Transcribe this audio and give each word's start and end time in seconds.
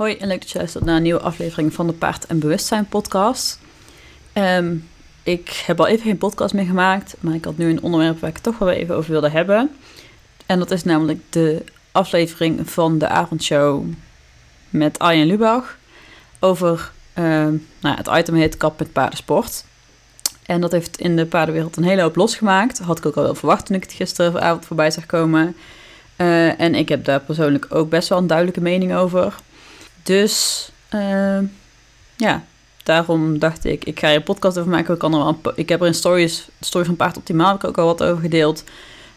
Hoi 0.00 0.16
en 0.16 0.28
leuk 0.28 0.40
dat 0.40 0.50
je 0.50 0.58
luistert 0.58 0.84
naar 0.84 0.96
een 0.96 1.02
nieuwe 1.02 1.20
aflevering 1.20 1.74
van 1.74 1.86
de 1.86 1.92
Paard 1.92 2.26
en 2.26 2.38
Bewustzijn 2.38 2.86
podcast. 2.86 3.58
Ehm, 4.32 4.76
ik 5.22 5.62
heb 5.66 5.80
al 5.80 5.86
even 5.86 6.04
geen 6.04 6.18
podcast 6.18 6.54
meer 6.54 6.64
gemaakt, 6.64 7.16
maar 7.20 7.34
ik 7.34 7.44
had 7.44 7.56
nu 7.56 7.70
een 7.70 7.82
onderwerp 7.82 8.20
waar 8.20 8.28
ik 8.28 8.34
het 8.34 8.44
toch 8.44 8.58
wel 8.58 8.70
even 8.70 8.96
over 8.96 9.10
wilde 9.10 9.30
hebben. 9.30 9.70
En 10.46 10.58
dat 10.58 10.70
is 10.70 10.84
namelijk 10.84 11.20
de 11.30 11.64
aflevering 11.92 12.70
van 12.70 12.98
de 12.98 13.08
avondshow 13.08 13.84
met 14.70 14.98
Arjen 14.98 15.26
Lubach 15.26 15.76
over, 16.38 16.92
ehm, 17.12 17.54
nou, 17.80 17.96
het 17.96 18.08
item 18.12 18.34
heet 18.34 18.56
Kap 18.56 18.78
met 18.78 18.92
paardensport. 18.92 19.64
En 20.46 20.60
dat 20.60 20.72
heeft 20.72 20.98
in 20.98 21.16
de 21.16 21.26
paardenwereld 21.26 21.76
een 21.76 21.84
hele 21.84 22.02
hoop 22.02 22.16
losgemaakt. 22.16 22.78
Had 22.78 22.98
ik 22.98 23.06
ook 23.06 23.16
al 23.16 23.22
wel 23.22 23.34
verwacht 23.34 23.66
toen 23.66 23.76
ik 23.76 23.82
het 23.82 23.92
gisteravond 23.92 24.66
voorbij 24.66 24.90
zag 24.90 25.06
komen. 25.06 25.56
Uh, 26.16 26.60
en 26.60 26.74
ik 26.74 26.88
heb 26.88 27.04
daar 27.04 27.20
persoonlijk 27.20 27.66
ook 27.68 27.90
best 27.90 28.08
wel 28.08 28.18
een 28.18 28.26
duidelijke 28.26 28.60
mening 28.60 28.94
over. 28.94 29.34
Dus 30.02 30.68
uh, 30.94 31.38
ja, 32.16 32.44
daarom 32.82 33.38
dacht 33.38 33.64
ik, 33.64 33.84
ik 33.84 33.98
ga 34.00 34.06
hier 34.06 34.16
een 34.16 34.22
podcast 34.22 34.58
over 34.58 34.70
maken. 34.70 34.94
Ik, 34.94 35.00
kan 35.00 35.12
er 35.14 35.18
wel 35.18 35.52
ik 35.54 35.68
heb 35.68 35.80
er 35.80 35.86
in 35.86 35.94
stories, 35.94 36.48
story 36.60 36.84
van 36.84 36.96
Paard 36.96 37.16
Optimaal 37.16 37.62
ook 37.62 37.78
al 37.78 37.86
wat 37.86 38.02
over 38.02 38.22
gedeeld. 38.22 38.64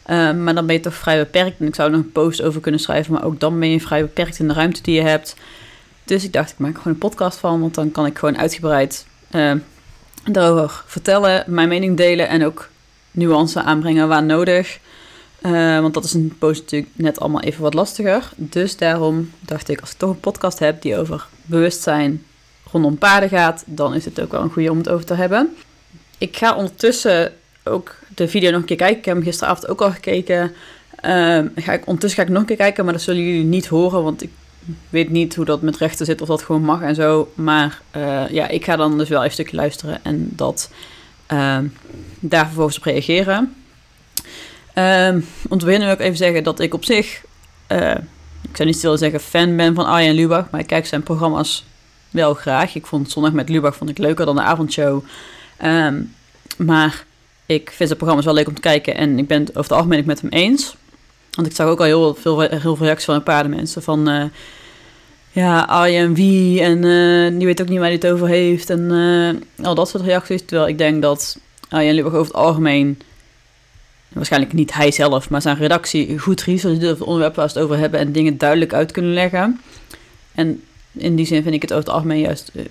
Uh, 0.10 0.34
maar 0.34 0.54
dan 0.56 0.66
ben 0.66 0.76
je 0.76 0.82
toch 0.82 0.94
vrij 0.94 1.18
beperkt. 1.18 1.60
En 1.60 1.68
ik 1.68 1.76
zou 1.76 1.92
er 1.92 1.96
nog 1.96 2.06
een 2.06 2.12
post 2.12 2.42
over 2.42 2.62
kunnen 2.62 2.80
schrijven. 2.80 3.14
Maar 3.14 3.24
ook 3.24 3.40
dan 3.40 3.60
ben 3.60 3.70
je 3.70 3.80
vrij 3.80 4.02
beperkt 4.02 4.40
in 4.40 4.48
de 4.48 4.54
ruimte 4.54 4.82
die 4.82 4.96
je 4.96 5.02
hebt. 5.02 5.36
Dus 6.04 6.24
ik 6.24 6.34
dacht, 6.34 6.52
ik 6.52 6.58
maak 6.58 6.74
er 6.74 6.78
gewoon 6.78 6.94
een 6.94 7.00
podcast 7.00 7.38
van. 7.38 7.60
Want 7.60 7.76
dan 7.76 7.92
kan 7.92 8.06
ik 8.06 8.18
gewoon 8.18 8.38
uitgebreid 8.38 9.06
uh, 9.32 9.54
daarover 10.24 10.84
vertellen. 10.86 11.44
Mijn 11.48 11.68
mening 11.68 11.98
delen. 11.98 12.28
En 12.28 12.46
ook 12.46 12.70
nuance 13.12 13.62
aanbrengen 13.62 14.08
waar 14.08 14.24
nodig. 14.24 14.80
Uh, 15.46 15.80
want 15.80 15.94
dat 15.94 16.04
is 16.04 16.14
een 16.14 16.36
post 16.40 16.62
natuurlijk 16.62 16.92
net 16.96 17.20
allemaal 17.20 17.42
even 17.42 17.62
wat 17.62 17.74
lastiger. 17.74 18.32
Dus 18.36 18.78
daarom 18.78 19.32
dacht 19.40 19.70
ik, 19.70 19.82
als 19.82 19.92
ik 19.92 19.98
toch 19.98 20.10
een 20.10 20.20
podcast 20.20 20.60
heb 20.60 20.82
die 20.82 20.98
over 20.98 21.28
bewustzijn 21.46 22.24
rondom 22.72 22.98
paarden 22.98 23.30
gaat, 23.30 23.64
dan 23.66 23.94
is 23.94 24.06
het 24.06 24.22
ook 24.22 24.32
wel 24.32 24.42
een 24.42 24.52
goede 24.52 24.72
om 24.72 24.78
het 24.78 24.90
over 24.90 25.06
te 25.06 25.14
hebben. 25.14 25.56
Ik 26.18 26.38
ga 26.38 26.56
ondertussen 26.56 27.34
ook 27.64 27.96
de 28.16 28.28
video 28.28 28.52
nog 28.52 28.60
een 28.60 28.66
keer 28.66 28.78
kijken. 28.78 28.98
Ik 28.98 29.06
heb 29.06 29.16
hem 29.16 29.24
gisteravond 29.24 29.68
ook 29.68 29.82
al 29.82 29.92
gekeken. 29.92 30.52
Uh, 31.06 31.40
ga 31.56 31.74
ik, 31.74 31.88
ondertussen 31.88 32.20
ga 32.20 32.28
ik 32.28 32.30
nog 32.30 32.42
een 32.42 32.48
keer 32.48 32.56
kijken, 32.56 32.84
maar 32.84 32.94
dat 32.94 33.02
zullen 33.02 33.24
jullie 33.24 33.44
niet 33.44 33.68
horen, 33.68 34.04
want 34.04 34.24
ik 34.24 34.30
weet 34.90 35.10
niet 35.10 35.36
hoe 35.36 35.46
dat 35.46 35.62
met 35.62 35.78
rechten 35.78 36.06
zit, 36.06 36.22
of 36.22 36.28
dat 36.28 36.42
gewoon 36.42 36.62
mag 36.62 36.82
en 36.82 36.96
zo. 36.96 37.32
Maar 37.36 37.82
uh, 37.96 38.30
ja, 38.30 38.48
ik 38.48 38.66
ga 38.66 38.76
dan 38.76 38.98
dus 38.98 39.10
wel 39.10 39.18
even 39.18 39.30
een 39.30 39.34
stukje 39.34 39.56
luisteren 39.56 40.00
en 40.04 40.30
dat 40.32 40.72
ehm, 41.26 41.66
daar 42.20 42.46
vervolgens 42.46 42.78
op 42.78 42.84
reageren. 42.84 43.54
Um, 44.76 45.26
om 45.50 45.58
te 45.58 45.66
beginnen 45.66 45.88
wil 45.88 45.98
ik 45.98 46.04
even 46.04 46.18
zeggen 46.18 46.44
dat 46.44 46.60
ik 46.60 46.74
op 46.74 46.86
zich, 46.86 47.22
uh, 47.72 47.96
ik 48.42 48.56
zou 48.56 48.68
niet 48.68 48.78
stil 48.78 48.98
zeggen 48.98 49.20
fan 49.20 49.56
ben 49.56 49.76
van 49.76 49.86
Arjen 49.86 50.16
Lubach, 50.16 50.50
maar 50.50 50.60
ik 50.60 50.68
kijk 50.68 50.86
zijn 50.86 51.04
programma's 51.04 51.66
wel 52.10 52.34
graag. 52.34 52.76
Ik 52.76 52.86
vond 52.86 53.12
Zondag 53.12 53.32
met 53.32 53.50
Lubach 53.50 53.76
vond 53.76 53.90
ik 53.90 53.98
leuker 53.98 54.26
dan 54.26 54.36
de 54.36 54.42
avondshow. 54.42 55.04
Um, 55.64 56.14
maar 56.58 57.06
ik 57.46 57.66
vind 57.66 57.78
zijn 57.78 57.96
programma's 57.96 58.26
wel 58.26 58.34
leuk 58.34 58.48
om 58.48 58.54
te 58.54 58.62
kijken 58.62 58.96
en 58.96 59.18
ik 59.18 59.28
ben 59.28 59.40
het 59.40 59.50
over 59.50 59.62
het 59.62 59.72
algemeen 59.72 60.04
met 60.06 60.22
hem 60.22 60.30
eens. 60.30 60.76
Want 61.32 61.48
ik 61.48 61.56
zag 61.56 61.68
ook 61.68 61.80
al 61.80 61.86
heel 61.86 62.16
veel, 62.16 62.40
heel 62.40 62.76
veel 62.76 62.86
reacties 62.86 63.06
van 63.06 63.16
een 63.16 63.24
paar 63.24 63.50
mensen 63.50 63.84
van... 63.84 64.10
Uh, 64.10 64.24
ja, 65.32 65.60
Arjen 65.60 66.14
wie 66.14 66.62
en 66.62 66.84
uh, 66.84 67.38
die 67.38 67.46
weet 67.46 67.62
ook 67.62 67.68
niet 67.68 67.78
waar 67.78 67.88
hij 67.88 67.96
het 67.96 68.08
over 68.08 68.28
heeft 68.28 68.70
en 68.70 69.44
al 69.64 69.76
dat 69.76 69.90
soort 69.90 70.04
reacties. 70.04 70.46
Terwijl 70.46 70.70
ik 70.70 70.78
denk 70.78 71.02
dat 71.02 71.40
Arjen 71.70 71.94
Lubach 71.94 72.14
over 72.14 72.26
het 72.26 72.44
algemeen 72.44 73.02
waarschijnlijk 74.14 74.54
niet 74.54 74.74
hij 74.74 74.92
zelf, 74.92 75.30
maar 75.30 75.42
zijn 75.42 75.58
redactie 75.58 76.20
goed 76.20 76.42
research 76.42 76.76
over 76.76 76.88
het 76.88 77.02
onderwerp 77.02 77.36
waar 77.36 77.48
het 77.48 77.60
over 77.60 77.78
hebben 77.78 78.00
en 78.00 78.12
dingen 78.12 78.38
duidelijk 78.38 78.74
uit 78.74 78.92
kunnen 78.92 79.14
leggen. 79.14 79.62
En 80.36 80.64
in 80.92 81.16
die 81.16 81.26
zin 81.26 81.44
vind 81.44 81.56
ik 81.56 81.62
het 81.62 81.74
over 81.74 81.86
het 81.86 81.94
algemeen 81.94 82.20
juist 82.20 82.52
uh, 82.54 82.64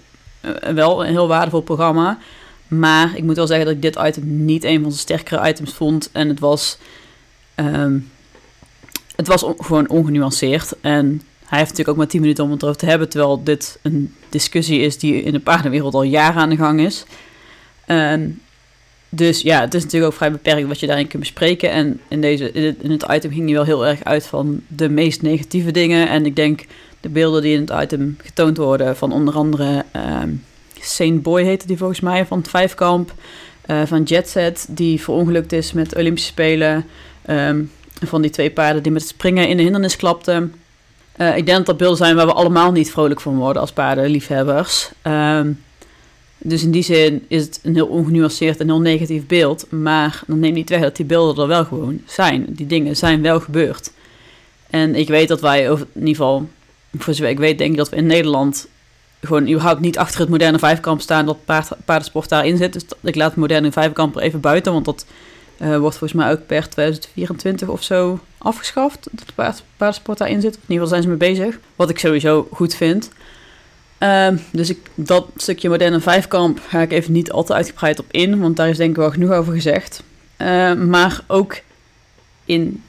wel 0.74 1.04
een 1.04 1.10
heel 1.10 1.28
waardevol 1.28 1.60
programma. 1.60 2.18
Maar 2.68 3.16
ik 3.16 3.22
moet 3.22 3.36
wel 3.36 3.46
zeggen 3.46 3.66
dat 3.66 3.74
ik 3.74 3.82
dit 3.82 3.98
item 4.04 4.44
niet 4.44 4.64
een 4.64 4.82
van 4.82 4.90
de 4.90 4.96
sterkere 4.96 5.48
items 5.48 5.72
vond. 5.72 6.10
En 6.12 6.28
het 6.28 6.40
was, 6.40 6.78
um, 7.56 8.10
het 9.16 9.26
was 9.26 9.42
on 9.42 9.54
gewoon 9.58 9.88
ongenuanceerd. 9.88 10.74
En 10.80 11.22
hij 11.44 11.58
heeft 11.58 11.70
natuurlijk 11.70 11.88
ook 11.88 11.96
maar 11.96 12.06
10 12.06 12.20
minuten 12.20 12.44
om 12.44 12.50
het 12.50 12.62
erover 12.62 12.80
te 12.80 12.86
hebben. 12.86 13.08
Terwijl 13.08 13.42
dit 13.42 13.78
een 13.82 14.14
discussie 14.28 14.80
is 14.80 14.98
die 14.98 15.22
in 15.22 15.32
de 15.32 15.40
paardenwereld 15.40 15.94
al 15.94 16.02
jaren 16.02 16.42
aan 16.42 16.50
de 16.50 16.56
gang 16.56 16.80
is. 16.80 17.04
Um, 17.86 18.41
dus 19.14 19.40
ja, 19.40 19.60
het 19.60 19.74
is 19.74 19.82
natuurlijk 19.82 20.12
ook 20.12 20.18
vrij 20.18 20.32
beperkt 20.32 20.68
wat 20.68 20.80
je 20.80 20.86
daarin 20.86 21.06
kunt 21.06 21.22
bespreken. 21.22 21.70
En 21.70 22.00
in, 22.08 22.20
deze, 22.20 22.52
in, 22.52 22.90
het, 22.90 23.06
item 23.10 23.30
ging 23.30 23.44
hij 23.44 23.54
wel 23.54 23.64
heel 23.64 23.86
erg 23.86 24.04
uit 24.04 24.26
van 24.26 24.60
de 24.66 24.88
meest 24.88 25.22
negatieve 25.22 25.70
dingen. 25.70 26.08
En 26.08 26.26
ik 26.26 26.36
denk 26.36 26.64
de 27.00 27.08
beelden 27.08 27.42
die 27.42 27.54
in 27.54 27.60
het 27.60 27.82
item 27.82 28.16
getoond 28.22 28.56
worden 28.56 28.96
van 28.96 29.12
onder 29.12 29.34
andere 29.34 29.84
um, 30.22 30.44
Saint 30.80 31.22
Boy 31.22 31.42
heette 31.42 31.66
die 31.66 31.76
volgens 31.76 32.00
mij, 32.00 32.26
van 32.26 32.38
het 32.38 32.48
Vijfkamp. 32.48 33.14
Uh, 33.66 33.82
van 33.84 34.02
Jetset, 34.02 34.66
die 34.70 35.00
verongelukt 35.00 35.52
is 35.52 35.72
met 35.72 35.96
Olympische 35.96 36.28
Spelen. 36.28 36.84
Um, 37.30 37.70
van 38.06 38.22
die 38.22 38.30
twee 38.30 38.50
paarden 38.50 38.82
die 38.82 38.92
met 38.92 39.06
springen 39.06 39.48
in 39.48 39.56
de 39.56 39.62
hindernis 39.62 39.96
klapten. 39.96 40.54
Uh, 41.16 41.36
ik 41.36 41.46
denk 41.46 41.58
dat 41.58 41.66
dat 41.66 41.76
beelden 41.76 41.96
zijn 41.96 42.16
waar 42.16 42.26
we 42.26 42.32
allemaal 42.32 42.72
niet 42.72 42.90
vrolijk 42.90 43.20
van 43.20 43.36
worden 43.36 43.62
als 43.62 43.72
paardenliefhebbers. 43.72 44.90
Um, 45.02 45.62
dus 46.42 46.62
in 46.62 46.70
die 46.70 46.82
zin 46.82 47.24
is 47.28 47.42
het 47.42 47.60
een 47.62 47.74
heel 47.74 47.86
ongenuanceerd 47.86 48.60
en 48.60 48.66
heel 48.66 48.80
negatief 48.80 49.26
beeld. 49.26 49.66
Maar 49.70 50.22
dan 50.26 50.38
neemt 50.38 50.54
niet 50.54 50.68
weg 50.68 50.80
dat 50.80 50.96
die 50.96 51.06
beelden 51.06 51.42
er 51.42 51.48
wel 51.48 51.64
gewoon 51.64 52.00
zijn. 52.06 52.46
Die 52.48 52.66
dingen 52.66 52.96
zijn 52.96 53.22
wel 53.22 53.40
gebeurd. 53.40 53.92
En 54.70 54.94
ik 54.94 55.08
weet 55.08 55.28
dat 55.28 55.40
wij, 55.40 55.70
over, 55.70 55.86
in 55.92 56.06
ieder 56.06 56.14
geval, 56.14 56.48
ik 57.28 57.38
weet, 57.38 57.58
denk 57.58 57.70
ik 57.70 57.76
dat 57.76 57.88
we 57.88 57.96
in 57.96 58.06
Nederland 58.06 58.68
gewoon 59.20 59.48
überhaupt 59.48 59.80
niet 59.80 59.98
achter 59.98 60.20
het 60.20 60.28
moderne 60.28 60.58
vijfkamp 60.58 61.00
staan 61.00 61.26
dat 61.26 61.44
paard, 61.44 61.70
paardensport 61.84 62.28
daarin 62.28 62.56
zit. 62.56 62.72
Dus 62.72 62.84
ik 63.00 63.14
laat 63.14 63.30
het 63.30 63.38
moderne 63.38 63.72
vijfkamp 63.72 64.16
er 64.16 64.22
even 64.22 64.40
buiten, 64.40 64.72
want 64.72 64.84
dat 64.84 65.06
uh, 65.58 65.78
wordt 65.78 65.96
volgens 65.96 66.22
mij 66.22 66.30
ook 66.30 66.46
per 66.46 66.68
2024 66.68 67.68
of 67.68 67.82
zo 67.82 68.20
afgeschaft. 68.38 69.08
Dat 69.10 69.34
paard, 69.34 69.62
paardensport 69.76 70.18
daarin 70.18 70.40
zit. 70.40 70.54
In 70.54 70.60
ieder 70.60 70.74
geval 70.74 70.88
zijn 70.88 71.02
ze 71.02 71.08
mee 71.08 71.16
bezig. 71.16 71.58
Wat 71.76 71.90
ik 71.90 71.98
sowieso 71.98 72.48
goed 72.52 72.74
vind. 72.74 73.10
Uh, 74.02 74.28
dus 74.52 74.70
ik, 74.70 74.78
dat 74.94 75.26
stukje 75.36 75.68
moderne 75.68 76.00
vijfkamp 76.00 76.60
ga 76.68 76.80
ik 76.80 76.92
even 76.92 77.12
niet 77.12 77.32
al 77.32 77.44
te 77.44 77.54
uitgebreid 77.54 77.98
op 77.98 78.06
in, 78.10 78.40
want 78.40 78.56
daar 78.56 78.68
is 78.68 78.76
denk 78.76 78.90
ik 78.90 78.96
wel 78.96 79.10
genoeg 79.10 79.30
over 79.30 79.52
gezegd. 79.52 80.02
Uh, 80.38 80.74
maar 80.74 81.20
ook 81.26 81.60
in 82.44 82.82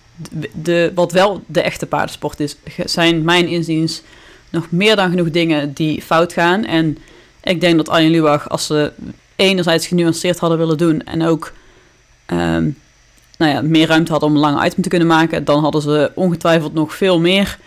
de, 0.54 0.92
wat 0.96 1.12
wel 1.12 1.44
de 1.46 1.62
echte 1.62 1.86
paardensport 1.86 2.40
is, 2.40 2.56
zijn 2.86 3.24
mijn 3.24 3.48
inziens 3.48 4.02
nog 4.50 4.72
meer 4.72 4.96
dan 4.96 5.10
genoeg 5.10 5.30
dingen 5.32 5.74
die 5.74 6.02
fout 6.02 6.34
gaan. 6.34 6.66
En 6.66 6.98
ik 7.44 7.62
denk 7.62 7.78
dat 7.78 7.90
Arjen 7.90 8.12
Lubach, 8.12 8.50
als 8.50 8.66
ze 8.66 8.92
enerzijds 9.36 9.88
genuanceerd 9.88 10.40
hadden 10.40 10.58
willen 10.58 10.78
doen 10.78 11.04
en 11.04 11.24
ook 11.24 11.54
um, 12.28 12.78
nou 13.38 13.52
ja, 13.52 13.62
meer 13.62 13.88
ruimte 13.88 14.12
hadden 14.12 14.30
om 14.30 14.36
een 14.36 14.42
lange 14.42 14.66
item 14.66 14.84
te 14.84 14.90
kunnen 14.90 15.08
maken, 15.08 15.46
dan 15.46 15.60
hadden 15.60 15.82
ze 15.82 16.12
ongetwijfeld 16.16 16.74
nog 16.74 16.96
veel 16.96 17.20
meer, 17.20 17.60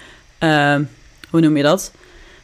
hoe 1.30 1.40
noem 1.40 1.56
je 1.56 1.62
dat? 1.62 1.92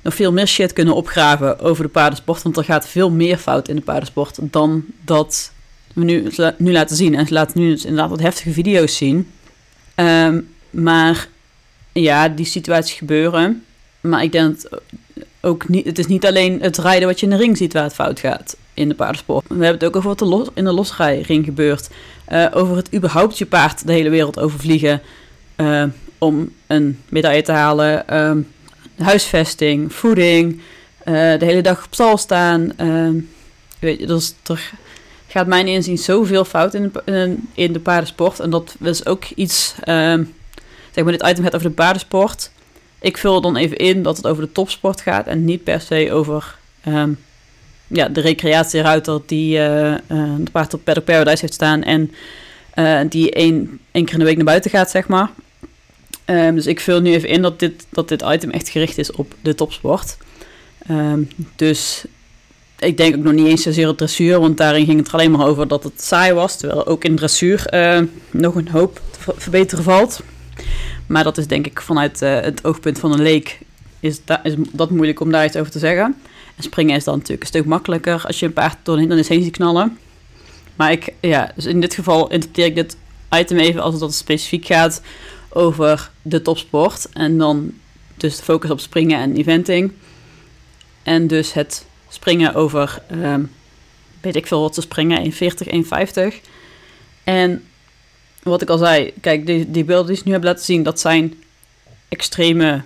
Nog 0.02 0.14
veel 0.14 0.32
meer 0.32 0.46
shit 0.46 0.72
kunnen 0.72 0.94
opgraven 0.94 1.58
over 1.60 1.84
de 1.84 1.90
paardensport. 1.90 2.42
Want 2.42 2.56
er 2.56 2.64
gaat 2.64 2.88
veel 2.88 3.10
meer 3.10 3.36
fout 3.36 3.68
in 3.68 3.76
de 3.76 3.82
paardensport 3.82 4.38
dan 4.40 4.84
dat 5.04 5.52
we 5.92 6.04
nu, 6.04 6.30
nu 6.56 6.72
laten 6.72 6.96
zien. 6.96 7.14
En 7.14 7.26
ze 7.26 7.32
laten 7.32 7.60
nu 7.60 7.70
dus 7.70 7.84
inderdaad 7.84 8.10
wat 8.10 8.20
heftige 8.20 8.52
video's 8.52 8.96
zien. 8.96 9.30
Um, 9.96 10.48
maar 10.70 11.28
ja, 11.92 12.28
die 12.28 12.46
situaties 12.46 12.98
gebeuren. 12.98 13.64
Maar 14.00 14.22
ik 14.22 14.32
denk 14.32 14.56
ook 15.40 15.68
niet, 15.68 15.86
het 15.86 15.98
is 15.98 16.06
niet 16.06 16.26
alleen 16.26 16.60
het 16.60 16.78
rijden 16.78 17.08
wat 17.08 17.20
je 17.20 17.26
in 17.26 17.32
de 17.32 17.38
ring 17.38 17.56
ziet 17.56 17.72
waar 17.72 17.82
het 17.82 17.94
fout 17.94 18.20
gaat 18.20 18.56
in 18.74 18.88
de 18.88 18.94
paardensport. 18.94 19.44
We 19.48 19.54
hebben 19.54 19.72
het 19.72 19.84
ook 19.84 19.96
over 19.96 20.08
wat 20.08 20.20
er 20.20 20.52
in 20.54 20.64
de 20.64 20.72
losrijring 20.72 21.44
gebeurt. 21.44 21.88
Uh, 22.32 22.46
over 22.52 22.76
het 22.76 22.94
überhaupt 22.94 23.38
je 23.38 23.46
paard 23.46 23.86
de 23.86 23.92
hele 23.92 24.10
wereld 24.10 24.38
overvliegen 24.38 25.02
uh, 25.56 25.84
om 26.18 26.52
een 26.66 27.00
medaille 27.08 27.42
te 27.42 27.52
halen. 27.52 28.20
Um, 28.20 28.48
huisvesting, 29.02 29.92
voeding, 29.92 30.60
uh, 31.04 31.14
de 31.38 31.44
hele 31.44 31.60
dag 31.60 31.84
op 31.84 31.94
stal 31.94 32.18
staan. 32.18 32.72
Uh, 32.80 33.22
weet 33.78 33.98
je, 33.98 34.06
dus 34.06 34.34
er 34.46 34.72
gaat 35.26 35.46
mijn 35.46 35.66
inzien 35.66 35.98
zoveel 35.98 36.44
fout 36.44 36.74
in 36.74 36.92
de, 37.04 37.36
in 37.54 37.72
de 37.72 37.80
paardensport. 37.80 38.40
En 38.40 38.50
dat 38.50 38.74
is 38.80 39.06
ook 39.06 39.24
iets, 39.24 39.74
uh, 39.84 40.18
zeg 40.90 41.04
maar 41.04 41.12
dit 41.12 41.26
item 41.26 41.44
gaat 41.44 41.54
over 41.54 41.68
de 41.68 41.74
paardensport. 41.74 42.50
Ik 43.00 43.18
vul 43.18 43.40
dan 43.40 43.56
even 43.56 43.76
in 43.76 44.02
dat 44.02 44.16
het 44.16 44.26
over 44.26 44.42
de 44.42 44.52
topsport 44.52 45.00
gaat 45.00 45.26
en 45.26 45.44
niet 45.44 45.64
per 45.64 45.80
se 45.80 46.12
over 46.12 46.56
um, 46.88 47.18
ja, 47.86 48.08
de 48.08 48.20
recreatieruiter 48.20 49.20
die 49.26 49.58
uh, 49.58 49.94
de 50.38 50.50
paard 50.52 50.74
op 50.74 50.84
Paddock 50.84 51.04
Paradise 51.04 51.40
heeft 51.40 51.54
staan 51.54 51.82
en 51.82 52.10
die 53.08 53.30
één, 53.30 53.80
één 53.90 54.04
keer 54.04 54.12
in 54.12 54.18
de 54.18 54.24
week 54.24 54.36
naar 54.36 54.44
buiten 54.44 54.70
gaat, 54.70 54.90
zeg 54.90 55.08
maar. 55.08 55.30
Um, 56.26 56.54
dus 56.54 56.66
ik 56.66 56.80
vul 56.80 57.00
nu 57.00 57.12
even 57.12 57.28
in 57.28 57.42
dat 57.42 57.58
dit, 57.58 57.86
dat 57.90 58.08
dit 58.08 58.22
item 58.22 58.50
echt 58.50 58.68
gericht 58.68 58.98
is 58.98 59.12
op 59.12 59.34
de 59.40 59.54
topsport. 59.54 60.16
Um, 60.90 61.28
dus 61.56 62.04
ik 62.78 62.96
denk 62.96 63.16
ook 63.16 63.22
nog 63.22 63.32
niet 63.32 63.46
eens 63.46 63.62
zozeer 63.62 63.88
op 63.88 63.96
dressuur, 63.96 64.40
want 64.40 64.56
daarin 64.56 64.84
ging 64.84 64.98
het 64.98 65.12
alleen 65.12 65.30
maar 65.30 65.46
over 65.46 65.68
dat 65.68 65.84
het 65.84 66.02
saai 66.02 66.32
was. 66.32 66.56
Terwijl 66.56 66.86
ook 66.86 67.04
in 67.04 67.16
dressuur 67.16 67.64
uh, 67.74 68.00
nog 68.30 68.54
een 68.54 68.68
hoop 68.68 69.00
te 69.10 69.32
verbeteren 69.36 69.84
valt. 69.84 70.20
Maar 71.06 71.24
dat 71.24 71.38
is 71.38 71.46
denk 71.46 71.66
ik 71.66 71.80
vanuit 71.80 72.22
uh, 72.22 72.40
het 72.40 72.64
oogpunt 72.64 72.98
van 72.98 73.12
een 73.12 73.22
leek 73.22 73.58
is, 74.00 74.20
is 74.42 74.54
dat 74.72 74.90
moeilijk 74.90 75.20
om 75.20 75.30
daar 75.30 75.44
iets 75.44 75.56
over 75.56 75.72
te 75.72 75.78
zeggen. 75.78 76.16
En 76.56 76.62
springen 76.62 76.96
is 76.96 77.04
dan 77.04 77.14
natuurlijk 77.14 77.42
een 77.42 77.48
stuk 77.48 77.64
makkelijker 77.64 78.22
als 78.26 78.40
je 78.40 78.46
een 78.46 78.52
paard 78.52 78.76
door 78.82 78.94
een 78.94 79.00
hindernis 79.00 79.28
heen 79.28 79.42
ziet 79.42 79.56
knallen. 79.56 79.98
Maar 80.76 80.92
ik, 80.92 81.12
ja, 81.20 81.52
dus 81.54 81.66
in 81.66 81.80
dit 81.80 81.94
geval 81.94 82.30
interpreteer 82.30 82.66
ik 82.66 82.74
dit 82.74 82.96
item 83.30 83.58
even 83.58 83.82
als 83.82 84.00
het 84.00 84.14
specifiek 84.14 84.66
gaat 84.66 85.02
over 85.54 86.10
de 86.22 86.42
topsport. 86.42 87.08
En 87.12 87.38
dan 87.38 87.72
dus 88.16 88.36
de 88.36 88.42
focus 88.42 88.70
op 88.70 88.80
springen 88.80 89.18
en 89.18 89.36
eventing. 89.36 89.92
En 91.02 91.26
dus 91.26 91.52
het 91.52 91.84
springen 92.08 92.54
over, 92.54 93.02
um, 93.12 93.50
weet 94.20 94.36
ik 94.36 94.46
veel 94.46 94.60
wat 94.60 94.74
ze 94.74 94.80
springen, 94.80 95.32
1,40, 95.32 95.36
1,50. 96.32 96.40
En 97.24 97.64
wat 98.42 98.62
ik 98.62 98.68
al 98.68 98.78
zei, 98.78 99.12
kijk, 99.20 99.46
die, 99.46 99.70
die 99.70 99.84
beelden 99.84 100.06
die 100.06 100.16
ze 100.16 100.22
nu 100.24 100.30
hebben 100.30 100.50
laten 100.50 100.64
zien, 100.64 100.82
dat 100.82 101.00
zijn 101.00 101.34
extreme 102.08 102.82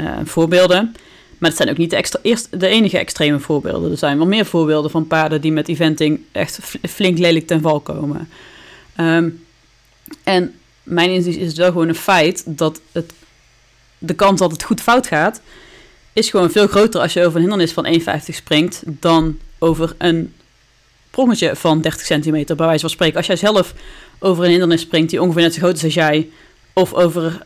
uh, 0.00 0.18
voorbeelden. 0.24 0.96
Maar 1.38 1.48
het 1.48 1.58
zijn 1.58 1.70
ook 1.70 1.76
niet 1.76 1.90
de, 1.90 1.96
extra, 1.96 2.20
eerst 2.22 2.60
de 2.60 2.66
enige 2.66 2.98
extreme 2.98 3.38
voorbeelden. 3.38 3.90
Er 3.90 3.98
zijn 3.98 4.16
wel 4.16 4.26
meer 4.26 4.46
voorbeelden 4.46 4.90
van 4.90 5.06
paarden 5.06 5.40
die 5.40 5.52
met 5.52 5.68
eventing 5.68 6.20
echt 6.32 6.58
flink 6.88 7.18
lelijk 7.18 7.46
ten 7.46 7.60
val 7.60 7.80
komen. 7.80 8.28
Um, 8.96 9.44
en 10.22 10.54
mijn 10.84 11.10
inzicht 11.10 11.38
is 11.38 11.46
het 11.46 11.56
wel 11.56 11.70
gewoon 11.70 11.88
een 11.88 11.94
feit 11.94 12.42
dat 12.46 12.80
het, 12.92 13.12
de 13.98 14.14
kans 14.14 14.40
dat 14.40 14.50
het 14.50 14.62
goed 14.62 14.80
fout 14.80 15.06
gaat, 15.06 15.40
is 16.12 16.30
gewoon 16.30 16.50
veel 16.50 16.66
groter 16.66 17.00
als 17.00 17.12
je 17.12 17.20
over 17.20 17.34
een 17.34 17.40
hindernis 17.40 17.72
van 17.72 17.86
1,50 17.86 18.34
springt 18.34 18.82
dan 18.86 19.38
over 19.58 19.94
een 19.98 20.34
prongetje 21.10 21.56
van 21.56 21.80
30 21.80 22.06
centimeter, 22.06 22.56
bij 22.56 22.66
wijze 22.66 22.80
van 22.80 22.90
spreken. 22.90 23.16
Als 23.16 23.26
jij 23.26 23.36
zelf 23.36 23.74
over 24.18 24.44
een 24.44 24.50
hindernis 24.50 24.80
springt 24.80 25.10
die 25.10 25.22
ongeveer 25.22 25.42
net 25.42 25.54
zo 25.54 25.60
groot 25.60 25.76
is 25.76 25.84
als 25.84 25.94
jij, 25.94 26.28
of 26.72 26.92
over, 26.92 27.40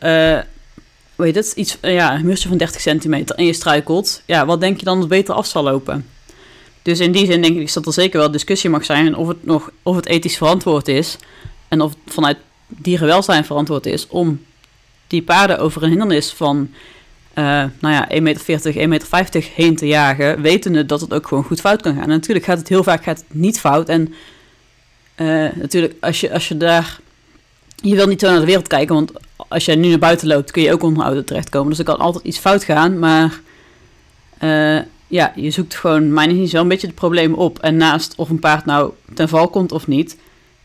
hoe 1.15 1.25
heet 1.25 1.35
het, 1.35 1.51
iets, 1.55 1.77
uh, 1.81 1.93
ja, 1.93 2.15
een 2.15 2.25
muurtje 2.25 2.47
van 2.47 2.57
30 2.57 2.81
centimeter 2.81 3.35
en 3.35 3.45
je 3.45 3.53
struikelt, 3.53 4.21
ja, 4.25 4.45
wat 4.45 4.59
denk 4.59 4.79
je 4.79 4.85
dan 4.85 4.99
dat 4.99 5.09
beter 5.09 5.33
af 5.33 5.47
zal 5.47 5.63
lopen? 5.63 6.05
Dus 6.81 6.99
in 6.99 7.11
die 7.11 7.25
zin 7.25 7.41
denk 7.41 7.57
ik 7.57 7.73
dat 7.73 7.85
er 7.85 7.93
zeker 7.93 8.19
wel 8.19 8.31
discussie 8.31 8.69
mag 8.69 8.85
zijn 8.85 9.15
of 9.15 9.27
het, 9.27 9.45
nog, 9.45 9.71
of 9.83 9.95
het 9.95 10.05
ethisch 10.05 10.37
verantwoord 10.37 10.87
is 10.87 11.17
en 11.67 11.81
of 11.81 11.91
het 11.91 12.13
vanuit 12.13 12.37
dierenwelzijn 12.69 13.45
verantwoord 13.45 13.85
is 13.85 14.07
om 14.07 14.45
die 15.07 15.21
paarden 15.21 15.59
over 15.59 15.83
een 15.83 15.89
hindernis 15.89 16.31
van 16.31 16.69
uh, 17.39 17.63
nou 17.79 17.93
ja, 17.93 18.07
1,40 18.11 18.21
meter, 18.21 18.73
1,50 18.73 18.87
meter 18.87 19.49
heen 19.55 19.75
te 19.75 19.87
jagen, 19.87 20.41
wetende 20.41 20.85
dat 20.85 21.01
het 21.01 21.13
ook 21.13 21.27
gewoon 21.27 21.43
goed 21.43 21.59
fout 21.59 21.81
kan 21.81 21.93
gaan. 21.93 22.03
En 22.03 22.09
natuurlijk 22.09 22.45
gaat 22.45 22.57
het 22.57 22.67
heel 22.67 22.83
vaak 22.83 23.03
gaat 23.03 23.17
het 23.17 23.33
niet 23.33 23.59
fout. 23.59 23.89
En 23.89 24.13
uh, 25.17 25.49
natuurlijk, 25.55 25.93
als 25.99 26.21
je, 26.21 26.33
als 26.33 26.47
je 26.47 26.57
daar. 26.57 26.99
Je 27.75 27.95
wil 27.95 28.07
niet 28.07 28.19
zo 28.19 28.29
naar 28.29 28.39
de 28.39 28.45
wereld 28.45 28.67
kijken, 28.67 28.95
want 28.95 29.11
als 29.35 29.65
jij 29.65 29.75
nu 29.75 29.89
naar 29.89 29.99
buiten 29.99 30.27
loopt, 30.27 30.51
kun 30.51 30.61
je 30.61 30.73
ook 30.73 30.83
onder 30.83 31.03
auto 31.03 31.23
terechtkomen. 31.23 31.69
Dus 31.69 31.79
er 31.79 31.85
kan 31.85 31.97
altijd 31.97 32.23
iets 32.23 32.37
fout 32.37 32.63
gaan. 32.63 32.99
Maar 32.99 33.39
uh, 34.43 34.79
ja, 35.07 35.33
je 35.35 35.51
zoekt 35.51 35.75
gewoon, 35.75 36.13
mijn 36.13 36.29
is 36.29 36.51
wel 36.51 36.61
een 36.61 36.67
beetje 36.67 36.87
het 36.87 36.95
probleem 36.95 37.33
op. 37.33 37.59
En 37.59 37.77
naast 37.77 38.13
of 38.15 38.29
een 38.29 38.39
paard 38.39 38.65
nou 38.65 38.91
ten 39.13 39.29
val 39.29 39.47
komt 39.47 39.71
of 39.71 39.87
niet, 39.87 40.17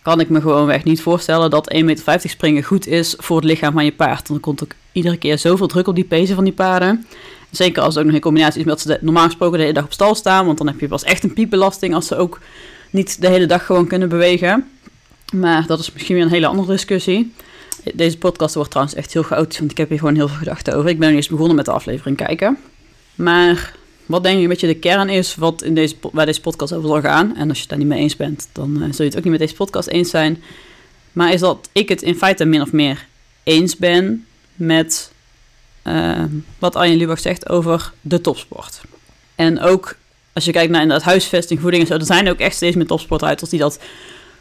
kan 0.05 0.21
ik 0.21 0.29
me 0.29 0.41
gewoon 0.41 0.71
echt 0.71 0.85
niet 0.85 1.03
voorstellen 1.03 1.51
dat 1.51 1.75
1,50 1.75 1.85
meter 1.85 2.21
springen 2.29 2.63
goed 2.63 2.87
is 2.87 3.15
voor 3.19 3.37
het 3.37 3.45
lichaam 3.45 3.73
van 3.73 3.85
je 3.85 3.93
paard. 3.93 4.27
Dan 4.27 4.41
komt 4.41 4.63
ook 4.63 4.73
iedere 4.93 5.17
keer 5.17 5.39
zoveel 5.39 5.67
druk 5.67 5.87
op 5.87 5.95
die 5.95 6.05
pezen 6.05 6.35
van 6.35 6.45
die 6.45 6.53
paarden. 6.53 7.07
Zeker 7.51 7.83
als 7.83 7.95
het 7.95 7.99
ook 7.99 8.07
nog 8.07 8.15
in 8.15 8.21
combinatie 8.21 8.61
is 8.61 8.67
met 8.67 8.83
dat 8.83 8.87
ze 8.87 9.05
normaal 9.05 9.25
gesproken 9.25 9.57
de 9.57 9.63
hele 9.63 9.75
dag 9.75 9.85
op 9.85 9.93
stal 9.93 10.15
staan. 10.15 10.47
Want 10.47 10.59
dan 10.59 10.67
heb 10.67 10.81
je 10.81 10.89
pas 10.89 11.03
echt 11.03 11.25
een 11.25 11.33
piepbelasting 11.33 11.95
als 11.95 12.07
ze 12.07 12.17
ook 12.17 12.41
niet 12.91 13.21
de 13.21 13.29
hele 13.29 13.47
dag 13.47 13.67
gewoon 13.67 13.87
kunnen 13.87 14.09
bewegen. 14.09 14.69
Maar 15.33 15.67
dat 15.67 15.79
is 15.79 15.93
misschien 15.93 16.15
weer 16.15 16.25
een 16.25 16.31
hele 16.31 16.47
andere 16.47 16.73
discussie. 16.73 17.33
Deze 17.95 18.19
podcast 18.19 18.55
wordt 18.55 18.71
trouwens 18.71 18.97
echt 18.97 19.13
heel 19.13 19.23
chaotisch, 19.23 19.59
want 19.59 19.71
ik 19.71 19.77
heb 19.77 19.89
hier 19.89 19.99
gewoon 19.99 20.15
heel 20.15 20.29
veel 20.29 20.39
gedachten 20.39 20.75
over. 20.75 20.91
Ik 20.91 20.99
ben 20.99 21.11
nu 21.11 21.17
eens 21.17 21.29
begonnen 21.29 21.57
met 21.57 21.65
de 21.65 21.71
aflevering 21.71 22.17
kijken. 22.17 22.59
Maar 23.15 23.75
wat 24.07 24.23
denk 24.23 24.37
je 24.37 24.43
een 24.43 24.49
beetje 24.49 24.67
de 24.67 24.75
kern 24.75 25.09
is 25.09 25.35
wat 25.35 25.63
in 25.63 25.75
deze, 25.75 25.95
waar 26.13 26.27
deze 26.27 26.41
podcast 26.41 26.73
over 26.73 26.89
zal 26.89 27.01
gaan? 27.01 27.37
En 27.37 27.49
als 27.49 27.57
je 27.57 27.61
het 27.61 27.69
daar 27.69 27.79
niet 27.79 27.89
mee 27.89 28.01
eens 28.01 28.17
bent, 28.17 28.49
dan 28.53 28.71
uh, 28.71 28.83
zul 28.83 29.05
je 29.05 29.05
het 29.05 29.17
ook 29.17 29.23
niet 29.23 29.33
met 29.33 29.41
deze 29.41 29.55
podcast 29.55 29.89
eens 29.89 30.11
zijn. 30.11 30.43
Maar 31.13 31.33
is 31.33 31.41
dat 31.41 31.69
ik 31.73 31.89
het 31.89 32.03
in 32.03 32.15
feite 32.15 32.45
min 32.45 32.61
of 32.61 32.73
meer 32.73 33.07
eens 33.43 33.77
ben 33.77 34.27
met 34.55 35.13
uh, 35.85 36.25
wat 36.59 36.77
Arjen 36.77 36.97
Lubach 36.97 37.21
zegt 37.21 37.49
over 37.49 37.93
de 38.01 38.21
topsport. 38.21 38.81
En 39.35 39.61
ook 39.61 39.97
als 40.33 40.45
je 40.45 40.53
kijkt 40.53 40.71
naar 40.71 40.83
inderdaad 40.83 41.07
huisvesting, 41.07 41.61
voeding 41.61 41.83
en 41.83 41.89
zo, 41.89 41.95
er 41.95 42.05
zijn 42.05 42.29
ook 42.29 42.39
echt 42.39 42.57
steeds 42.57 42.77
meer 42.77 42.87
topsportruiters 42.87 43.51
die 43.51 43.59
dat 43.59 43.79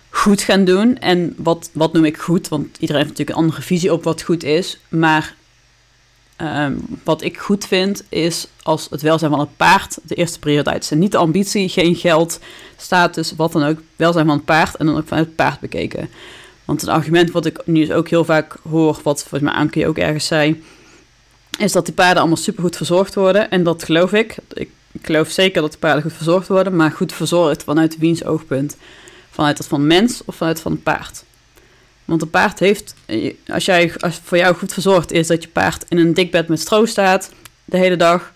goed 0.10 0.42
gaan 0.42 0.66
doen. 0.66 0.98
En 1.00 1.34
wat, 1.38 1.70
wat 1.74 1.94
noem 1.94 2.06
ik 2.06 2.18
goed? 2.18 2.48
Want 2.48 2.68
iedereen 2.80 3.02
heeft 3.02 3.10
natuurlijk 3.10 3.38
een 3.38 3.44
andere 3.44 3.62
visie 3.62 3.94
op 3.94 4.04
wat 4.04 4.22
goed 4.22 4.44
is. 4.44 4.78
Maar 4.90 5.36
um, 6.42 7.00
wat 7.04 7.22
ik 7.22 7.38
goed 7.38 7.66
vind, 7.66 8.04
is 8.10 8.48
als 8.64 8.88
het 8.90 9.02
welzijn 9.02 9.32
van 9.32 9.40
het 9.40 9.58
paard 9.58 9.98
de 10.04 10.16
eerste 10.16 10.40
prioriteit 10.40 10.84
is. 10.84 10.92
En 10.92 11.00
niet 11.00 11.12
de 11.12 11.18
ambitie, 11.18 11.70
geen 11.70 11.96
geld, 11.96 12.40
status, 12.78 13.34
wat 13.36 13.52
dan 13.52 13.64
ook. 13.64 13.80
Welzijn 13.96 14.26
van 14.26 14.36
het 14.36 14.46
paard 14.46 14.76
en 14.76 14.86
dan 14.86 14.98
ook 14.98 15.08
vanuit 15.08 15.26
het 15.26 15.36
paard 15.36 15.60
bekeken. 15.60 16.10
Want 16.66 16.82
een 16.82 16.90
argument 16.90 17.32
wat 17.32 17.46
ik 17.46 17.62
nu 17.66 17.80
dus 17.80 17.92
ook 17.92 18.10
heel 18.10 18.26
vaak 18.26 18.58
hoor, 18.70 19.00
wat 19.04 19.22
volgens 19.22 19.52
mij 19.52 19.54
Anke 19.54 19.88
ook 19.88 19.98
ergens 19.98 20.28
zei, 20.28 20.64
is 21.60 21.72
dat 21.72 21.86
die 21.86 21.94
paarden 21.94 22.18
allemaal 22.18 22.38
supergoed 22.38 22.78
verzorgd 22.78 23.16
worden. 23.16 23.50
En 23.50 23.64
dat 23.64 23.84
geloof 23.84 24.14
ik. 24.14 24.36
Ik 24.54 24.70
geloof 25.02 25.30
zeker 25.30 25.62
dat 25.62 25.72
de 25.72 25.78
paarden 25.78 26.04
goed 26.04 26.14
verzorgd 26.14 26.48
worden, 26.48 26.76
maar 26.76 26.92
goed 26.92 27.14
verzorgd 27.14 27.64
vanuit 27.64 27.98
wiens 27.98 28.24
oogpunt? 28.24 28.78
Vanuit 29.30 29.58
dat 29.58 29.68
van 29.68 29.88
mens 29.88 30.22
of 30.26 30.36
vanuit 30.36 30.60
van 30.60 30.72
het 30.72 30.84
paard? 30.84 31.24
Want 32.06 32.22
een 32.22 32.30
paard 32.30 32.60
heeft, 32.60 32.96
als 33.48 33.66
jij 33.66 33.94
als 34.00 34.20
voor 34.24 34.38
jou 34.38 34.56
goed 34.56 34.74
verzorgd 34.74 35.12
is 35.12 35.28
dat 35.28 35.44
je 35.44 35.50
paard 35.50 35.86
in 35.88 35.98
een 35.98 36.14
dik 36.14 36.32
bed 36.32 36.48
met 36.48 36.60
stro 36.60 36.86
staat 36.86 37.32
de 37.66 37.78
hele 37.78 37.96
dag, 37.96 38.34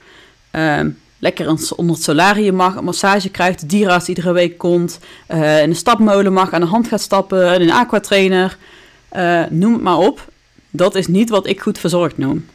uh, 0.51 0.79
lekker 1.19 1.49
onder 1.75 1.95
het 1.95 2.03
solarium 2.03 2.55
mag, 2.55 2.75
een 2.75 2.83
massage 2.83 3.29
krijgt, 3.29 3.59
de 3.59 3.65
dierarts 3.65 4.07
iedere 4.07 4.31
week 4.31 4.57
komt, 4.57 4.99
uh, 5.29 5.61
in 5.61 5.69
een 5.69 5.75
stapmolen 5.75 6.33
mag, 6.33 6.51
aan 6.51 6.61
de 6.61 6.67
hand 6.67 6.87
gaat 6.87 7.01
stappen, 7.01 7.53
in 7.53 7.61
een 7.61 7.71
aquatrainer, 7.71 8.57
uh, 9.15 9.43
noem 9.49 9.73
het 9.73 9.81
maar 9.81 9.97
op. 9.97 10.31
Dat 10.69 10.95
is 10.95 11.07
niet 11.07 11.29
wat 11.29 11.47
ik 11.47 11.61
goed 11.61 11.79
verzorgd 11.79 12.17
noem. 12.17 12.45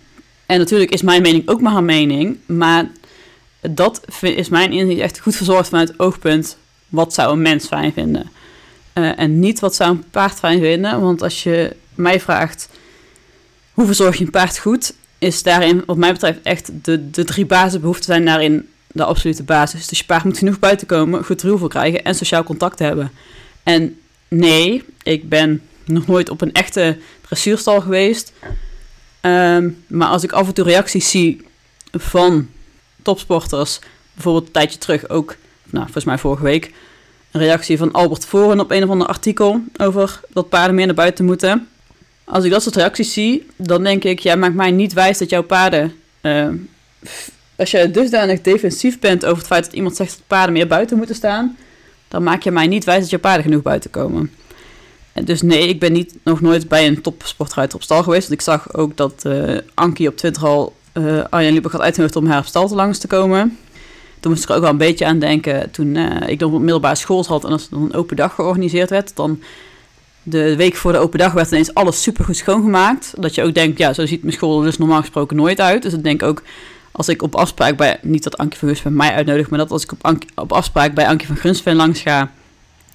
En 0.46 0.58
natuurlijk 0.58 0.90
is 0.90 1.02
mijn 1.02 1.22
mening 1.22 1.48
ook 1.48 1.60
maar 1.60 1.76
een 1.76 1.84
mening, 1.84 2.38
maar 2.46 2.90
dat 3.60 4.00
is 4.20 4.48
mijn 4.48 4.72
inzicht 4.72 5.00
echt 5.00 5.20
goed 5.20 5.36
verzorgd 5.36 5.68
vanuit 5.68 5.88
het 5.88 5.98
oogpunt, 5.98 6.56
wat 6.88 7.14
zou 7.14 7.32
een 7.32 7.42
mens 7.42 7.66
fijn 7.66 7.92
vinden? 7.92 8.30
Uh, 8.94 9.18
en 9.18 9.40
niet 9.40 9.60
wat 9.60 9.74
zou 9.74 9.90
een 9.90 10.04
paard 10.10 10.38
fijn 10.38 10.60
vinden, 10.60 11.00
want 11.00 11.22
als 11.22 11.42
je 11.42 11.76
mij 11.94 12.20
vraagt, 12.20 12.68
hoe 13.72 13.86
verzorg 13.86 14.16
je 14.16 14.24
een 14.24 14.30
paard 14.30 14.58
goed, 14.58 14.94
is 15.18 15.42
daarin, 15.42 15.82
wat 15.86 15.96
mij 15.96 16.12
betreft, 16.12 16.38
echt 16.42 16.70
de, 16.82 17.10
de 17.10 17.24
drie 17.24 17.46
basisbehoeften 17.46 18.04
zijn 18.04 18.24
daarin 18.24 18.68
de 18.86 19.04
absolute 19.04 19.42
basis. 19.42 19.86
Dus 19.86 19.98
je 19.98 20.04
paard 20.04 20.24
moet 20.24 20.38
genoeg 20.38 20.58
buiten 20.58 20.86
komen, 20.86 21.24
goed 21.24 21.42
ruw 21.42 21.58
voor 21.58 21.68
krijgen 21.68 22.04
en 22.04 22.14
sociaal 22.14 22.44
contact 22.44 22.78
hebben. 22.78 23.12
En 23.62 24.00
nee, 24.28 24.84
ik 25.02 25.28
ben 25.28 25.62
nog 25.84 26.06
nooit 26.06 26.30
op 26.30 26.40
een 26.40 26.52
echte 26.52 26.98
dressuurstal 27.20 27.80
geweest. 27.80 28.32
Um, 29.20 29.84
maar 29.86 30.08
als 30.08 30.22
ik 30.22 30.32
af 30.32 30.46
en 30.46 30.54
toe 30.54 30.64
reacties 30.64 31.10
zie 31.10 31.46
van 31.92 32.48
topsporters, 33.02 33.78
bijvoorbeeld 34.14 34.46
een 34.46 34.52
tijdje 34.52 34.78
terug 34.78 35.08
ook, 35.08 35.36
nou, 35.64 35.84
volgens 35.84 36.04
mij 36.04 36.18
vorige 36.18 36.42
week, 36.42 36.72
een 37.32 37.40
reactie 37.40 37.78
van 37.78 37.92
Albert 37.92 38.24
Voren 38.24 38.60
op 38.60 38.70
een 38.70 38.82
of 38.82 38.90
ander 38.90 39.06
artikel 39.06 39.60
over 39.76 40.20
dat 40.32 40.48
paarden 40.48 40.74
meer 40.74 40.86
naar 40.86 40.94
buiten 40.94 41.24
moeten. 41.24 41.68
Als 42.24 42.44
ik 42.44 42.50
dat 42.50 42.62
soort 42.62 42.76
reacties 42.76 43.12
zie, 43.12 43.46
dan 43.56 43.82
denk 43.82 44.04
ik, 44.04 44.18
jij 44.18 44.36
maakt 44.36 44.54
mij 44.54 44.70
niet 44.70 44.92
wijs 44.92 45.18
dat 45.18 45.30
jouw 45.30 45.42
paarden. 45.42 45.94
Uh, 46.22 46.48
als 47.56 47.70
je 47.70 47.90
dusdanig 47.90 48.40
defensief 48.40 48.98
bent 48.98 49.24
over 49.24 49.38
het 49.38 49.46
feit 49.46 49.64
dat 49.64 49.72
iemand 49.72 49.96
zegt 49.96 50.10
dat 50.10 50.26
paarden 50.26 50.52
meer 50.52 50.66
buiten 50.66 50.96
moeten 50.96 51.14
staan, 51.14 51.56
dan 52.08 52.22
maak 52.22 52.42
je 52.42 52.50
mij 52.50 52.66
niet 52.66 52.84
wijs 52.84 53.00
dat 53.00 53.10
jouw 53.10 53.20
paarden 53.20 53.42
genoeg 53.42 53.62
buiten 53.62 53.90
komen. 53.90 54.30
En 55.12 55.24
dus 55.24 55.42
nee, 55.42 55.68
ik 55.68 55.80
ben 55.80 55.92
niet, 55.92 56.14
nog 56.24 56.40
nooit 56.40 56.68
bij 56.68 56.86
een 56.86 57.00
topsportruiter 57.00 57.76
op 57.76 57.82
stal 57.82 58.02
geweest. 58.02 58.28
Want 58.28 58.40
ik 58.40 58.46
zag 58.46 58.74
ook 58.74 58.96
dat 58.96 59.22
uh, 59.26 59.58
Ankie 59.74 60.08
op 60.08 60.16
Twitter 60.16 60.46
al 60.46 60.76
uh, 60.94 61.24
Arjen 61.30 61.62
had 61.62 61.80
uitgenodigd 61.80 62.16
om 62.16 62.26
haar 62.26 62.38
op 62.38 62.46
stal 62.46 62.68
te 62.68 62.74
langs 62.74 62.98
te 62.98 63.06
komen. 63.06 63.58
Toen 64.22 64.30
moest 64.30 64.42
ik 64.42 64.48
er 64.48 64.54
ook 64.54 64.62
wel 64.62 64.70
een 64.70 64.76
beetje 64.76 65.06
aan 65.06 65.18
denken 65.18 65.70
toen 65.70 65.94
uh, 65.94 66.28
ik 66.28 66.40
nog 66.40 66.52
op 66.52 66.60
middelbare 66.60 66.94
school 66.94 67.24
zat 67.24 67.44
en 67.44 67.50
als 67.50 67.64
er 67.64 67.70
dan 67.70 67.82
een 67.82 67.94
open 67.94 68.16
dag 68.16 68.34
georganiseerd 68.34 68.90
werd, 68.90 69.16
dan 69.16 69.42
de 70.22 70.56
week 70.56 70.74
voor 70.74 70.92
de 70.92 70.98
open 70.98 71.18
dag 71.18 71.32
werd 71.32 71.50
ineens 71.50 71.74
alles 71.74 72.02
supergoed 72.02 72.36
schoongemaakt. 72.36 73.12
Dat 73.18 73.34
je 73.34 73.42
ook 73.42 73.54
denkt, 73.54 73.78
ja, 73.78 73.92
zo 73.92 74.06
ziet 74.06 74.22
mijn 74.22 74.34
school 74.34 74.60
dus 74.60 74.78
normaal 74.78 75.00
gesproken 75.00 75.36
nooit 75.36 75.60
uit. 75.60 75.82
Dus 75.82 75.92
ik 75.92 76.02
denk 76.02 76.22
ook, 76.22 76.42
als 76.92 77.08
ik 77.08 77.22
op 77.22 77.34
afspraak 77.34 77.76
bij, 77.76 77.98
niet 78.02 78.22
dat 78.22 78.38
Ankie 78.38 78.58
van 78.58 78.68
Gunsven 78.68 78.96
mij 78.96 79.12
uitnodigt, 79.12 79.50
maar 79.50 79.58
dat 79.58 79.70
als 79.70 79.82
ik 79.82 79.92
op, 80.34 80.52
afspraak 80.52 80.94
bij 80.94 81.06
Ankie 81.06 81.26
van 81.26 81.36
Gunsven 81.36 81.76
langs 81.76 82.00
ga, 82.00 82.32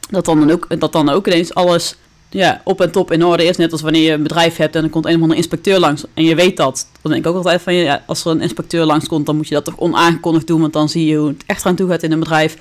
dat 0.10 0.26
dan, 0.26 0.52
ook, 0.52 0.80
dat 0.80 0.92
dan 0.92 1.10
ook 1.10 1.28
ineens 1.28 1.54
alles 1.54 1.96
ja, 2.30 2.62
op 2.64 2.82
en 2.82 2.92
top 2.92 3.12
in 3.12 3.26
orde 3.26 3.44
is. 3.44 3.58
Net 3.58 3.72
als 3.72 3.82
wanneer 3.82 4.02
je 4.02 4.12
een 4.12 4.24
bedrijf 4.24 4.56
hebt 4.56 4.76
en 4.76 4.84
er 4.84 4.90
komt 4.90 5.06
een 5.06 5.16
of 5.16 5.22
andere 5.22 5.40
inspecteur 5.40 5.80
langs 5.80 6.04
en 6.14 6.24
je 6.24 6.36
weet 6.36 6.58
dat. 6.58 6.88
Dan 7.02 7.12
denk 7.12 7.26
ik 7.26 7.32
ook 7.32 7.38
altijd 7.38 7.62
van, 7.62 7.74
ja, 7.74 8.04
als 8.06 8.26
er 8.26 8.32
een 8.32 8.42
inspecteur 8.42 8.86
langs 8.86 9.08
komt, 9.08 9.26
dan 9.26 9.36
moet 9.36 9.48
je 9.48 9.54
dat 9.54 9.66
toch 9.66 9.78
onaangekondigd 9.78 10.48
doen, 10.48 10.62
want 10.62 10.74
dan 10.74 10.90
zie 10.90 11.06
je 11.06 11.18
hoe 11.18 11.28
het 11.28 11.44
echt 11.46 11.66
aan 11.66 11.76
toe 11.76 11.90
gaat 11.90 12.04
in 12.04 12.12
een 12.12 12.20
bedrijf. 12.20 12.58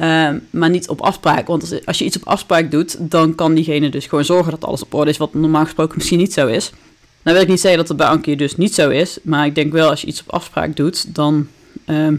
Uh, 0.00 0.30
maar 0.50 0.70
niet 0.70 0.88
op 0.88 1.00
afspraak. 1.00 1.46
Want 1.46 1.86
als, 1.86 1.98
je 1.98 2.04
iets 2.04 2.16
op 2.16 2.26
afspraak 2.26 2.70
doet, 2.70 3.10
dan 3.10 3.34
kan 3.34 3.54
diegene 3.54 3.88
dus 3.88 4.06
gewoon 4.06 4.24
zorgen 4.24 4.50
dat 4.50 4.64
alles 4.64 4.82
op 4.82 4.94
orde 4.94 5.10
is, 5.10 5.16
wat 5.16 5.34
normaal 5.34 5.64
gesproken 5.64 5.96
misschien 5.96 6.18
niet 6.18 6.32
zo 6.32 6.46
is. 6.46 6.72
Nou 7.22 7.36
wil 7.36 7.44
ik 7.44 7.50
niet 7.50 7.60
zeggen 7.60 7.78
dat 7.78 7.88
het 7.88 7.96
bij 7.96 8.06
Ankie 8.06 8.36
dus 8.36 8.56
niet 8.56 8.74
zo 8.74 8.88
is, 8.88 9.18
maar 9.22 9.46
ik 9.46 9.54
denk 9.54 9.72
wel 9.72 9.90
als 9.90 10.00
je 10.00 10.06
iets 10.06 10.20
op 10.20 10.30
afspraak 10.30 10.76
doet, 10.76 11.14
dan 11.14 11.48
ehm, 11.84 12.16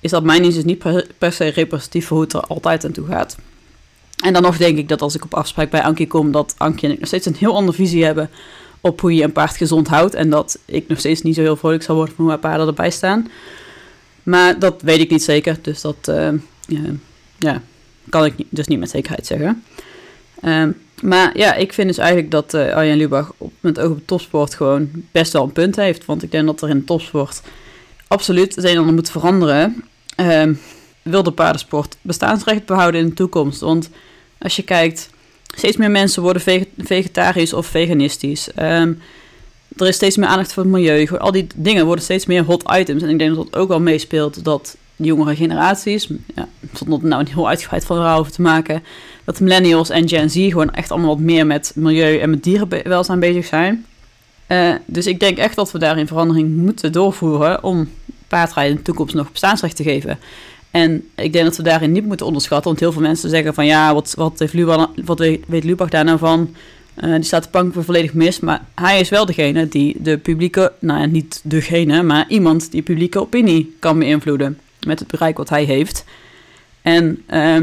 is 0.00 0.10
dat 0.10 0.24
mijn 0.24 0.44
inzicht 0.44 0.66
niet 0.66 0.78
per, 0.78 1.06
per, 1.18 1.32
se 1.32 1.44
representatief 1.44 2.06
voor 2.06 2.16
hoe 2.16 2.26
het 2.26 2.34
er 2.34 2.40
altijd 2.40 2.84
aan 2.84 2.92
toe 2.92 3.06
gaat. 3.06 3.36
En 4.22 4.32
dan 4.32 4.42
nog 4.42 4.56
denk 4.56 4.78
ik 4.78 4.88
dat 4.88 5.02
als 5.02 5.14
ik 5.14 5.24
op 5.24 5.34
afspraak 5.34 5.70
bij 5.70 5.82
Ankie 5.82 6.06
kom, 6.06 6.32
dat 6.32 6.54
Ankie 6.58 6.88
en 6.88 6.94
ik 6.94 6.98
nog 6.98 7.08
steeds 7.08 7.26
een 7.26 7.36
heel 7.38 7.54
andere 7.54 7.76
visie 7.76 8.04
hebben 8.04 8.30
op 8.80 9.00
hoe 9.00 9.14
je 9.14 9.22
een 9.22 9.32
paard 9.32 9.56
gezond 9.56 9.88
houdt. 9.88 10.14
En 10.14 10.30
dat 10.30 10.58
ik 10.64 10.88
nog 10.88 10.98
steeds 10.98 11.22
niet 11.22 11.34
zo 11.34 11.40
heel 11.40 11.56
vrolijk 11.56 11.82
zal 11.82 11.94
worden 11.94 12.14
van 12.14 12.24
hoe 12.24 12.34
mijn 12.34 12.44
paarden 12.44 12.66
erbij 12.66 12.90
staan. 12.90 13.28
Maar 14.22 14.58
dat 14.58 14.82
weet 14.82 15.00
ik 15.00 15.10
niet 15.10 15.22
zeker, 15.22 15.58
dus 15.62 15.80
dat 15.80 16.08
uh, 16.08 16.28
ja, 17.38 17.62
kan 18.08 18.24
ik 18.24 18.34
dus 18.48 18.66
niet 18.66 18.78
met 18.78 18.90
zekerheid 18.90 19.26
zeggen. 19.26 19.64
Uh, 20.42 20.64
maar 21.02 21.38
ja, 21.38 21.54
ik 21.54 21.72
vind 21.72 21.88
dus 21.88 21.98
eigenlijk 21.98 22.30
dat 22.30 22.54
uh, 22.54 22.74
Arjen 22.74 22.96
Lubach 22.96 23.32
op, 23.38 23.52
met 23.60 23.78
oog 23.78 23.90
op 23.90 24.06
topsport 24.06 24.54
gewoon 24.54 24.90
best 25.10 25.32
wel 25.32 25.42
een 25.42 25.52
punt 25.52 25.76
heeft. 25.76 26.04
Want 26.04 26.22
ik 26.22 26.30
denk 26.30 26.46
dat 26.46 26.62
er 26.62 26.68
in 26.68 26.84
topsport 26.84 27.42
absoluut 28.06 28.54
het 28.54 28.64
een 28.64 28.70
en 28.70 28.78
ander 28.78 28.94
moet 28.94 29.10
veranderen. 29.10 29.84
Uh, 30.16 30.48
wil 31.02 31.22
de 31.22 31.32
paardensport 31.32 31.96
bestaansrecht 32.00 32.66
behouden 32.66 33.00
in 33.00 33.08
de 33.08 33.14
toekomst? 33.14 33.60
Want 33.60 33.90
als 34.42 34.56
je 34.56 34.62
kijkt, 34.62 35.10
steeds 35.56 35.76
meer 35.76 35.90
mensen 35.90 36.22
worden 36.22 36.66
vegetarisch 36.76 37.52
of 37.52 37.66
veganistisch. 37.66 38.48
Um, 38.60 39.00
er 39.76 39.86
is 39.86 39.96
steeds 39.96 40.16
meer 40.16 40.28
aandacht 40.28 40.52
voor 40.52 40.62
het 40.62 40.72
milieu. 40.72 41.08
Al 41.08 41.32
die 41.32 41.46
dingen 41.54 41.86
worden 41.86 42.04
steeds 42.04 42.26
meer 42.26 42.42
hot 42.42 42.62
items. 42.76 43.02
En 43.02 43.08
ik 43.08 43.18
denk 43.18 43.34
dat 43.34 43.44
dat 43.44 43.60
ook 43.60 43.68
wel 43.68 43.80
meespeelt 43.80 44.44
dat 44.44 44.76
jongere 44.96 45.36
generaties, 45.36 46.08
ja, 46.34 46.48
zonder 46.72 47.02
er 47.02 47.08
nou 47.08 47.20
een 47.20 47.32
heel 47.32 47.48
uitgebreid 47.48 47.84
verhaal 47.84 48.18
over 48.18 48.32
te 48.32 48.42
maken, 48.42 48.82
dat 49.24 49.40
millennials 49.40 49.90
en 49.90 50.08
Gen 50.08 50.30
Z 50.30 50.34
gewoon 50.34 50.74
echt 50.74 50.90
allemaal 50.90 51.08
wat 51.08 51.18
meer 51.18 51.46
met 51.46 51.72
milieu 51.74 52.18
en 52.18 52.30
met 52.30 52.44
dierenwelzijn 52.44 53.20
bezig 53.20 53.46
zijn. 53.46 53.86
Uh, 54.48 54.74
dus 54.86 55.06
ik 55.06 55.20
denk 55.20 55.38
echt 55.38 55.56
dat 55.56 55.72
we 55.72 55.78
daarin 55.78 56.06
verandering 56.06 56.56
moeten 56.56 56.92
doorvoeren 56.92 57.62
om 57.62 57.88
paardrijden 58.28 58.72
in 58.72 58.78
de 58.78 58.84
toekomst 58.84 59.14
nog 59.14 59.30
bestaansrecht 59.30 59.76
te 59.76 59.82
geven. 59.82 60.18
En 60.72 61.08
ik 61.14 61.32
denk 61.32 61.44
dat 61.44 61.56
we 61.56 61.62
daarin 61.62 61.92
niet 61.92 62.06
moeten 62.06 62.26
onderschatten, 62.26 62.66
want 62.66 62.80
heel 62.80 62.92
veel 62.92 63.02
mensen 63.02 63.30
zeggen 63.30 63.54
van 63.54 63.66
ja, 63.66 63.94
wat, 63.94 64.14
wat, 64.16 64.38
heeft 64.38 64.52
Lubach, 64.52 64.90
wat 65.04 65.18
weet 65.18 65.64
Lubach 65.64 65.88
daar 65.88 66.04
nou 66.04 66.18
van? 66.18 66.54
Uh, 67.04 67.14
die 67.14 67.22
staat 67.22 67.42
de 67.42 67.48
bank 67.50 67.72
voor 67.72 67.84
volledig 67.84 68.14
mis, 68.14 68.40
maar 68.40 68.64
hij 68.74 69.00
is 69.00 69.08
wel 69.08 69.26
degene 69.26 69.68
die 69.68 69.96
de 70.02 70.18
publieke, 70.18 70.72
nou 70.78 71.00
ja, 71.00 71.06
niet 71.06 71.40
degene, 71.44 72.02
maar 72.02 72.24
iemand 72.28 72.70
die 72.70 72.82
publieke 72.82 73.20
opinie 73.20 73.76
kan 73.78 73.98
beïnvloeden 73.98 74.58
met 74.86 74.98
het 74.98 75.08
bereik 75.08 75.36
wat 75.36 75.48
hij 75.48 75.64
heeft. 75.64 76.04
En 76.82 77.22
uh, 77.30 77.56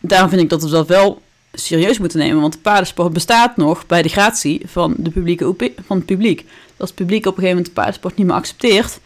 daarom 0.00 0.28
vind 0.28 0.42
ik 0.42 0.48
dat 0.48 0.62
we 0.62 0.68
dat 0.68 0.88
wel 0.88 1.22
serieus 1.52 1.98
moeten 1.98 2.18
nemen, 2.18 2.40
want 2.40 2.52
de 2.52 2.58
paardensport 2.58 3.12
bestaat 3.12 3.56
nog 3.56 3.86
bij 3.86 4.02
de 4.02 4.08
gratie 4.08 4.62
van, 4.66 4.94
de 4.96 5.10
publieke 5.10 5.74
van 5.86 5.96
het 5.96 6.06
publiek. 6.06 6.44
Als 6.76 6.88
het 6.88 6.98
publiek 6.98 7.26
op 7.26 7.26
een 7.26 7.42
gegeven 7.42 7.56
moment 7.56 7.66
de 7.66 7.80
paardensport 7.80 8.16
niet 8.16 8.26
meer 8.26 8.36
accepteert, 8.36 8.98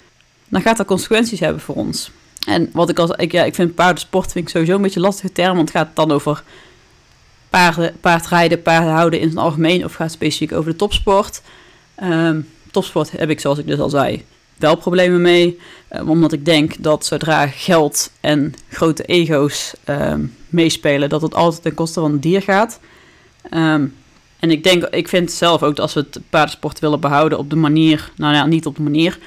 dan 0.48 0.62
gaat 0.62 0.76
dat 0.76 0.86
consequenties 0.86 1.40
hebben 1.40 1.62
voor 1.62 1.74
ons. 1.74 2.10
En 2.48 2.70
wat 2.72 2.88
ik 2.88 2.98
als 2.98 3.10
ik, 3.10 3.32
ja, 3.32 3.44
ik 3.44 3.54
vind 3.54 3.74
paardensport 3.74 4.32
vind 4.32 4.44
ik 4.44 4.50
sowieso 4.50 4.74
een 4.74 4.82
beetje 4.82 4.98
een 4.98 5.06
lastige 5.06 5.32
term, 5.32 5.56
want 5.56 5.68
het 5.68 5.76
gaat 5.76 5.96
dan 5.96 6.10
over 6.10 6.42
paarden, 7.50 7.96
paardrijden, 8.00 8.62
paardenhouden 8.62 9.20
in 9.20 9.28
het 9.28 9.36
algemeen, 9.36 9.84
of 9.84 9.92
gaat 9.92 10.06
het 10.06 10.16
specifiek 10.16 10.52
over 10.52 10.70
de 10.70 10.76
topsport. 10.76 11.42
Um, 12.02 12.48
topsport 12.70 13.10
heb 13.10 13.30
ik, 13.30 13.40
zoals 13.40 13.58
ik 13.58 13.66
dus 13.66 13.78
al 13.78 13.90
zei, 13.90 14.24
wel 14.56 14.76
problemen 14.76 15.22
mee. 15.22 15.58
Um, 15.92 16.10
omdat 16.10 16.32
ik 16.32 16.44
denk 16.44 16.82
dat 16.82 17.06
zodra 17.06 17.46
geld 17.46 18.10
en 18.20 18.54
grote 18.68 19.04
ego's 19.04 19.74
um, 19.84 20.34
meespelen, 20.48 21.08
dat 21.08 21.22
het 21.22 21.34
altijd 21.34 21.62
ten 21.62 21.74
koste 21.74 22.00
van 22.00 22.12
het 22.12 22.22
dier 22.22 22.42
gaat. 22.42 22.80
En 24.38 24.50
ik 24.50 24.64
denk, 24.64 24.84
ik 24.84 25.08
vind 25.08 25.32
zelf 25.32 25.62
ook 25.62 25.76
dat 25.76 25.80
als 25.80 25.94
we 25.94 26.00
het 26.00 26.20
paardensport 26.30 26.78
willen 26.78 27.00
behouden 27.00 27.38
op 27.38 27.50
de 27.50 27.56
manier, 27.56 28.10
nou 28.16 28.34
ja, 28.34 28.46
niet 28.46 28.66
op 28.66 28.76
de 28.76 28.82
manier, 28.82 29.18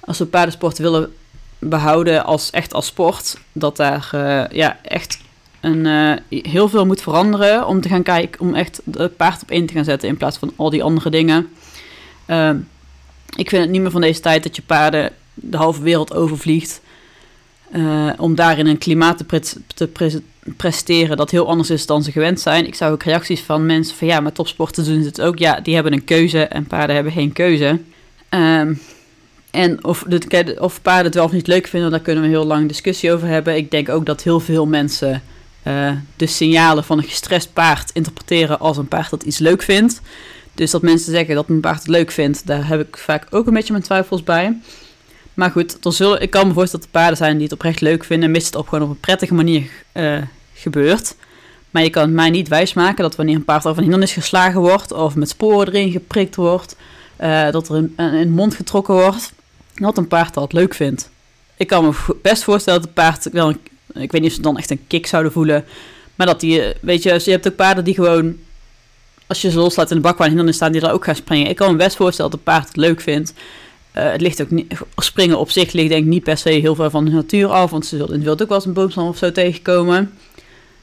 als 0.00 0.18
we 0.18 0.26
paardensport 0.26 0.78
willen 0.78 1.12
behouden 1.58 2.24
als 2.24 2.50
echt 2.50 2.74
als 2.74 2.86
sport, 2.86 3.38
dat 3.52 3.76
daar 3.76 4.10
uh, 4.14 4.44
ja, 4.50 4.78
echt 4.82 5.18
een, 5.60 5.84
uh, 5.86 6.42
heel 6.42 6.68
veel 6.68 6.86
moet 6.86 7.02
veranderen 7.02 7.66
om 7.66 7.80
te 7.80 7.88
gaan 7.88 8.02
kijken, 8.02 8.40
om 8.40 8.54
echt 8.54 8.82
het 8.90 9.16
paard 9.16 9.42
op 9.42 9.50
in 9.50 9.66
te 9.66 9.72
gaan 9.72 9.84
zetten 9.84 10.08
in 10.08 10.16
plaats 10.16 10.38
van 10.38 10.52
al 10.56 10.70
die 10.70 10.82
andere 10.82 11.10
dingen. 11.10 11.48
Uh, 12.26 12.50
ik 13.36 13.48
vind 13.48 13.62
het 13.62 13.70
niet 13.70 13.80
meer 13.80 13.90
van 13.90 14.00
deze 14.00 14.20
tijd 14.20 14.42
dat 14.42 14.56
je 14.56 14.62
paarden 14.62 15.12
de 15.34 15.56
halve 15.56 15.82
wereld 15.82 16.14
overvliegt. 16.14 16.80
Uh, 17.72 18.12
om 18.16 18.34
daarin 18.34 18.66
een 18.66 18.78
klimaat 18.78 19.18
te, 19.18 19.24
pre 19.24 19.40
te 19.74 19.86
pre 19.86 20.22
presteren 20.56 21.16
dat 21.16 21.30
heel 21.30 21.48
anders 21.48 21.70
is 21.70 21.86
dan 21.86 22.02
ze 22.02 22.12
gewend 22.12 22.40
zijn. 22.40 22.66
Ik 22.66 22.74
zou 22.74 22.92
ook 22.92 23.02
reacties 23.02 23.40
van 23.40 23.66
mensen 23.66 23.96
van 23.96 24.06
ja, 24.06 24.20
maar 24.20 24.32
topsporten 24.32 24.84
doen 24.84 25.02
ze 25.02 25.08
het 25.08 25.20
ook. 25.20 25.38
Ja, 25.38 25.60
die 25.60 25.74
hebben 25.74 25.92
een 25.92 26.04
keuze 26.04 26.42
en 26.42 26.66
paarden 26.66 26.94
hebben 26.94 27.12
geen 27.12 27.32
keuze. 27.32 27.80
En 29.50 29.84
of, 29.84 30.04
of 30.58 30.82
paarden 30.82 31.04
het 31.04 31.14
wel 31.14 31.24
of 31.24 31.32
niet 31.32 31.46
leuk 31.46 31.66
vinden, 31.66 31.90
daar 31.90 32.00
kunnen 32.00 32.22
we 32.22 32.28
heel 32.28 32.46
lang 32.46 32.68
discussie 32.68 33.12
over 33.12 33.28
hebben. 33.28 33.56
Ik 33.56 33.70
denk 33.70 33.88
ook 33.88 34.06
dat 34.06 34.22
heel 34.22 34.40
veel 34.40 34.66
mensen 34.66 35.22
uh, 35.66 35.90
de 36.16 36.26
signalen 36.26 36.84
van 36.84 36.98
een 36.98 37.04
gestrest 37.04 37.52
paard 37.52 37.90
interpreteren 37.92 38.58
als 38.60 38.76
een 38.76 38.88
paard 38.88 39.10
dat 39.10 39.22
iets 39.22 39.38
leuk 39.38 39.62
vindt. 39.62 40.00
Dus 40.54 40.70
dat 40.70 40.82
mensen 40.82 41.12
zeggen 41.12 41.34
dat 41.34 41.48
een 41.48 41.60
paard 41.60 41.78
het 41.78 41.88
leuk 41.88 42.10
vindt, 42.10 42.46
daar 42.46 42.68
heb 42.68 42.80
ik 42.80 42.96
vaak 42.96 43.26
ook 43.30 43.46
een 43.46 43.54
beetje 43.54 43.72
mijn 43.72 43.84
twijfels 43.84 44.22
bij. 44.22 44.58
Maar 45.34 45.50
goed, 45.50 45.84
er 45.84 45.92
zullen, 45.92 46.22
ik 46.22 46.30
kan 46.30 46.46
me 46.46 46.52
voorstellen 46.52 46.86
dat 46.86 46.94
er 46.94 47.00
paarden 47.00 47.16
zijn 47.16 47.34
die 47.34 47.42
het 47.42 47.52
oprecht 47.52 47.80
leuk 47.80 48.04
vinden, 48.04 48.30
mits 48.30 48.46
het 48.46 48.54
op 48.54 48.68
gewoon 48.68 48.84
op 48.84 48.90
een 48.90 49.00
prettige 49.00 49.34
manier 49.34 49.70
uh, 49.92 50.18
gebeurt. 50.54 51.14
Maar 51.70 51.82
je 51.82 51.90
kan 51.90 52.14
mij 52.14 52.30
niet 52.30 52.48
wijsmaken 52.48 53.02
dat 53.02 53.16
wanneer 53.16 53.34
een 53.34 53.44
paard 53.44 53.66
over 53.66 53.76
een 53.76 53.82
hindernis 53.82 54.12
geslagen 54.12 54.60
wordt, 54.60 54.92
of 54.92 55.14
met 55.14 55.28
sporen 55.28 55.66
erin 55.66 55.90
geprikt 55.90 56.36
wordt, 56.36 56.76
uh, 57.20 57.50
dat 57.50 57.68
er 57.68 57.76
in 57.76 57.92
de 57.96 58.26
mond 58.26 58.54
getrokken 58.54 58.94
wordt, 58.94 59.32
dat 59.82 59.98
een 59.98 60.08
paard 60.08 60.34
dat 60.34 60.52
leuk 60.52 60.74
vindt. 60.74 61.10
Ik 61.56 61.66
kan 61.66 61.84
me 61.84 62.16
best 62.22 62.44
voorstellen 62.44 62.80
dat 62.80 62.88
een 62.88 62.94
paard 62.94 63.28
wel 63.32 63.54
ik 63.94 64.12
weet 64.12 64.20
niet 64.20 64.30
of 64.30 64.36
ze 64.36 64.42
dan 64.42 64.58
echt 64.58 64.70
een 64.70 64.86
kick 64.86 65.06
zouden 65.06 65.32
voelen, 65.32 65.64
maar 66.14 66.26
dat 66.26 66.40
die, 66.40 66.62
weet 66.80 67.02
je, 67.02 67.20
je 67.24 67.30
hebt 67.30 67.48
ook 67.48 67.56
paarden 67.56 67.84
die 67.84 67.94
gewoon 67.94 68.36
als 69.26 69.42
je 69.42 69.50
ze 69.50 69.58
loslaat 69.58 69.90
in 69.90 69.96
de 69.96 70.02
bak 70.02 70.18
waar 70.18 70.26
hindernis 70.26 70.56
staan, 70.56 70.72
die 70.72 70.80
er 70.80 70.92
ook 70.92 71.04
gaan 71.04 71.14
springen. 71.14 71.48
Ik 71.48 71.56
kan 71.56 71.70
me 71.70 71.76
best 71.76 71.96
voorstellen 71.96 72.30
dat 72.30 72.40
een 72.40 72.46
paard 72.46 72.66
het 72.66 72.76
leuk 72.76 73.00
vindt. 73.00 73.32
Uh, 73.96 74.10
het 74.10 74.20
ligt 74.20 74.42
ook 74.42 74.50
niet, 74.50 74.74
springen 74.96 75.38
op 75.38 75.50
zich 75.50 75.72
ligt 75.72 75.88
denk 75.88 76.04
ik 76.04 76.10
niet 76.10 76.22
per 76.22 76.36
se 76.36 76.50
heel 76.50 76.74
veel 76.74 76.90
van 76.90 77.04
de 77.04 77.10
natuur 77.10 77.48
af, 77.48 77.70
want 77.70 77.86
ze 77.86 77.96
zullen 77.96 78.10
in 78.10 78.14
het 78.14 78.24
wild 78.24 78.42
ook 78.42 78.48
wel 78.48 78.56
eens 78.56 78.66
een 78.66 78.72
boomstam 78.72 79.08
of 79.08 79.16
zo 79.16 79.32
tegenkomen. 79.32 80.12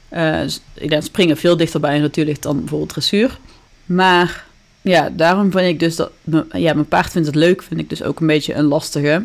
Dus 0.08 0.60
ik 0.74 0.90
denk 0.90 1.02
springen 1.02 1.36
veel 1.36 1.56
dichter 1.56 1.80
bij 1.80 1.94
een 1.94 2.00
natuur 2.00 2.24
ligt 2.24 2.42
dan 2.42 2.58
bijvoorbeeld 2.58 2.90
dressuur. 2.90 3.38
Maar 3.84 4.46
ja, 4.84 5.10
daarom 5.10 5.50
vind 5.50 5.68
ik 5.68 5.80
dus 5.80 5.96
dat, 5.96 6.10
ja, 6.52 6.74
mijn 6.74 6.88
paard 6.88 7.10
vindt 7.10 7.26
het 7.26 7.36
leuk, 7.36 7.62
vind 7.62 7.80
ik 7.80 7.88
dus 7.88 8.02
ook 8.02 8.20
een 8.20 8.26
beetje 8.26 8.54
een 8.54 8.64
lastige. 8.64 9.24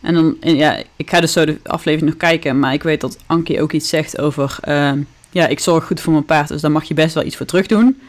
En 0.00 0.14
dan, 0.14 0.36
ja, 0.40 0.82
ik 0.96 1.10
ga 1.10 1.20
dus 1.20 1.32
zo 1.32 1.44
de 1.44 1.58
aflevering 1.62 2.10
nog 2.10 2.18
kijken, 2.18 2.58
maar 2.58 2.72
ik 2.72 2.82
weet 2.82 3.00
dat 3.00 3.18
Ankie 3.26 3.62
ook 3.62 3.72
iets 3.72 3.88
zegt 3.88 4.18
over, 4.18 4.58
uh, 4.68 4.92
ja, 5.30 5.46
ik 5.46 5.60
zorg 5.60 5.86
goed 5.86 6.00
voor 6.00 6.12
mijn 6.12 6.24
paard, 6.24 6.48
dus 6.48 6.60
daar 6.60 6.70
mag 6.70 6.84
je 6.84 6.94
best 6.94 7.14
wel 7.14 7.24
iets 7.24 7.36
voor 7.36 7.46
terug 7.46 7.66
doen. 7.66 8.00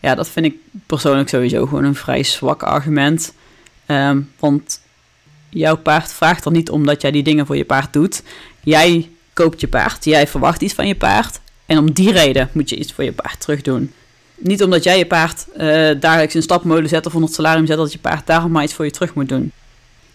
Ja, 0.00 0.14
dat 0.14 0.28
vind 0.28 0.46
ik 0.46 0.54
persoonlijk 0.86 1.28
sowieso 1.28 1.66
gewoon 1.66 1.84
een 1.84 1.94
vrij 1.94 2.22
zwak 2.22 2.62
argument. 2.62 3.34
Um, 3.86 4.30
want 4.38 4.80
jouw 5.48 5.76
paard 5.76 6.12
vraagt 6.12 6.44
er 6.44 6.50
niet 6.50 6.70
omdat 6.70 7.00
jij 7.00 7.10
die 7.10 7.22
dingen 7.22 7.46
voor 7.46 7.56
je 7.56 7.64
paard 7.64 7.92
doet. 7.92 8.22
Jij 8.60 9.10
koopt 9.32 9.60
je 9.60 9.68
paard, 9.68 10.04
jij 10.04 10.26
verwacht 10.26 10.62
iets 10.62 10.74
van 10.74 10.86
je 10.86 10.94
paard. 10.94 11.40
En 11.66 11.78
om 11.78 11.92
die 11.92 12.12
reden 12.12 12.48
moet 12.52 12.70
je 12.70 12.76
iets 12.76 12.92
voor 12.92 13.04
je 13.04 13.12
paard 13.12 13.40
terug 13.40 13.62
doen. 13.62 13.92
Niet 14.36 14.62
omdat 14.62 14.84
jij 14.84 14.98
je 14.98 15.06
paard 15.06 15.46
uh, 15.56 15.90
dagelijks 16.00 16.34
in 16.34 16.42
stapmolen 16.42 16.88
zet 16.88 17.06
of 17.06 17.14
onder 17.14 17.28
het 17.28 17.38
salarium 17.38 17.66
zet, 17.66 17.76
dat 17.76 17.92
je 17.92 17.98
paard 17.98 18.26
daarom 18.26 18.50
maar 18.50 18.62
iets 18.62 18.74
voor 18.74 18.84
je 18.84 18.90
terug 18.90 19.14
moet 19.14 19.28
doen. 19.28 19.52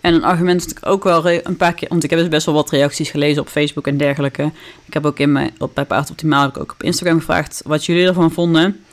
En 0.02 0.14
een 0.14 0.24
argument 0.24 0.62
dat 0.62 0.72
ik 0.72 0.86
ook 0.86 1.04
wel 1.04 1.28
een 1.28 1.58
paar 1.58 1.74
keer, 1.74 1.90
want 1.90 2.04
ik 2.04 2.10
heb 2.10 2.20
dus 2.20 2.28
best 2.28 2.46
wel 2.46 2.56
wat 2.56 2.70
reacties 2.70 3.10
gelezen 3.10 3.42
op 3.42 3.48
Facebook 3.48 3.88
en 3.88 3.98
dergelijke. 3.98 4.52
Ik 4.86 4.94
heb 4.94 5.06
ook 5.06 5.20
in 5.20 5.32
mijn, 5.32 5.52
op, 5.58 5.72
bij 5.74 5.86
Paard 5.86 6.10
Optimaal 6.10 6.42
heb 6.42 6.56
ik 6.56 6.62
ook 6.62 6.72
op 6.72 6.84
Instagram 6.84 7.20
gevraagd 7.20 7.62
wat 7.66 7.86
jullie 7.86 8.08
ervan 8.08 8.32
vonden. 8.32 8.84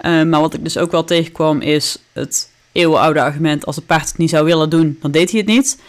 Uh, 0.00 0.22
maar 0.22 0.40
wat 0.40 0.54
ik 0.54 0.64
dus 0.64 0.78
ook 0.78 0.90
wel 0.90 1.04
tegenkwam 1.04 1.60
is 1.60 1.98
het 2.12 2.50
eeuwenoude 2.72 3.22
argument: 3.22 3.66
als 3.66 3.76
het 3.76 3.86
paard 3.86 4.08
het 4.08 4.18
niet 4.18 4.30
zou 4.30 4.44
willen 4.44 4.70
doen, 4.70 4.98
dan 5.00 5.10
deed 5.10 5.30
hij 5.30 5.40
het 5.40 5.48
niet. 5.48 5.80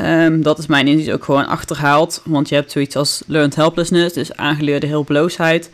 Um, 0.00 0.42
dat 0.42 0.58
is 0.58 0.66
mijn 0.66 0.88
inzicht 0.88 1.10
ook 1.10 1.24
gewoon 1.24 1.46
achterhaald. 1.46 2.22
Want 2.24 2.48
je 2.48 2.54
hebt 2.54 2.72
zoiets 2.72 2.96
als 2.96 3.22
learned 3.26 3.54
helplessness, 3.54 4.14
dus 4.14 4.36
aangeleerde 4.36 4.86
hulpeloosheid. 4.86 5.70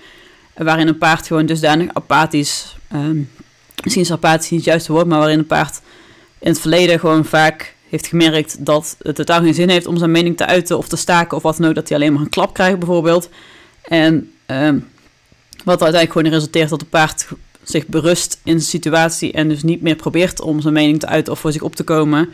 Waarin 0.56 0.88
een 0.88 0.98
paard 0.98 1.26
gewoon 1.26 1.46
dusdanig 1.46 1.88
apathisch, 1.92 2.76
um, 2.92 3.30
misschien 3.82 4.04
is 4.04 4.12
apathisch 4.12 4.50
niet 4.50 4.60
het 4.60 4.68
juiste 4.68 4.92
woord, 4.92 5.06
maar 5.06 5.18
waarin 5.18 5.38
een 5.38 5.46
paard 5.46 5.80
in 6.38 6.50
het 6.50 6.60
verleden 6.60 7.00
gewoon 7.00 7.24
vaak 7.24 7.74
heeft 7.88 8.06
gemerkt 8.06 8.64
dat 8.64 8.96
het 9.02 9.14
totaal 9.14 9.40
geen 9.40 9.54
zin 9.54 9.68
heeft 9.68 9.86
om 9.86 9.98
zijn 9.98 10.10
mening 10.10 10.36
te 10.36 10.46
uiten 10.46 10.78
of 10.78 10.88
te 10.88 10.96
staken 10.96 11.36
of 11.36 11.42
wat 11.42 11.56
dan 11.56 11.68
ook, 11.68 11.74
dat 11.74 11.88
hij 11.88 11.98
alleen 11.98 12.12
maar 12.12 12.22
een 12.22 12.28
klap 12.28 12.54
krijgt 12.54 12.78
bijvoorbeeld. 12.78 13.28
En 13.82 14.32
um, 14.46 14.88
wat 15.64 15.82
uiteindelijk 15.82 16.12
gewoon 16.12 16.32
resulteert 16.32 16.68
dat 16.68 16.80
de 16.80 16.86
paard 16.86 17.26
zich 17.62 17.86
berust 17.86 18.40
in 18.44 18.56
de 18.56 18.62
situatie 18.62 19.32
en 19.32 19.48
dus 19.48 19.62
niet 19.62 19.82
meer 19.82 19.96
probeert 19.96 20.40
om 20.40 20.60
zijn 20.60 20.74
mening 20.74 21.00
te 21.00 21.06
uiten 21.06 21.32
of 21.32 21.40
voor 21.40 21.52
zich 21.52 21.62
op 21.62 21.76
te 21.76 21.82
komen. 21.84 22.28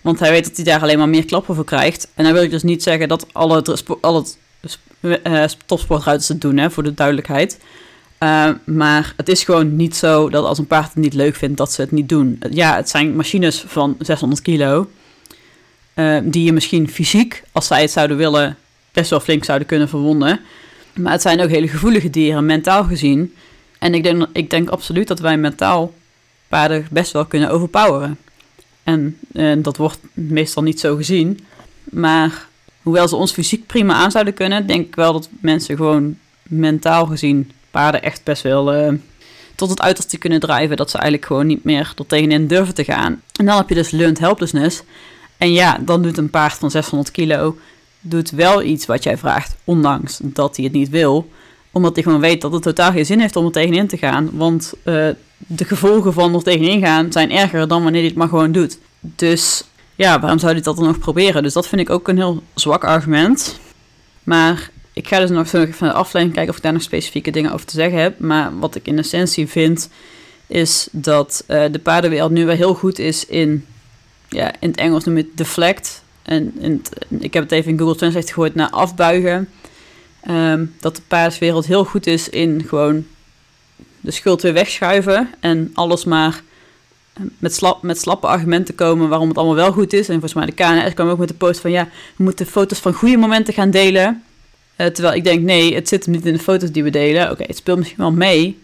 Want 0.00 0.18
hij 0.18 0.30
weet 0.30 0.44
dat 0.44 0.56
hij 0.56 0.64
daar 0.64 0.82
alleen 0.82 0.98
maar 0.98 1.08
meer 1.08 1.24
klappen 1.24 1.54
voor 1.54 1.64
krijgt. 1.64 2.08
En 2.14 2.24
dan 2.24 2.32
wil 2.32 2.42
ik 2.42 2.50
dus 2.50 2.62
niet 2.62 2.82
zeggen 2.82 3.08
dat 3.08 3.26
alle, 3.32 3.62
alle 4.00 4.24
uh, 5.00 5.44
topsportruiters 5.66 6.28
het 6.28 6.40
doen, 6.40 6.56
hè, 6.56 6.70
voor 6.70 6.82
de 6.82 6.94
duidelijkheid. 6.94 7.58
Uh, 8.22 8.48
maar 8.64 9.12
het 9.16 9.28
is 9.28 9.44
gewoon 9.44 9.76
niet 9.76 9.96
zo 9.96 10.28
dat 10.28 10.44
als 10.44 10.58
een 10.58 10.66
paard 10.66 10.86
het 10.86 10.96
niet 10.96 11.14
leuk 11.14 11.36
vindt, 11.36 11.56
dat 11.56 11.72
ze 11.72 11.80
het 11.80 11.90
niet 11.90 12.08
doen. 12.08 12.42
Ja, 12.50 12.76
het 12.76 12.88
zijn 12.88 13.16
machines 13.16 13.64
van 13.66 13.96
600 13.98 14.42
kilo. 14.42 14.90
Uh, 15.94 16.18
die 16.24 16.44
je 16.44 16.52
misschien 16.52 16.88
fysiek, 16.88 17.42
als 17.52 17.66
zij 17.66 17.80
het 17.80 17.90
zouden 17.90 18.16
willen, 18.16 18.56
best 18.92 19.10
wel 19.10 19.20
flink 19.20 19.44
zouden 19.44 19.66
kunnen 19.66 19.88
verwonden. 19.88 20.40
Maar 20.94 21.12
het 21.12 21.22
zijn 21.22 21.40
ook 21.40 21.48
hele 21.50 21.68
gevoelige 21.68 22.10
dieren, 22.10 22.46
mentaal 22.46 22.84
gezien. 22.84 23.34
En 23.78 23.94
ik 23.94 24.02
denk, 24.02 24.26
ik 24.32 24.50
denk 24.50 24.68
absoluut 24.68 25.08
dat 25.08 25.20
wij 25.20 25.36
mentaal 25.36 25.94
paarden 26.48 26.86
best 26.90 27.12
wel 27.12 27.24
kunnen 27.24 27.50
overpoweren. 27.50 28.18
En 28.82 29.18
uh, 29.32 29.56
dat 29.58 29.76
wordt 29.76 29.98
meestal 30.12 30.62
niet 30.62 30.80
zo 30.80 30.96
gezien. 30.96 31.40
Maar 31.84 32.48
hoewel 32.82 33.08
ze 33.08 33.16
ons 33.16 33.32
fysiek 33.32 33.66
prima 33.66 33.94
aan 33.94 34.10
zouden 34.10 34.34
kunnen, 34.34 34.66
denk 34.66 34.86
ik 34.86 34.94
wel 34.94 35.12
dat 35.12 35.28
mensen 35.40 35.76
gewoon 35.76 36.18
mentaal 36.42 37.06
gezien 37.06 37.50
paarden 37.70 38.02
echt 38.02 38.24
best 38.24 38.42
wel 38.42 38.74
uh, 38.74 38.92
tot 39.54 39.70
het 39.70 39.80
uiterste 39.80 40.18
kunnen 40.18 40.40
drijven. 40.40 40.76
Dat 40.76 40.90
ze 40.90 40.96
eigenlijk 40.96 41.26
gewoon 41.26 41.46
niet 41.46 41.64
meer 41.64 41.92
er 41.98 42.06
tegenin 42.06 42.46
durven 42.46 42.74
te 42.74 42.84
gaan. 42.84 43.22
En 43.36 43.46
dan 43.46 43.56
heb 43.56 43.68
je 43.68 43.74
dus 43.74 43.90
learned 43.90 44.18
helplessness. 44.18 44.82
En 45.36 45.52
ja, 45.52 45.78
dan 45.80 46.02
doet 46.02 46.18
een 46.18 46.30
paard 46.30 46.54
van 46.54 46.70
600 46.70 47.10
kilo 47.10 47.56
doet 48.00 48.30
wel 48.30 48.62
iets 48.62 48.86
wat 48.86 49.02
jij 49.02 49.16
vraagt, 49.16 49.56
ondanks 49.64 50.18
dat 50.22 50.56
hij 50.56 50.64
het 50.64 50.74
niet 50.74 50.88
wil. 50.88 51.30
Omdat 51.70 51.94
hij 51.94 52.02
gewoon 52.02 52.20
weet 52.20 52.40
dat 52.40 52.52
het 52.52 52.62
totaal 52.62 52.92
geen 52.92 53.06
zin 53.06 53.20
heeft 53.20 53.36
om 53.36 53.44
er 53.44 53.52
tegenin 53.52 53.86
te 53.86 53.96
gaan. 53.96 54.30
Want 54.32 54.72
uh, 54.84 55.08
de 55.36 55.64
gevolgen 55.64 56.12
van 56.12 56.34
er 56.34 56.42
tegenin 56.42 56.80
gaan 56.80 57.12
zijn 57.12 57.30
erger 57.30 57.68
dan 57.68 57.82
wanneer 57.82 58.00
hij 58.00 58.08
het 58.08 58.18
maar 58.18 58.28
gewoon 58.28 58.52
doet. 58.52 58.78
Dus 59.00 59.64
ja, 60.00 60.20
waarom 60.20 60.38
zou 60.38 60.52
hij 60.52 60.62
dat 60.62 60.76
dan 60.76 60.84
nog 60.84 60.98
proberen? 60.98 61.42
Dus 61.42 61.52
dat 61.52 61.68
vind 61.68 61.80
ik 61.80 61.90
ook 61.90 62.08
een 62.08 62.16
heel 62.16 62.42
zwak 62.54 62.84
argument. 62.84 63.60
Maar 64.24 64.70
ik 64.92 65.08
ga 65.08 65.18
dus 65.18 65.30
nog 65.30 65.48
zo 65.48 65.66
van 65.70 65.88
de 65.88 65.94
afleiding 65.94 66.34
kijken 66.34 66.52
of 66.52 66.58
ik 66.58 66.64
daar 66.64 66.72
nog 66.72 66.82
specifieke 66.82 67.30
dingen 67.30 67.52
over 67.52 67.66
te 67.66 67.74
zeggen 67.74 67.98
heb. 68.00 68.18
Maar 68.18 68.58
wat 68.58 68.74
ik 68.74 68.86
in 68.86 68.98
essentie 68.98 69.46
vind, 69.46 69.88
is 70.46 70.88
dat 70.92 71.44
uh, 71.48 71.64
de 71.70 71.78
paardenwereld 71.78 72.30
nu 72.30 72.46
wel 72.46 72.56
heel 72.56 72.74
goed 72.74 72.98
is 72.98 73.26
in, 73.26 73.66
ja, 74.28 74.52
in 74.60 74.68
het 74.68 74.78
Engels 74.78 75.04
noem 75.04 75.16
je 75.16 75.22
het 75.22 75.36
deflect. 75.36 76.02
En 76.22 76.52
ik 77.08 77.34
heb 77.34 77.42
het 77.42 77.52
even 77.52 77.70
in 77.70 77.78
Google 77.78 77.96
Translate 77.96 78.32
gehoord 78.32 78.54
naar 78.54 78.70
afbuigen. 78.70 79.48
Um, 80.28 80.74
dat 80.80 80.96
de 80.96 81.02
paardenwereld 81.08 81.66
heel 81.66 81.84
goed 81.84 82.06
is 82.06 82.28
in 82.28 82.64
gewoon 82.68 83.06
de 84.00 84.10
schuld 84.10 84.42
weer 84.42 84.52
wegschuiven 84.52 85.30
en 85.40 85.70
alles 85.74 86.04
maar 86.04 86.42
met, 87.38 87.62
met 87.82 87.98
slappe 87.98 88.26
argumenten 88.26 88.74
komen 88.74 89.08
waarom 89.08 89.28
het 89.28 89.36
allemaal 89.36 89.54
wel 89.54 89.72
goed 89.72 89.92
is. 89.92 90.08
En 90.08 90.20
volgens 90.20 90.34
mij 90.34 90.46
de 90.46 90.52
KNS 90.52 90.94
kwam 90.94 91.08
ook 91.08 91.18
met 91.18 91.28
de 91.28 91.34
post 91.34 91.60
van 91.60 91.70
ja, 91.70 91.88
we 92.16 92.24
moeten 92.24 92.46
foto's 92.46 92.78
van 92.78 92.92
goede 92.92 93.16
momenten 93.16 93.54
gaan 93.54 93.70
delen. 93.70 94.22
Uh, 94.76 94.86
terwijl 94.86 95.14
ik 95.16 95.24
denk, 95.24 95.42
nee, 95.42 95.74
het 95.74 95.88
zit 95.88 96.06
niet 96.06 96.26
in 96.26 96.32
de 96.32 96.38
foto's 96.38 96.70
die 96.70 96.82
we 96.82 96.90
delen. 96.90 97.30
Oké, 97.30 97.42
het 97.42 97.56
speelt 97.56 97.78
misschien 97.78 97.98
wel 97.98 98.12
mee, 98.12 98.62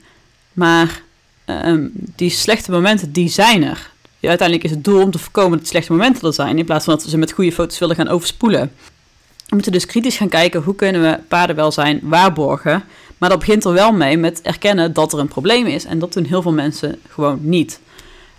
maar 0.52 1.02
um, 1.46 1.90
die 1.94 2.30
slechte 2.30 2.70
momenten, 2.70 3.12
die 3.12 3.28
zijn 3.28 3.62
er. 3.62 3.90
Uiteindelijk 4.20 4.68
is 4.68 4.74
het 4.74 4.84
doel 4.84 5.02
om 5.02 5.10
te 5.10 5.18
voorkomen 5.18 5.58
dat 5.58 5.66
slechte 5.66 5.92
momenten 5.92 6.26
er 6.28 6.34
zijn, 6.34 6.58
in 6.58 6.64
plaats 6.64 6.84
van 6.84 6.94
dat 6.94 7.04
we 7.04 7.10
ze 7.10 7.18
met 7.18 7.32
goede 7.32 7.52
foto's 7.52 7.78
willen 7.78 7.96
gaan 7.96 8.08
overspoelen. 8.08 8.72
We 9.46 9.54
moeten 9.54 9.72
dus 9.72 9.86
kritisch 9.86 10.16
gaan 10.16 10.28
kijken 10.28 10.62
hoe 10.62 10.74
kunnen 10.74 11.02
we 11.02 11.18
paardenwelzijn 11.28 12.00
waarborgen. 12.02 12.84
Maar 13.18 13.28
dat 13.28 13.38
begint 13.38 13.64
er 13.64 13.72
wel 13.72 13.92
mee 13.92 14.16
met 14.16 14.42
erkennen 14.42 14.92
dat 14.92 15.12
er 15.12 15.18
een 15.18 15.28
probleem 15.28 15.66
is. 15.66 15.84
En 15.84 15.98
dat 15.98 16.12
doen 16.12 16.24
heel 16.24 16.42
veel 16.42 16.52
mensen 16.52 17.00
gewoon 17.08 17.38
niet. 17.42 17.80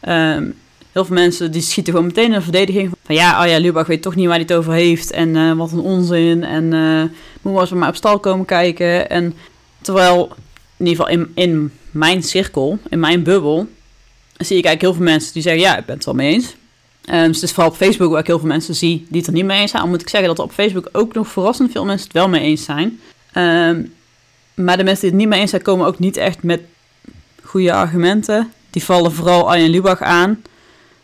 Um, 0.08 0.56
heel 0.92 1.06
veel 1.06 1.16
mensen 1.16 1.51
die 1.51 1.62
schieten 1.62 1.94
gewoon 1.94 2.08
meteen 2.08 2.25
in 2.25 2.32
de 2.32 2.42
verdediging 2.42 2.92
van 3.04 3.16
ja, 3.16 3.44
oh 3.44 3.50
ja, 3.50 3.60
Lubach 3.60 3.88
weet 3.88 4.01
toch 4.01 4.16
niet 4.16 4.25
waar 4.25 4.36
hij 4.36 4.44
het 4.44 4.54
over 4.54 4.74
heeft 4.74 5.12
en 5.12 5.36
uh, 5.36 5.54
wat 5.54 5.72
een 5.72 5.80
onzin 5.80 6.44
en 6.44 6.63
uh, 6.63 7.04
moet 7.42 7.54
maar 7.54 7.62
eens 7.62 7.72
maar 7.72 7.89
op 7.89 7.96
stal 7.96 8.20
komen 8.20 8.46
kijken. 8.46 9.10
En 9.10 9.34
terwijl, 9.82 10.30
in 10.77 10.86
ieder 10.86 11.06
geval 11.06 11.20
in, 11.20 11.32
in 11.34 11.72
mijn 11.92 12.24
cirkel, 12.24 12.80
in 12.89 13.00
mijn 13.00 13.24
bubbel, 13.24 13.68
zie 14.38 14.58
ik 14.58 14.66
eigenlijk 14.66 14.82
heel 14.82 14.94
veel 14.94 15.13
mensen 15.13 15.34
die 15.34 15.42
zeggen 15.42 15.62
ja, 15.62 15.77
ik 15.77 15.86
ben 15.86 15.96
het 15.96 16.06
wel 16.06 16.13
mee 16.13 16.34
eens. 16.34 16.56
Um, 17.12 17.27
dus 17.27 17.36
het 17.36 17.44
is 17.44 17.51
vooral 17.51 17.72
op 17.72 17.77
Facebook 17.77 18.12
waar 18.12 18.20
ik 18.20 18.27
heel 18.27 18.39
veel 18.39 18.48
mensen 18.48 18.75
zie 18.75 19.06
die 19.10 19.18
het 19.18 19.27
er 19.27 19.34
niet 19.34 19.46
mee 19.46 19.62
eens 19.62 19.72
zijn. 19.72 19.84
Al 19.84 19.89
moet 19.89 20.01
ik 20.01 20.10
zeggen 20.10 20.30
dat 20.30 20.38
er 20.38 20.44
op 20.44 20.51
Facebook 20.51 20.89
ook 20.92 21.13
nog 21.13 21.27
verrassend 21.27 21.72
veel 21.72 21.86
mensen 21.86 22.08
het 22.08 22.16
wel 22.16 22.30
mee 22.30 22.42
eens 22.42 22.63
zijn. 22.63 23.00
Um, 23.36 23.94
maar 24.54 24.77
de 24.77 24.84
mensen 24.84 25.02
die 25.02 25.10
het 25.10 25.19
niet 25.19 25.28
mee 25.28 25.39
eens 25.39 25.50
zijn, 25.50 25.62
komen 25.62 25.88
ook 25.88 26.00
niet 26.00 26.17
echt 26.17 26.43
met 26.43 26.62
goede 27.43 27.74
argumenten. 27.74 28.52
Die 28.69 28.84
vallen 28.84 29.13
vooral 29.13 29.49
Arjen 29.49 29.69
Lubach 29.69 30.01
aan. 30.01 30.41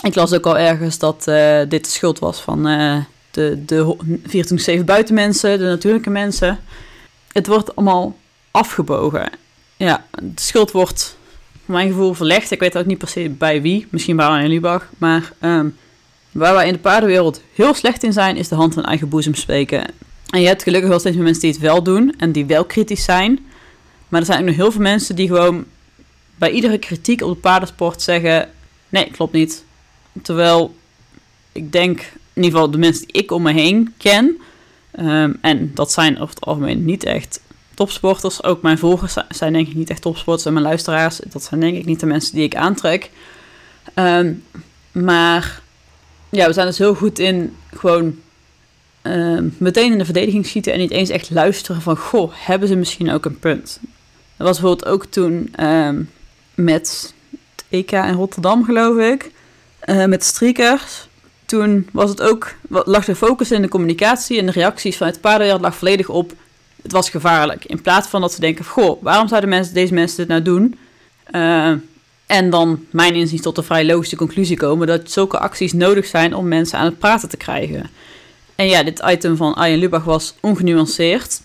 Ik 0.02 0.16
las 0.16 0.34
ook 0.34 0.46
al 0.46 0.58
ergens 0.58 0.98
dat 0.98 1.26
uh, 1.28 1.60
dit 1.70 1.84
de 1.84 1.92
schuld 1.92 2.20
was 2.20 2.40
van 2.40 2.68
uh, 2.68 2.98
de, 3.32 3.64
de 3.66 3.98
24-7 4.82 4.84
buitenmensen, 4.86 5.60
de 5.60 5.66
natuurlijke 5.66 6.10
mensen. 6.10 6.60
Het 7.32 7.48
wordt 7.48 7.76
allemaal 7.76 8.16
afgebogen. 8.52 9.30
Ja, 9.78 10.06
de 10.22 10.42
schuld 10.42 10.72
wordt, 10.72 11.18
voor 11.66 11.76
mijn 11.76 11.88
gevoel, 11.88 12.14
verlegd. 12.14 12.52
Ik 12.52 12.60
weet 12.60 12.78
ook 12.78 12.86
niet 12.86 12.98
per 12.98 13.08
se 13.08 13.30
bij 13.30 13.62
wie. 13.62 13.88
Misschien 13.90 14.16
bij 14.16 14.26
Arjen 14.26 14.50
Lubach. 14.50 14.90
Maar 14.98 15.34
um, 15.42 15.78
waar 16.32 16.54
wij 16.54 16.68
in 16.68 16.74
de 16.74 16.80
paardenwereld 16.80 17.42
heel 17.54 17.74
slecht 17.74 18.04
in 18.04 18.14
zijn, 18.14 18.38
is 18.38 18.48
de 18.48 18.56
hand 18.56 18.74
van 18.74 18.84
eigen 18.84 19.10
boezem 19.10 19.36
spreken. 19.36 19.86
En 20.30 20.42
je 20.42 20.48
hebt 20.48 20.64
gelukkig 20.64 20.90
wel 20.90 21.00
steeds 21.00 21.16
meer 21.16 21.24
mensen 21.24 21.42
die 21.42 21.52
het 21.52 21.62
wel 21.62 21.84
doen 21.84 22.14
en 22.18 22.32
die 22.32 22.46
wel 22.46 22.66
kritisch 22.66 23.04
zijn. 23.04 23.40
Maar 24.08 24.20
er 24.20 24.26
zijn 24.26 24.40
ook 24.40 24.46
nog 24.46 24.56
heel 24.56 24.72
veel 24.72 24.82
mensen 24.82 25.16
die 25.16 25.28
gewoon 25.28 25.66
bij 26.36 26.52
iedere 26.52 26.78
kritiek 26.78 27.22
op 27.22 27.34
de 27.34 27.40
paardensport 27.40 28.02
zeggen: 28.02 28.50
nee, 28.90 29.12
klopt 29.12 29.34
niet. 29.34 29.64
Terwijl 30.22 30.76
ik 31.52 31.72
denk, 31.72 32.00
in 32.34 32.44
ieder 32.44 32.52
geval 32.52 32.72
de 32.72 32.78
mensen 32.78 33.08
die 33.08 33.22
ik 33.22 33.32
om 33.32 33.42
me 33.42 33.52
heen 33.52 33.94
ken, 33.98 34.38
um, 35.00 35.38
en 35.42 35.72
dat 35.74 35.92
zijn 35.92 36.20
over 36.20 36.36
het 36.36 36.46
algemeen 36.46 36.86
niet 36.86 37.04
echt 37.04 37.42
topsporters. 37.74 38.44
Ook 38.44 38.62
mijn 38.62 38.78
volgers 38.78 39.16
zijn 39.30 39.54
denk 39.54 39.68
ik 39.68 39.76
niet 39.76 39.90
echt 39.90 40.02
topsporters 40.02 40.46
en 40.46 40.54
mijn 40.54 40.66
luisteraars, 40.66 41.20
dat 41.30 41.44
zijn 41.44 41.60
denk 41.60 41.78
ik 41.78 41.86
niet 41.86 42.00
de 42.00 42.06
mensen 42.06 42.36
die 42.36 42.44
ik 42.44 42.56
aantrek. 42.56 43.12
Um, 43.96 44.44
maar 44.92 45.62
ja, 46.30 46.48
we 46.48 46.54
zijn 46.54 46.68
dus 46.68 46.78
heel 46.78 46.96
goed 46.96 47.20
in 47.20 47.56
gewoon 47.74 48.20
uh, 49.04 49.40
meteen 49.58 49.92
in 49.92 49.98
de 49.98 50.06
verdediging 50.06 50.46
schieten 50.46 50.74
en 50.74 50.80
niet 50.80 50.92
eens 50.92 51.10
echt 51.10 51.30
luisteren 51.30 51.82
van, 51.82 51.98
goh, 51.98 52.32
hebben 52.36 52.68
ze 52.68 52.76
misschien 52.76 53.12
ook 53.12 53.26
een 53.26 53.40
punt? 53.40 53.80
Dat 54.38 54.48
was 54.48 54.60
bijvoorbeeld 54.60 54.90
ook 54.90 55.06
toen 55.06 55.54
met 56.56 57.14
het 57.56 57.66
EK 57.70 57.92
in 57.92 58.14
Rotterdam, 58.14 58.66
geloof 58.66 58.98
ik, 58.98 59.32
uh, 59.86 60.06
met 60.06 60.24
streakers. 60.24 61.08
Toen 61.46 61.90
was 61.92 62.10
het 62.10 62.22
ook, 62.22 62.54
lag 62.70 63.06
de 63.06 63.16
focus 63.16 63.52
in 63.52 63.62
de 63.62 63.68
communicatie 63.68 64.40
en 64.40 64.46
de 64.46 64.52
reacties 64.52 64.98
van 64.98 65.08
het 65.08 65.22
paardenwereld 65.22 65.62
lag 65.62 65.76
volledig 65.76 66.10
op, 66.10 66.34
het 66.82 66.92
was 66.92 67.10
gevaarlijk. 67.10 67.66
In 67.66 67.82
plaats 67.82 68.08
van 68.08 68.22
dat 68.22 68.34
ze 68.34 68.40
denken, 68.40 68.66
goh, 68.66 69.04
waarom 69.04 69.28
zouden 69.28 69.50
mensen, 69.50 69.74
deze 69.74 69.94
mensen 69.94 70.18
dit 70.18 70.28
nou 70.28 70.42
doen? 70.42 70.80
Uh, 71.32 71.74
en 72.26 72.50
dan, 72.50 72.86
mijn 72.90 73.16
inziens, 73.16 73.42
tot 73.42 73.56
de 73.56 73.64
vrij 73.64 73.86
logische 73.86 74.16
conclusie 74.16 74.58
komen 74.58 74.88
dat 74.88 75.12
zulke 75.12 75.40
acties 75.40 75.74
nodig 75.74 76.06
zijn 76.06 76.36
om 76.36 76.48
mensen 76.48 76.80
aan 76.80 76.86
het 76.86 77.00
praten 77.00 77.30
te 77.30 77.38
krijgen. 77.38 77.90
En 78.56 78.68
ja, 78.68 78.84
dit 78.84 79.02
item 79.06 79.38
van 79.38 79.54
Arjen 79.54 79.80
Lubach 79.80 80.04
was 80.04 80.36
ongenuanceerd. 80.40 81.42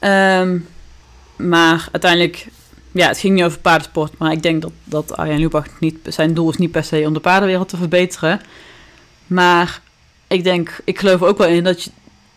Um, 0.00 0.66
maar 1.36 1.88
uiteindelijk, 1.92 2.46
ja, 2.94 3.08
het 3.08 3.18
ging 3.18 3.34
niet 3.34 3.44
over 3.44 3.58
paardensport. 3.58 4.18
Maar 4.18 4.32
ik 4.32 4.42
denk 4.42 4.62
dat, 4.62 4.72
dat 4.84 5.16
Arjen 5.16 5.38
Lubach 5.38 5.80
niet, 5.80 5.96
zijn 6.04 6.34
doel 6.34 6.50
is 6.50 6.56
niet 6.56 6.70
per 6.70 6.84
se 6.84 7.04
om 7.06 7.12
de 7.12 7.20
paardenwereld 7.20 7.68
te 7.68 7.76
verbeteren. 7.76 8.40
Maar 9.26 9.80
ik 10.26 10.44
denk, 10.44 10.80
ik 10.84 10.98
geloof 10.98 11.22
ook 11.22 11.38
wel 11.38 11.48
in 11.48 11.64
dat 11.64 11.82
je 11.82 11.90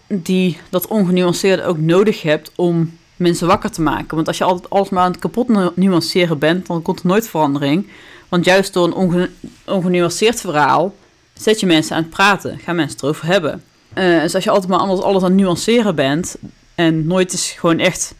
die, 0.08 0.58
dat 0.70 0.88
ongenuanceerde 0.88 1.63
ook 1.63 1.78
nodig 1.78 2.22
hebt 2.22 2.52
om 2.56 2.98
mensen 3.15 3.48
wakker 3.48 3.72
te 3.72 3.82
maken. 3.82 4.15
Want 4.15 4.28
als 4.28 4.38
je 4.38 4.43
altijd 4.43 4.70
alles 4.70 4.89
maar 4.89 5.04
aan 5.04 5.12
het 5.12 5.20
kapot 5.20 5.76
nuanceren 5.76 6.39
bent, 6.39 6.67
dan 6.67 6.82
komt 6.82 7.00
er 7.00 7.08
nooit 7.08 7.28
verandering. 7.28 7.88
Want 8.30 8.46
juist 8.46 8.74
door 8.74 8.86
een 8.86 8.93
onge 8.93 9.30
ongenuanceerd 9.65 10.41
verhaal 10.41 10.96
zet 11.34 11.60
je 11.60 11.65
mensen 11.65 11.96
aan 11.96 12.02
het 12.02 12.12
praten, 12.12 12.60
gaan 12.60 12.76
mensen 12.76 12.96
het 12.96 13.04
erover 13.04 13.26
hebben. 13.26 13.63
Uh, 13.98 14.22
dus 14.22 14.36
als 14.36 14.43
je 14.43 14.50
altijd 14.50 14.72
maar 14.72 14.80
alles, 14.80 15.00
alles 15.00 15.24
aan 15.24 15.32
het 15.32 15.39
nuanceren 15.39 15.96
bent 15.96 16.36
en 16.76 17.08
nooit 17.08 17.32
eens 17.32 17.52
gewoon 17.52 17.80
echt 17.80 18.15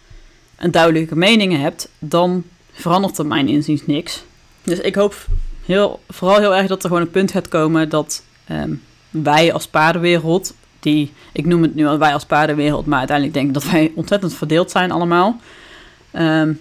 een 0.58 0.72
duidelijke 0.72 1.15
mening 1.15 1.58
hebt, 1.58 1.89
dan 2.00 2.43
verandert 2.72 3.17
er 3.17 3.26
mijn 3.26 3.48
inziens 3.48 3.86
niks. 3.86 4.24
Dus 4.63 4.80
ik 4.80 4.96
hoop 4.96 5.15
heel, 5.65 6.00
vooral 6.10 6.39
heel 6.39 6.56
erg 6.56 6.67
dat 6.67 6.84
er 6.84 6.89
gewoon 6.89 7.04
een 7.04 7.12
punt 7.12 7.32
gaat 7.32 7.48
komen 7.48 7.89
dat 7.89 8.24
um, 8.52 8.84
wij 9.10 9.54
als 9.54 9.67
paardenwereld, 9.67 10.54
die, 10.80 11.13
ik 11.32 11.46
noem 11.46 11.62
het 11.62 11.76
nu 11.76 11.86
al 11.86 11.98
wij 11.98 12.13
als 12.13 12.26
paardenwereld, 12.26 12.86
maar 12.86 12.98
uiteindelijk 12.98 13.38
denk 13.38 13.48
ik 13.48 13.54
dat 13.54 13.72
wij 13.72 13.91
ontzettend 13.96 14.34
verdeeld 14.34 14.72
zijn 14.72 14.91
allemaal. 14.91 15.39
Um, 16.13 16.60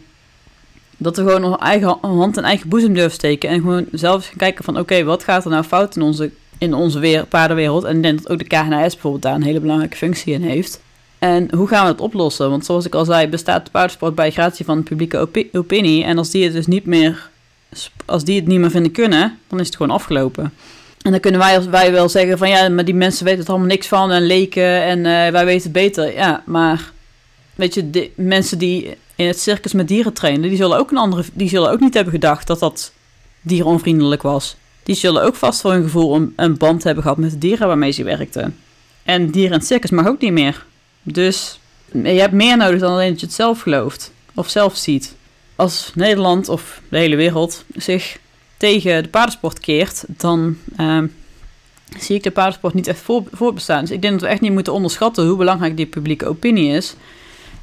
dat 0.96 1.16
we 1.16 1.22
gewoon 1.22 1.44
onze 1.44 1.58
eigen 1.58 1.98
hand 2.00 2.36
in 2.36 2.44
eigen 2.44 2.68
boezem 2.68 2.94
durven 2.94 3.12
steken 3.12 3.48
en 3.48 3.60
gewoon 3.60 3.86
zelf 3.92 4.26
gaan 4.26 4.36
kijken 4.36 4.64
van 4.64 4.78
oké, 4.78 5.04
wat 5.04 5.24
gaat 5.24 5.44
er 5.44 5.50
nou 5.50 5.64
fout 5.64 5.96
in 5.96 6.02
onze 6.02 6.30
in 6.58 6.74
onze 6.74 7.26
paardenwereld. 7.28 7.84
En 7.84 7.96
ik 7.96 8.02
denk 8.02 8.22
dat 8.22 8.30
ook 8.30 8.38
de 8.38 8.44
KNS 8.44 8.92
bijvoorbeeld 8.92 9.22
daar 9.22 9.34
een 9.34 9.42
hele 9.42 9.60
belangrijke 9.60 9.96
functie 9.96 10.32
in 10.32 10.42
heeft. 10.42 10.80
En 11.18 11.54
hoe 11.54 11.68
gaan 11.68 11.86
we 11.86 11.92
dat 11.92 12.00
oplossen? 12.00 12.50
Want 12.50 12.64
zoals 12.64 12.86
ik 12.86 12.94
al 12.94 13.04
zei, 13.04 13.28
bestaat 13.28 13.64
de 13.64 13.70
paardensport 13.70 14.14
bij 14.14 14.30
gratie 14.30 14.64
van 14.64 14.76
de 14.76 14.82
publieke 14.82 15.18
opi 15.18 15.48
opinie. 15.52 16.04
En 16.04 16.18
als 16.18 16.30
die 16.30 16.44
het 16.44 16.52
dus 16.52 16.66
niet 16.66 16.86
meer, 16.86 17.30
als 18.04 18.24
die 18.24 18.36
het 18.36 18.46
niet 18.46 18.58
meer 18.58 18.70
vinden 18.70 18.92
kunnen, 18.92 19.38
dan 19.48 19.60
is 19.60 19.66
het 19.66 19.76
gewoon 19.76 19.94
afgelopen. 19.94 20.52
En 21.02 21.10
dan 21.10 21.20
kunnen 21.20 21.40
wij, 21.40 21.56
als 21.56 21.66
wij 21.66 21.92
wel 21.92 22.08
zeggen 22.08 22.38
van 22.38 22.48
ja, 22.48 22.68
maar 22.68 22.84
die 22.84 22.94
mensen 22.94 23.24
weten 23.24 23.44
er 23.44 23.50
allemaal 23.50 23.66
niks 23.66 23.86
van 23.86 24.10
en 24.10 24.26
leken 24.26 24.82
en 24.82 24.98
uh, 24.98 25.04
wij 25.04 25.44
weten 25.44 25.62
het 25.62 25.72
beter. 25.72 26.12
Ja, 26.14 26.42
maar 26.46 26.92
weet 27.54 27.74
je, 27.74 28.10
mensen 28.14 28.58
die 28.58 28.96
in 29.14 29.26
het 29.26 29.40
circus 29.40 29.72
met 29.72 29.88
dieren 29.88 30.12
trainen, 30.12 30.48
die 30.48 30.56
zullen 30.56 30.78
ook 30.78 30.90
een 30.90 30.96
andere, 30.96 31.24
die 31.32 31.48
zullen 31.48 31.70
ook 31.70 31.80
niet 31.80 31.94
hebben 31.94 32.12
gedacht 32.12 32.46
dat 32.46 32.58
dat 32.58 32.92
dieronvriendelijk 33.40 34.22
was. 34.22 34.56
Die 34.82 34.94
zullen 34.94 35.22
ook 35.22 35.34
vast 35.34 35.60
voor 35.60 35.72
hun 35.72 35.82
gevoel 35.82 36.14
een, 36.14 36.32
een 36.36 36.56
band 36.56 36.84
hebben 36.84 37.02
gehad 37.02 37.18
met 37.18 37.30
de 37.30 37.38
dieren 37.38 37.66
waarmee 37.66 37.90
ze 37.90 38.04
werkten. 38.04 38.56
En 39.02 39.30
dieren 39.30 39.52
in 39.52 39.58
het 39.58 39.66
circus 39.66 39.90
mag 39.90 40.06
ook 40.06 40.20
niet 40.20 40.32
meer. 40.32 40.65
Dus 41.08 41.60
je 41.90 42.08
hebt 42.08 42.32
meer 42.32 42.56
nodig 42.56 42.80
dan 42.80 42.92
alleen 42.92 43.10
dat 43.10 43.20
je 43.20 43.26
het 43.26 43.34
zelf 43.34 43.60
gelooft 43.60 44.12
of 44.34 44.48
zelf 44.48 44.76
ziet. 44.76 45.14
Als 45.56 45.90
Nederland 45.94 46.48
of 46.48 46.80
de 46.88 46.98
hele 46.98 47.16
wereld 47.16 47.64
zich 47.74 48.18
tegen 48.56 49.02
de 49.02 49.08
paardensport 49.08 49.60
keert, 49.60 50.04
dan 50.06 50.56
ehm, 50.76 51.06
zie 51.98 52.16
ik 52.16 52.22
de 52.22 52.30
paardensport 52.30 52.74
niet 52.74 52.86
echt 52.86 52.98
voor, 52.98 53.22
voorbestaan. 53.32 53.80
Dus 53.80 53.90
ik 53.90 54.02
denk 54.02 54.12
dat 54.12 54.22
we 54.22 54.28
echt 54.28 54.40
niet 54.40 54.52
moeten 54.52 54.72
onderschatten 54.72 55.26
hoe 55.26 55.36
belangrijk 55.36 55.76
die 55.76 55.86
publieke 55.86 56.26
opinie 56.26 56.72
is. 56.72 56.94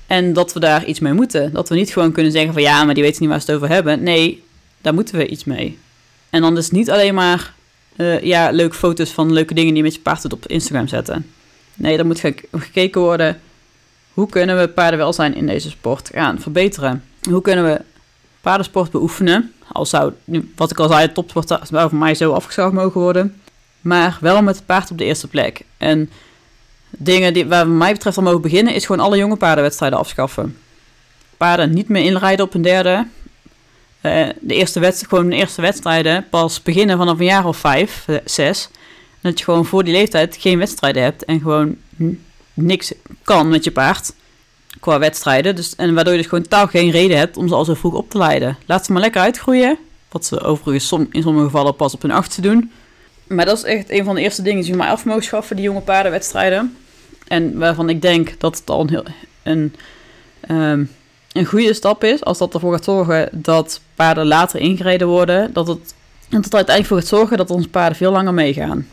En 0.08 0.34
dat 0.34 0.54
we 0.54 0.60
daar 0.60 0.86
iets 0.86 1.00
mee 1.00 1.14
moeten. 1.14 1.54
Dat 1.54 1.70
we 1.70 1.76
niet 1.76 1.94
gewoon 1.94 2.12
kunnen 2.12 2.32
zeggen 2.32 2.54
van 2.54 2.62
ja, 2.62 2.84
maar 2.84 2.94
die 2.94 3.04
weten 3.04 3.22
niet 3.22 3.30
waar 3.30 3.42
ze 3.42 3.46
het 3.46 3.56
over 3.56 3.70
hebben. 3.70 4.04
Nee, 4.04 4.44
daar 4.82 4.94
moeten 4.94 5.18
we 5.18 5.28
iets 5.28 5.44
mee. 5.44 5.78
En 6.30 6.42
dan 6.42 6.58
is 6.58 6.64
het 6.64 6.74
niet 6.74 6.90
alleen 6.90 7.14
maar 7.14 7.54
uh, 7.96 8.22
ja, 8.22 8.52
leuke 8.52 8.76
foto's 8.76 9.10
van 9.10 9.34
leuke 9.34 9.54
dingen 9.54 9.74
die 9.74 9.78
je 9.78 9.84
met 9.84 9.96
je 9.96 10.02
paard 10.02 10.22
doet 10.22 10.34
op 10.34 10.48
Instagram 10.48 10.88
zetten. 10.88 11.26
Nee, 11.76 11.98
er 11.98 12.06
moet 12.06 12.24
gekeken 12.52 13.02
worden 13.02 13.42
hoe 14.14 14.30
kunnen 14.30 14.60
we 14.60 14.68
paardenwelzijn 14.68 15.36
in 15.36 15.48
deze 15.48 15.70
sport 15.70 16.10
gaan 16.14 16.40
verbeteren. 16.40 17.04
Hoe 17.30 17.42
kunnen 17.42 17.66
we 17.66 17.82
paardensport 18.42 18.92
beoefenen? 18.92 19.54
Al 19.72 19.86
zou, 19.86 20.14
nu, 20.24 20.52
wat 20.56 20.72
ik 20.72 20.80
al 20.80 20.88
zei, 20.88 21.12
topsport 21.12 21.48
zou 21.48 21.90
voor 21.90 21.96
mij 21.96 22.16
zo 22.16 22.34
afgeschaft 22.34 22.74
mogen 22.74 23.02
worden. 23.02 23.42
Maar 23.82 24.18
wel 24.22 24.42
met 24.42 24.56
het 24.56 24.66
paard 24.66 24.92
op 24.92 24.98
de 24.98 25.04
eerste 25.04 25.28
plek. 25.28 25.62
En 25.78 26.10
dingen 26.90 27.34
die, 27.34 27.46
waar 27.46 27.68
mij 27.68 27.94
betreft 27.94 28.18
al 28.18 28.24
mogen 28.24 28.42
beginnen, 28.42 28.74
is 28.74 28.86
gewoon 28.86 29.06
alle 29.06 29.18
jonge 29.18 29.36
paardenwedstrijden 29.36 30.00
afschaffen. 30.00 30.58
Paarden 31.38 31.74
niet 31.74 31.90
meer 31.90 32.04
inrijden 32.04 32.46
op 32.46 32.54
een 32.54 32.62
derde. 32.62 33.08
Uh, 34.02 34.28
de 34.40 34.54
eerste 34.54 34.80
wedst 34.80 35.08
gewoon 35.08 35.30
de 35.30 35.36
eerste 35.36 35.62
wedstrijden 35.62 36.26
pas 36.30 36.62
beginnen 36.62 36.98
vanaf 36.98 37.20
een 37.20 37.26
jaar 37.26 37.46
of 37.46 37.58
vijf, 37.58 38.06
uh, 38.08 38.18
zes. 38.26 38.70
Dat 39.24 39.40
je 39.40 39.44
gewoon 39.46 39.66
voor 39.66 39.84
die 39.84 39.94
leeftijd 39.94 40.38
geen 40.40 40.58
wedstrijden 40.58 41.04
hebt 41.04 41.26
en 41.26 41.40
gewoon 41.40 41.78
niks 42.54 42.94
kan 43.24 43.50
met 43.50 43.64
je 43.64 43.72
paard 43.72 44.14
qua 44.80 45.00
wedstrijden. 45.00 45.56
Dus, 45.56 45.76
en 45.76 45.94
waardoor 45.94 46.14
je 46.14 46.20
dus 46.20 46.28
gewoon 46.28 46.48
taal 46.48 46.68
geen 46.68 46.92
reden 46.92 47.18
hebt 47.18 47.38
om 47.38 47.48
ze 47.48 47.56
al 47.56 47.66
zo 47.66 47.74
vroeg 47.74 47.94
op 47.94 48.10
te 48.10 48.18
leiden. 48.18 48.58
Laat 48.66 48.86
ze 48.86 48.92
maar 48.92 49.02
lekker 49.02 49.22
uitgroeien. 49.22 49.78
Wat 50.12 50.26
ze 50.26 50.42
overigens 50.42 50.88
som, 50.88 51.08
in 51.12 51.22
sommige 51.22 51.46
gevallen 51.46 51.76
pas 51.76 51.94
op 51.94 52.02
hun 52.02 52.12
achtste 52.12 52.42
doen. 52.42 52.72
Maar 53.28 53.46
dat 53.46 53.58
is 53.58 53.64
echt 53.64 53.92
een 53.92 54.04
van 54.04 54.16
de 54.16 54.22
eerste 54.22 54.42
dingen 54.42 54.62
die 54.62 54.72
je 54.72 54.78
maar 54.78 54.90
af 54.90 55.06
mogen 55.06 55.24
schaffen, 55.24 55.56
die 55.56 55.66
jonge 55.66 55.82
paardenwedstrijden. 55.82 56.78
En 57.28 57.58
waarvan 57.58 57.90
ik 57.90 58.02
denk 58.02 58.40
dat 58.40 58.58
het 58.58 58.70
al 58.70 58.90
een, 59.44 59.74
um, 60.50 60.92
een 61.32 61.46
goede 61.46 61.74
stap 61.74 62.04
is. 62.04 62.24
Als 62.24 62.38
dat 62.38 62.54
ervoor 62.54 62.74
gaat 62.74 62.84
zorgen 62.84 63.30
dat 63.32 63.82
paarden 63.96 64.26
later 64.26 64.60
ingereden 64.60 65.08
worden. 65.08 65.54
Dat 65.54 65.68
het, 65.68 65.94
dat 66.30 66.44
het 66.44 66.56
uiteindelijk 66.56 66.86
voor 66.86 66.98
gaat 66.98 67.20
zorgen 67.20 67.38
dat 67.38 67.50
onze 67.50 67.70
paarden 67.70 67.98
veel 67.98 68.12
langer 68.12 68.34
meegaan. 68.34 68.88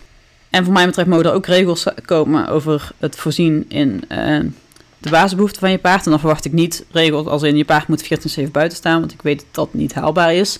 En 0.50 0.64
voor 0.64 0.72
mij 0.72 0.86
betreft 0.86 1.08
mogen 1.08 1.24
er 1.24 1.32
ook 1.32 1.46
regels 1.46 1.86
komen 2.04 2.48
over 2.48 2.90
het 2.98 3.16
voorzien 3.16 3.64
in 3.68 4.04
uh, 4.08 4.40
de 4.98 5.10
basisbehoeften 5.10 5.60
van 5.60 5.70
je 5.70 5.78
paard. 5.78 6.04
En 6.04 6.10
dan 6.10 6.20
verwacht 6.20 6.44
ik 6.44 6.52
niet 6.52 6.84
regels 6.90 7.26
als 7.26 7.42
in 7.42 7.56
je 7.56 7.64
paard 7.64 7.88
moet 7.88 8.04
14-7 8.04 8.50
buiten 8.50 8.78
staan, 8.78 9.00
want 9.00 9.12
ik 9.12 9.22
weet 9.22 9.38
dat 9.38 9.54
dat 9.54 9.74
niet 9.74 9.94
haalbaar 9.94 10.34
is. 10.34 10.58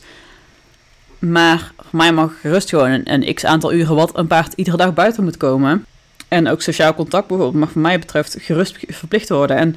Maar 1.19 1.73
voor 1.77 1.99
mij 1.99 2.13
mag 2.13 2.41
gerust 2.41 2.69
gewoon 2.69 2.91
een, 2.91 3.13
een 3.13 3.35
x 3.35 3.45
aantal 3.45 3.73
uren 3.73 3.95
wat 3.95 4.19
een 4.19 4.27
paard 4.27 4.53
iedere 4.53 4.77
dag 4.77 4.95
buiten 4.95 5.25
moet 5.25 5.37
komen. 5.37 5.85
En 6.29 6.49
ook 6.49 6.63
sociaal 6.63 6.95
contact 6.95 7.27
bijvoorbeeld 7.27 7.61
mag 7.61 7.71
voor 7.71 7.81
mij 7.81 7.99
betreft 7.99 8.37
gerust 8.41 8.79
verplicht 8.89 9.29
worden. 9.29 9.57
En 9.57 9.77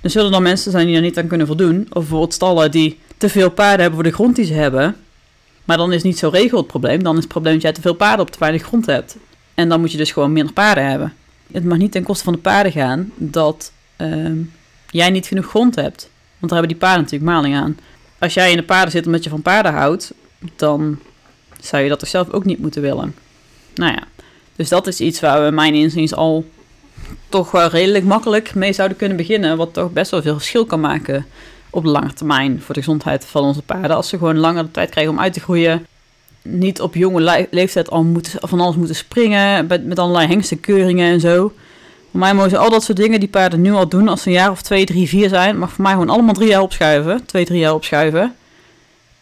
er 0.00 0.10
zullen 0.10 0.30
dan 0.30 0.42
mensen 0.42 0.70
zijn 0.70 0.86
die 0.86 0.96
er 0.96 1.02
niet 1.02 1.18
aan 1.18 1.26
kunnen 1.26 1.46
voldoen. 1.46 1.86
Of 1.88 2.00
bijvoorbeeld 2.00 2.34
stallen 2.34 2.70
die 2.70 2.98
te 3.16 3.28
veel 3.28 3.50
paarden 3.50 3.80
hebben 3.80 3.94
voor 3.94 4.10
de 4.10 4.14
grond 4.14 4.36
die 4.36 4.44
ze 4.44 4.52
hebben. 4.52 4.96
Maar 5.64 5.76
dan 5.76 5.92
is 5.92 6.02
niet 6.02 6.18
zo 6.18 6.28
regel 6.28 6.58
het 6.58 6.66
probleem. 6.66 7.02
Dan 7.02 7.14
is 7.14 7.22
het 7.22 7.28
probleem 7.28 7.52
dat 7.52 7.62
jij 7.62 7.72
te 7.72 7.80
veel 7.80 7.94
paarden 7.94 8.26
op 8.26 8.30
te 8.30 8.38
weinig 8.38 8.62
grond 8.62 8.86
hebt. 8.86 9.16
En 9.58 9.68
dan 9.68 9.80
moet 9.80 9.92
je 9.92 9.98
dus 9.98 10.12
gewoon 10.12 10.32
minder 10.32 10.52
paarden 10.52 10.88
hebben. 10.88 11.14
Het 11.52 11.64
mag 11.64 11.78
niet 11.78 11.92
ten 11.92 12.02
koste 12.02 12.24
van 12.24 12.32
de 12.32 12.38
paarden 12.38 12.72
gaan 12.72 13.12
dat 13.16 13.72
uh, 13.96 14.30
jij 14.90 15.10
niet 15.10 15.26
genoeg 15.26 15.46
grond 15.46 15.74
hebt. 15.74 16.10
Want 16.38 16.52
daar 16.52 16.60
hebben 16.60 16.68
die 16.68 16.76
paarden 16.76 17.02
natuurlijk 17.02 17.30
maling 17.30 17.56
aan. 17.56 17.78
Als 18.18 18.34
jij 18.34 18.50
in 18.50 18.56
de 18.56 18.62
paarden 18.62 18.90
zit 18.90 19.06
omdat 19.06 19.24
je 19.24 19.30
van 19.30 19.42
paarden 19.42 19.72
houdt, 19.72 20.12
dan 20.56 20.98
zou 21.60 21.82
je 21.82 21.88
dat 21.88 21.98
toch 21.98 22.08
zelf 22.08 22.30
ook 22.30 22.44
niet 22.44 22.58
moeten 22.58 22.82
willen. 22.82 23.14
Nou 23.74 23.92
ja, 23.92 24.02
dus 24.56 24.68
dat 24.68 24.86
is 24.86 25.00
iets 25.00 25.20
waar 25.20 25.44
we 25.44 25.50
mijn 25.50 25.74
inziens 25.74 26.14
al 26.14 26.44
toch 27.28 27.50
wel 27.50 27.68
redelijk 27.68 28.04
makkelijk 28.04 28.54
mee 28.54 28.72
zouden 28.72 28.96
kunnen 28.96 29.16
beginnen. 29.16 29.56
Wat 29.56 29.72
toch 29.72 29.92
best 29.92 30.10
wel 30.10 30.22
veel 30.22 30.36
verschil 30.36 30.64
kan 30.64 30.80
maken 30.80 31.26
op 31.70 31.82
de 31.82 31.90
lange 31.90 32.12
termijn 32.12 32.62
voor 32.62 32.74
de 32.74 32.80
gezondheid 32.80 33.24
van 33.24 33.42
onze 33.42 33.62
paarden. 33.62 33.96
Als 33.96 34.08
ze 34.08 34.18
gewoon 34.18 34.38
langer 34.38 34.64
de 34.64 34.70
tijd 34.70 34.90
krijgen 34.90 35.12
om 35.12 35.20
uit 35.20 35.32
te 35.32 35.40
groeien. 35.40 35.86
Niet 36.50 36.80
op 36.80 36.94
jonge 36.94 37.46
leeftijd 37.50 37.90
al 37.90 38.02
moeten, 38.02 38.48
van 38.48 38.60
alles 38.60 38.76
moeten 38.76 38.96
springen. 38.96 39.66
Met, 39.66 39.84
met 39.84 39.98
allerlei 39.98 40.26
hengstenkeuringen 40.26 41.12
en 41.12 41.20
zo. 41.20 41.52
Voor 42.10 42.20
mij 42.20 42.34
mogen 42.34 42.50
ze 42.50 42.58
al 42.58 42.70
dat 42.70 42.82
soort 42.82 42.98
dingen 42.98 43.20
die 43.20 43.28
paarden 43.28 43.60
nu 43.60 43.72
al 43.72 43.88
doen. 43.88 44.08
Als 44.08 44.22
ze 44.22 44.28
een 44.28 44.34
jaar 44.34 44.50
of 44.50 44.62
twee, 44.62 44.84
drie, 44.84 45.08
vier 45.08 45.28
zijn. 45.28 45.58
Mag 45.58 45.72
voor 45.72 45.82
mij 45.82 45.92
gewoon 45.92 46.08
allemaal 46.08 46.34
drie 46.34 46.48
jaar 46.48 46.62
opschuiven. 46.62 47.26
Twee, 47.26 47.44
drie 47.44 47.58
jaar 47.58 47.74
opschuiven. 47.74 48.34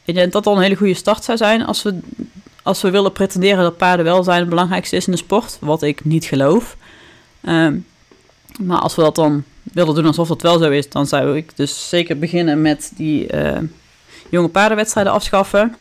Ik 0.04 0.14
denk 0.14 0.32
dat 0.32 0.46
al 0.46 0.56
een 0.56 0.62
hele 0.62 0.76
goede 0.76 0.94
start 0.94 1.24
zou 1.24 1.38
zijn. 1.38 1.64
Als 1.64 1.82
we, 1.82 1.98
als 2.62 2.82
we 2.82 2.90
willen 2.90 3.12
pretenderen 3.12 3.62
dat 3.62 3.76
paardenwelzijn 3.76 4.40
het 4.40 4.48
belangrijkste 4.48 4.96
is 4.96 5.06
in 5.06 5.12
de 5.12 5.18
sport. 5.18 5.58
Wat 5.60 5.82
ik 5.82 6.04
niet 6.04 6.24
geloof. 6.24 6.76
Um, 7.48 7.86
maar 8.60 8.78
als 8.78 8.94
we 8.94 9.02
dat 9.02 9.14
dan 9.14 9.44
willen 9.62 9.94
doen 9.94 10.06
alsof 10.06 10.28
dat 10.28 10.42
wel 10.42 10.58
zo 10.58 10.70
is, 10.70 10.88
dan 10.88 11.06
zou 11.06 11.36
ik 11.36 11.56
dus 11.56 11.88
zeker 11.88 12.18
beginnen 12.18 12.60
met 12.60 12.92
die 12.94 13.34
uh, 13.34 13.58
jonge 14.28 14.48
paardenwedstrijden 14.48 15.12
afschaffen. 15.12 15.76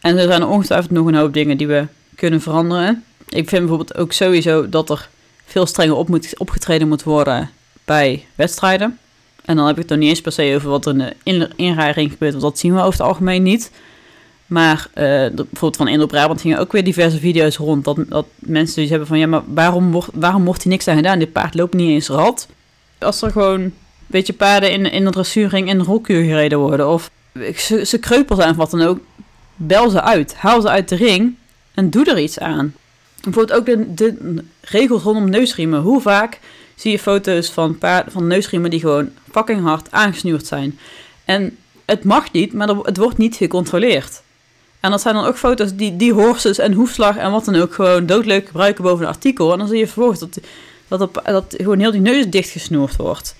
En 0.00 0.18
er 0.18 0.26
zijn 0.26 0.44
ongetwijfeld 0.44 0.90
nog 0.90 1.06
een 1.06 1.14
hoop 1.14 1.32
dingen 1.34 1.56
die 1.56 1.66
we 1.66 1.86
kunnen 2.14 2.40
veranderen. 2.40 3.04
Ik 3.28 3.48
vind 3.48 3.60
bijvoorbeeld 3.60 3.96
ook 3.96 4.12
sowieso 4.12 4.68
dat 4.68 4.90
er 4.90 5.08
veel 5.44 5.66
strenger 5.66 5.96
op 5.96 6.08
moet, 6.08 6.38
opgetreden 6.38 6.88
moet 6.88 7.02
worden 7.02 7.50
bij 7.84 8.26
wedstrijden. 8.34 8.98
En 9.44 9.56
dan 9.56 9.66
heb 9.66 9.74
ik 9.74 9.82
het 9.82 9.90
nog 9.90 9.98
niet 9.98 10.08
eens 10.08 10.20
per 10.20 10.32
se 10.32 10.52
over 10.54 10.70
wat 10.70 10.86
er 10.86 11.12
in 11.22 11.38
de 11.38 11.50
inrijding 11.56 12.10
gebeurt, 12.10 12.32
want 12.32 12.44
dat 12.44 12.58
zien 12.58 12.72
we 12.72 12.78
over 12.78 12.92
het 12.92 13.08
algemeen 13.08 13.42
niet. 13.42 13.70
Maar 14.46 14.86
uh, 14.88 15.04
bijvoorbeeld 15.34 15.76
van 15.76 15.88
Indo 15.88 16.06
Brabant 16.06 16.40
gingen 16.40 16.58
ook 16.58 16.72
weer 16.72 16.84
diverse 16.84 17.18
video's 17.18 17.56
rond. 17.56 17.84
Dat, 17.84 17.96
dat 18.08 18.26
mensen 18.38 18.80
dus 18.80 18.90
hebben 18.90 19.08
van 19.08 19.18
ja, 19.18 19.26
maar 19.26 19.42
waarom, 19.46 19.92
wordt, 19.92 20.08
waarom 20.14 20.44
hier 20.44 20.56
niks 20.64 20.88
aan 20.88 20.96
gedaan? 20.96 21.18
Dit 21.18 21.32
paard 21.32 21.54
loopt 21.54 21.74
niet 21.74 21.90
eens 21.90 22.08
rad. 22.08 22.48
Als 22.98 23.22
er 23.22 23.30
gewoon 23.30 23.60
een 23.60 23.74
beetje 24.06 24.32
paarden 24.32 24.72
in, 24.72 24.90
in 24.92 25.04
de 25.04 25.10
dressuurring 25.10 25.68
in 25.68 25.78
een 25.78 25.84
rolkuur 25.84 26.22
gereden 26.22 26.58
worden. 26.58 26.88
Of 26.88 27.10
ze, 27.56 27.86
ze 27.86 27.98
kreupel 27.98 28.36
zijn 28.36 28.50
of 28.50 28.56
wat 28.56 28.70
dan 28.70 28.82
ook. 28.82 28.98
Bel 29.62 29.90
ze 29.90 30.02
uit. 30.02 30.34
Haal 30.34 30.60
ze 30.60 30.68
uit 30.68 30.88
de 30.88 30.96
ring. 30.96 31.34
En 31.74 31.90
doe 31.90 32.04
er 32.04 32.18
iets 32.18 32.38
aan. 32.38 32.74
Bijvoorbeeld 33.22 33.58
ook 33.58 33.66
de, 33.66 33.94
de 33.94 34.44
regels 34.60 35.02
rondom 35.02 35.30
neusriemen. 35.30 35.80
Hoe 35.80 36.00
vaak 36.00 36.40
zie 36.74 36.90
je 36.90 36.98
foto's 36.98 37.50
van, 37.50 37.78
paard, 37.78 38.12
van 38.12 38.26
neusriemen 38.26 38.70
die 38.70 38.80
gewoon 38.80 39.10
fucking 39.30 39.62
hard 39.62 39.90
aangesnuurd 39.90 40.46
zijn. 40.46 40.78
En 41.24 41.56
het 41.84 42.04
mag 42.04 42.32
niet, 42.32 42.52
maar 42.52 42.68
het 42.68 42.96
wordt 42.96 43.18
niet 43.18 43.36
gecontroleerd. 43.36 44.22
En 44.80 44.90
dat 44.90 45.00
zijn 45.00 45.14
dan 45.14 45.24
ook 45.24 45.36
foto's 45.36 45.74
die, 45.74 45.96
die 45.96 46.12
horses 46.12 46.58
en 46.58 46.72
hoefslag 46.72 47.16
en 47.16 47.30
wat 47.30 47.44
dan 47.44 47.54
ook 47.54 47.74
gewoon 47.74 48.06
doodleuk 48.06 48.46
gebruiken 48.46 48.84
boven 48.84 49.04
een 49.04 49.12
artikel. 49.12 49.52
En 49.52 49.58
dan 49.58 49.68
zie 49.68 49.78
je 49.78 49.86
vervolgens 49.86 50.20
dat, 50.20 50.38
dat, 50.88 51.20
dat, 51.24 51.54
gewoon 51.56 51.78
heel 51.78 51.90
die 51.90 52.00
neus 52.00 52.28
dichtgesnoerd 52.28 52.96
wordt. 52.96 53.34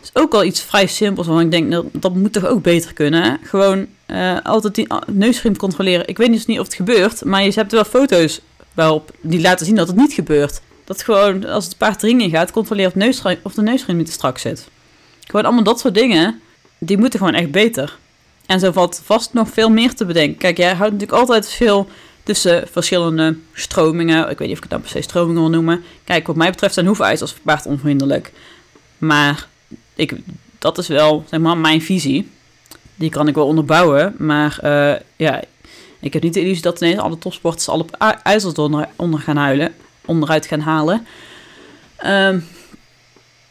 Dat 0.00 0.10
is 0.14 0.22
ook 0.22 0.34
al 0.34 0.44
iets 0.44 0.60
vrij 0.60 0.86
simpels, 0.86 1.26
want 1.26 1.40
ik 1.40 1.50
denk 1.50 1.70
dat, 1.70 1.84
dat 1.92 2.14
moet 2.14 2.32
toch 2.32 2.46
ook 2.46 2.62
beter 2.62 2.92
kunnen. 2.92 3.38
Gewoon 3.42 3.86
uh, 4.14 4.36
altijd 4.42 4.74
die 4.74 4.86
neusriem 5.06 5.56
controleren. 5.56 6.08
Ik 6.08 6.16
weet 6.16 6.32
dus 6.32 6.46
niet 6.46 6.58
of 6.58 6.64
het 6.64 6.74
gebeurt, 6.74 7.24
maar 7.24 7.42
je 7.42 7.52
hebt 7.54 7.72
wel 7.72 7.84
foto's 7.84 8.40
waarop 8.74 9.10
die 9.20 9.40
laten 9.40 9.66
zien 9.66 9.74
dat 9.74 9.88
het 9.88 9.96
niet 9.96 10.12
gebeurt. 10.12 10.60
Dat 10.84 11.02
gewoon, 11.02 11.46
als 11.46 11.64
het 11.64 11.78
paard 11.78 12.02
erin 12.02 12.30
gaat, 12.30 12.50
controleert 12.50 12.94
neusriem, 12.94 13.38
of 13.42 13.54
de 13.54 13.62
neusriem 13.62 13.96
niet 13.96 14.06
te 14.06 14.12
strak 14.12 14.38
zit. 14.38 14.68
Gewoon 15.26 15.44
allemaal 15.44 15.64
dat 15.64 15.80
soort 15.80 15.94
dingen, 15.94 16.40
die 16.78 16.98
moeten 16.98 17.18
gewoon 17.18 17.34
echt 17.34 17.50
beter. 17.50 17.98
En 18.46 18.60
zo 18.60 18.72
valt 18.72 19.02
vast 19.04 19.32
nog 19.32 19.48
veel 19.48 19.70
meer 19.70 19.94
te 19.94 20.04
bedenken. 20.04 20.38
Kijk, 20.38 20.56
jij 20.56 20.74
houdt 20.74 20.92
natuurlijk 20.92 21.20
altijd 21.20 21.48
veel 21.48 21.88
tussen 22.22 22.68
verschillende 22.70 23.36
stromingen. 23.52 24.30
Ik 24.30 24.38
weet 24.38 24.48
niet 24.48 24.50
of 24.50 24.56
ik 24.56 24.62
het 24.62 24.70
dan 24.70 24.80
per 24.80 24.90
se 24.90 25.00
stromingen 25.02 25.40
wil 25.40 25.50
noemen. 25.50 25.84
Kijk, 26.04 26.26
wat 26.26 26.36
mij 26.36 26.50
betreft 26.50 26.74
zijn 26.74 26.86
hoefijzers 26.86 27.34
paard 27.42 27.66
onvriendelijk. 27.66 28.32
Maar 28.98 29.46
ik, 29.94 30.14
dat 30.58 30.78
is 30.78 30.86
wel, 30.86 31.24
zeg 31.30 31.40
maar, 31.40 31.58
mijn 31.58 31.82
visie. 31.82 32.30
Die 32.94 33.10
kan 33.10 33.28
ik 33.28 33.34
wel 33.34 33.46
onderbouwen. 33.46 34.14
Maar 34.18 34.58
uh, 34.64 34.94
ja, 35.16 35.42
ik 36.00 36.12
heb 36.12 36.22
niet 36.22 36.34
de 36.34 36.40
illusie 36.40 36.62
dat 36.62 36.80
ineens 36.80 36.98
alle 36.98 37.18
topsporters 37.18 37.68
alle 37.68 37.84
ijzers 38.22 38.54
onder, 38.54 38.88
onder 38.96 39.20
gaan 39.20 39.36
huilen, 39.36 39.74
onderuit 40.04 40.46
gaan 40.46 40.60
halen. 40.60 41.06
Um, 42.06 42.44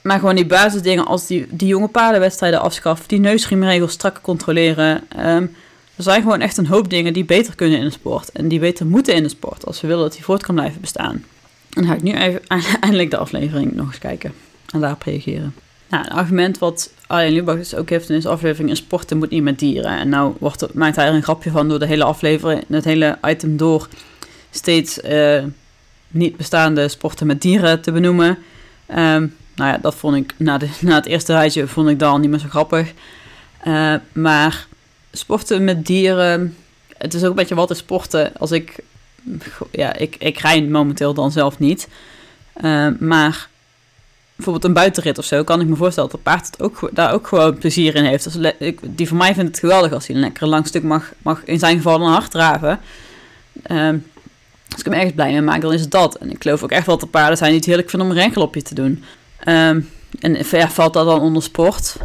maar 0.01 0.19
gewoon 0.19 0.35
die 0.35 0.45
basisdingen 0.45 1.05
als 1.05 1.27
die, 1.27 1.47
die 1.49 1.67
jonge 1.67 1.87
paardenwedstrijden 1.87 2.61
afschaffen, 2.61 3.07
die 3.07 3.19
neusriemregels 3.19 3.91
strak 3.91 4.19
controleren. 4.21 5.03
Um, 5.25 5.55
er 5.95 6.03
zijn 6.03 6.21
gewoon 6.21 6.41
echt 6.41 6.57
een 6.57 6.67
hoop 6.67 6.89
dingen 6.89 7.13
die 7.13 7.25
beter 7.25 7.55
kunnen 7.55 7.79
in 7.79 7.85
de 7.85 7.91
sport. 7.91 8.31
En 8.31 8.47
die 8.47 8.59
beter 8.59 8.85
moeten 8.85 9.15
in 9.15 9.23
de 9.23 9.29
sport 9.29 9.65
als 9.65 9.81
we 9.81 9.87
willen 9.87 10.03
dat 10.03 10.13
die 10.13 10.23
voort 10.23 10.43
kan 10.43 10.55
blijven 10.55 10.81
bestaan. 10.81 11.13
En 11.13 11.81
dan 11.81 11.85
ga 11.85 11.93
ik 11.93 12.03
nu 12.03 12.13
even 12.13 12.41
eindelijk 12.79 13.11
de 13.11 13.17
aflevering 13.17 13.73
nog 13.73 13.87
eens 13.87 13.97
kijken 13.97 14.33
en 14.73 14.79
daarop 14.79 15.01
reageren. 15.01 15.53
Nou, 15.89 16.05
een 16.05 16.11
argument 16.11 16.57
wat 16.57 16.91
Arjen 17.13 17.33
Lubach 17.33 17.55
dus 17.55 17.75
ook 17.75 17.89
heeft 17.89 18.09
in 18.09 18.15
deze 18.15 18.27
aflevering... 18.27 18.71
is 18.71 18.77
sporten 18.77 19.17
moet 19.17 19.29
niet 19.29 19.43
met 19.43 19.59
dieren. 19.59 19.97
En 19.97 20.09
nou 20.09 20.35
wordt 20.39 20.73
maakt 20.73 20.95
hij 20.95 21.07
er 21.07 21.13
een 21.13 21.23
grapje 21.23 21.51
van 21.51 21.69
door 21.69 21.79
de 21.79 21.85
hele 21.85 22.03
aflevering... 22.03 22.63
het 22.67 22.83
hele 22.83 23.17
item 23.25 23.57
door 23.57 23.87
steeds 24.49 24.99
uh, 25.03 25.43
niet 26.07 26.37
bestaande 26.37 26.87
sporten 26.87 27.27
met 27.27 27.41
dieren 27.41 27.81
te 27.81 27.91
benoemen. 27.91 28.37
Um, 28.89 29.35
nou 29.55 29.71
ja, 29.71 29.77
dat 29.81 29.95
vond 29.95 30.15
ik 30.15 30.33
na, 30.37 30.59
na 30.79 30.95
het 30.95 31.05
eerste 31.05 31.33
rijtje 31.33 31.67
vond 31.67 31.89
ik 31.89 31.99
dat 31.99 32.11
al 32.11 32.17
niet 32.17 32.29
meer 32.29 32.39
zo 32.39 32.47
grappig. 32.49 32.93
Uh, 33.67 33.95
maar 34.11 34.67
sporten 35.11 35.63
met 35.63 35.85
dieren, 35.85 36.55
het 36.97 37.13
is 37.13 37.23
ook 37.23 37.29
een 37.29 37.35
beetje 37.35 37.55
wat 37.55 37.71
is 37.71 37.77
sporten. 37.77 38.31
Als 38.37 38.51
ik, 38.51 38.75
ja, 39.71 39.95
ik, 39.95 40.15
ik 40.19 40.37
rij 40.37 40.61
momenteel 40.61 41.13
dan 41.13 41.31
zelf 41.31 41.59
niet. 41.59 41.87
Uh, 42.63 42.87
maar 42.99 43.49
bijvoorbeeld 44.43 44.63
een 44.63 44.81
buitenrit 44.83 45.17
of 45.17 45.25
zo, 45.25 45.43
kan 45.43 45.61
ik 45.61 45.67
me 45.67 45.75
voorstellen 45.75 46.09
dat 46.09 46.19
het 46.19 46.33
paard 46.33 46.45
het 46.45 46.61
ook, 46.61 46.89
daar 46.93 47.13
ook 47.13 47.27
gewoon 47.27 47.57
plezier 47.57 47.95
in 47.95 48.03
heeft. 48.03 48.33
Dus 48.33 48.53
ik, 48.59 48.79
die 48.83 49.07
van 49.07 49.17
mij 49.17 49.33
vindt 49.33 49.49
het 49.49 49.59
geweldig 49.59 49.91
als 49.91 50.07
hij 50.07 50.15
een 50.15 50.21
lekker 50.21 50.47
lang 50.47 50.67
stuk 50.67 50.83
mag, 50.83 51.11
mag 51.21 51.43
in 51.43 51.59
zijn 51.59 51.77
geval 51.77 52.01
een 52.01 52.11
hard 52.11 52.31
draven. 52.31 52.79
Um, 53.71 54.05
als 54.69 54.79
ik 54.79 54.85
hem 54.85 54.93
ergens 54.93 55.13
blij 55.13 55.31
mee 55.31 55.41
maak, 55.41 55.61
dan 55.61 55.73
is 55.73 55.81
het 55.81 55.91
dat. 55.91 56.15
En 56.15 56.31
ik 56.31 56.41
geloof 56.41 56.63
ook 56.63 56.71
echt 56.71 56.85
wel 56.85 56.95
dat 56.95 57.05
er 57.05 57.11
paarden 57.11 57.37
zijn 57.37 57.49
die 57.49 57.59
het 57.59 57.67
heerlijk 57.67 57.89
vinden 57.89 58.09
om 58.09 58.15
een 58.15 58.21
rengelopje 58.21 58.61
te 58.61 58.75
doen. 58.75 59.03
Um, 59.47 59.89
en 60.19 60.45
ja, 60.51 60.69
valt 60.69 60.93
dat 60.93 61.05
dan 61.05 61.19
onder 61.19 61.43
sport? 61.43 61.95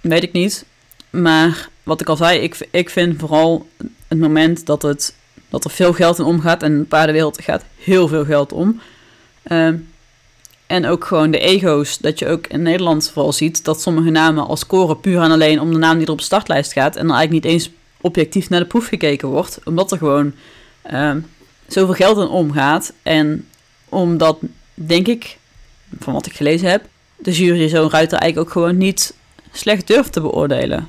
Weet 0.00 0.22
ik 0.22 0.32
niet. 0.32 0.64
Maar 1.10 1.68
wat 1.82 2.00
ik 2.00 2.08
al 2.08 2.16
zei, 2.16 2.38
ik, 2.38 2.68
ik 2.70 2.90
vind 2.90 3.18
vooral 3.18 3.66
het 4.08 4.18
moment 4.18 4.66
dat, 4.66 4.82
het, 4.82 5.14
dat 5.48 5.64
er 5.64 5.70
veel 5.70 5.92
geld 5.92 6.18
in 6.18 6.24
omgaat. 6.24 6.62
En 6.62 6.78
de 6.78 6.84
paardenwereld 6.84 7.42
gaat 7.42 7.64
heel 7.76 8.08
veel 8.08 8.24
geld 8.24 8.52
om. 8.52 8.80
Um, 9.50 9.91
en 10.72 10.86
ook 10.86 11.04
gewoon 11.04 11.30
de 11.30 11.38
ego's, 11.38 11.98
dat 11.98 12.18
je 12.18 12.28
ook 12.28 12.46
in 12.46 12.62
Nederland 12.62 13.10
vooral 13.10 13.32
ziet 13.32 13.64
dat 13.64 13.82
sommige 13.82 14.10
namen 14.10 14.46
al 14.46 14.56
scoren 14.56 15.00
puur 15.00 15.20
en 15.20 15.30
alleen 15.30 15.60
om 15.60 15.72
de 15.72 15.78
naam 15.78 15.96
die 15.96 16.06
er 16.06 16.12
op 16.12 16.18
de 16.18 16.24
startlijst 16.24 16.72
gaat. 16.72 16.96
En 16.96 17.06
dan 17.06 17.16
eigenlijk 17.16 17.44
niet 17.44 17.54
eens 17.54 17.70
objectief 18.00 18.48
naar 18.48 18.60
de 18.60 18.66
proef 18.66 18.86
gekeken 18.86 19.28
wordt, 19.28 19.58
omdat 19.64 19.92
er 19.92 19.98
gewoon 19.98 20.32
um, 20.92 21.26
zoveel 21.66 21.94
geld 21.94 22.18
in 22.18 22.26
omgaat. 22.26 22.92
En 23.02 23.48
omdat, 23.88 24.38
denk 24.74 25.08
ik, 25.08 25.38
van 25.98 26.12
wat 26.12 26.26
ik 26.26 26.32
gelezen 26.32 26.70
heb, 26.70 26.84
de 27.16 27.32
jury 27.32 27.68
zo'n 27.68 27.90
ruiter 27.90 28.18
eigenlijk 28.18 28.48
ook 28.48 28.52
gewoon 28.52 28.76
niet 28.76 29.14
slecht 29.52 29.86
durft 29.86 30.12
te 30.12 30.20
beoordelen. 30.20 30.88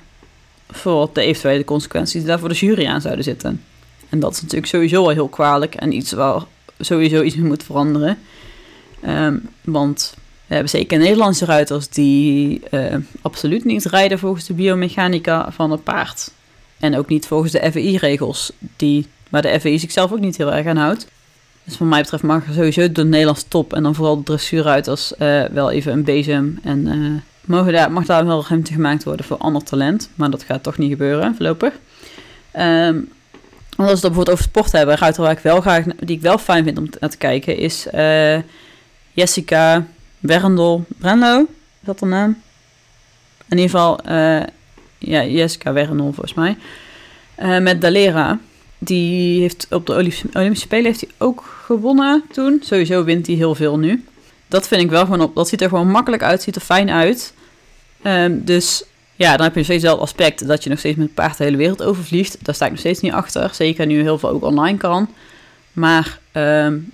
Voor 0.70 1.10
de 1.14 1.22
eventuele 1.22 1.66
consequenties 1.66 2.14
die 2.14 2.26
daar 2.26 2.40
voor 2.40 2.50
de 2.50 2.56
jury 2.56 2.86
aan 2.86 3.02
zouden 3.02 3.24
zitten. 3.24 3.64
En 4.10 4.20
dat 4.20 4.34
is 4.34 4.42
natuurlijk 4.42 4.72
sowieso 4.72 5.04
al 5.04 5.10
heel 5.10 5.30
kwalijk 5.30 5.76
en 5.76 5.92
iets 5.96 6.12
waar 6.12 6.44
sowieso 6.80 7.22
iets 7.22 7.36
moet 7.36 7.64
veranderen. 7.64 8.18
Um, 9.08 9.50
want 9.62 10.14
we 10.48 10.54
hebben 10.54 10.70
zeker 10.70 10.98
Nederlandse 10.98 11.46
ruiters 11.46 11.90
die 11.90 12.62
uh, 12.72 12.96
absoluut 13.22 13.66
niet 13.66 13.86
rijden 13.86 14.20
volgens 14.20 14.46
de 14.46 14.54
biomechanica 14.54 15.52
van 15.52 15.72
het 15.72 15.84
paard. 15.84 16.32
En 16.80 16.98
ook 16.98 17.08
niet 17.08 17.28
volgens 17.28 17.52
de 17.52 17.72
FEI-regels, 17.72 18.52
die, 18.76 19.08
waar 19.30 19.42
de 19.42 19.60
FEI 19.60 19.80
zichzelf 19.80 20.12
ook 20.12 20.20
niet 20.20 20.38
heel 20.38 20.54
erg 20.54 20.66
aan 20.68 20.78
houdt. 20.78 21.08
Dus 21.64 21.78
wat 21.78 21.88
mij 21.88 22.02
betreft 22.02 22.24
mag 22.24 22.44
sowieso 22.52 22.92
de 22.92 23.04
Nederlandse 23.06 23.48
top 23.48 23.74
en 23.74 23.84
dan 23.84 23.96
vooral 23.96 24.18
de 24.18 24.24
dressuurruiters 24.24 25.14
uh, 25.20 25.44
wel 25.44 25.72
even 25.72 25.92
een 25.92 26.04
bezem. 26.04 26.60
En 26.64 26.88
uh, 26.88 27.22
mogen 27.46 27.74
daar, 27.74 27.92
mag 27.92 28.06
daar 28.06 28.26
wel 28.26 28.46
ruimte 28.50 28.74
gemaakt 28.74 29.04
worden 29.04 29.26
voor 29.26 29.38
ander 29.38 29.64
talent. 29.64 30.10
Maar 30.16 30.30
dat 30.30 30.44
gaat 30.44 30.64
toch 30.64 30.78
niet 30.78 30.90
gebeuren 30.90 31.36
voorlopig. 31.36 31.74
Um, 32.60 33.10
als 33.76 33.88
we 33.88 33.92
het 33.92 34.02
bijvoorbeeld 34.02 34.30
over 34.30 34.44
sport 34.44 34.72
hebben, 34.72 34.98
ruiter 34.98 35.22
waar 35.22 35.32
ik 35.32 35.40
wel 35.40 35.62
graag, 35.62 35.86
die 36.00 36.16
ik 36.16 36.22
wel 36.22 36.38
fijn 36.38 36.64
vind 36.64 36.78
om 36.78 36.90
naar 37.00 37.10
te 37.10 37.18
kijken, 37.18 37.58
is 37.58 37.88
Jessica 39.14 39.88
Werndel 40.20 40.86
Brenlo. 40.98 41.40
Is 41.40 41.46
dat 41.80 42.00
de 42.00 42.06
naam? 42.06 42.42
In 43.50 43.58
ieder 43.58 43.70
geval, 43.70 44.00
ja, 44.98 45.26
Jessica 45.26 45.74
Werndel 45.74 46.14
volgens 46.14 46.34
mij. 46.34 46.58
met 47.60 47.82
Dalera 47.82 48.40
die 48.86 49.42
heeft 49.42 49.68
op 49.70 49.86
de 49.86 49.94
Olympische 49.94 50.56
Spelen 50.66 50.86
heeft 50.86 51.02
hij 51.02 51.10
ook 51.18 51.62
gewonnen 51.66 52.24
toen. 52.32 52.62
Sowieso 52.64 53.04
wint 53.04 53.28
hij 53.28 53.36
heel 53.36 53.56
veel 53.56 53.80
nu. 53.80 54.06
Dat 54.48 54.68
vind 54.68 54.82
ik 54.82 54.90
wel 54.90 55.04
gewoon 55.04 55.22
op. 55.22 55.36
Dat 55.36 55.48
ziet 55.48 55.62
er 55.62 55.70
gewoon 55.70 55.92
makkelijk 55.92 56.24
uit, 56.24 56.42
ziet 56.42 56.56
er 56.56 56.62
fijn 56.62 56.90
uit. 56.90 57.34
Um, 58.04 58.46
dus 58.46 58.84
ja, 59.16 59.32
dan 59.32 59.44
heb 59.44 59.52
je 59.52 59.58
nog 59.58 59.68
steeds 59.68 59.84
wel 59.84 59.92
het 59.92 60.02
aspect 60.02 60.48
dat 60.48 60.64
je 60.64 60.70
nog 60.70 60.80
steeds 60.80 60.98
met 60.98 61.08
een 61.08 61.14
paard 61.14 61.38
de 61.38 61.44
hele 61.44 61.58
wereld 61.58 61.84
overvliegt. 61.84 62.38
Daar 62.42 62.56
sta 62.56 62.66
ik 62.66 62.72
nog 62.72 62.80
steeds 62.80 63.00
niet 63.00 63.12
achter. 63.12 63.50
Zeker 63.54 63.86
nu 63.86 64.02
heel 64.02 64.18
veel 64.18 64.30
ook 64.30 64.44
online 64.44 64.78
kan. 64.78 65.10
Maar 65.74 66.20
um, 66.34 66.92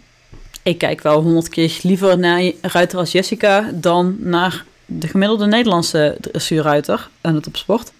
ik 0.69 0.77
kijk 0.77 1.01
wel 1.01 1.21
honderd 1.21 1.49
keer 1.49 1.79
liever 1.81 2.19
naar 2.19 2.51
ruiter 2.61 2.97
als 2.97 3.11
Jessica 3.11 3.71
dan 3.73 4.15
naar 4.19 4.65
de 4.85 5.07
gemiddelde 5.07 5.45
Nederlandse 5.45 6.17
dressuurruiter 6.21 7.09
en 7.21 7.35
het 7.35 7.47
op 7.47 7.55
sport. 7.55 7.91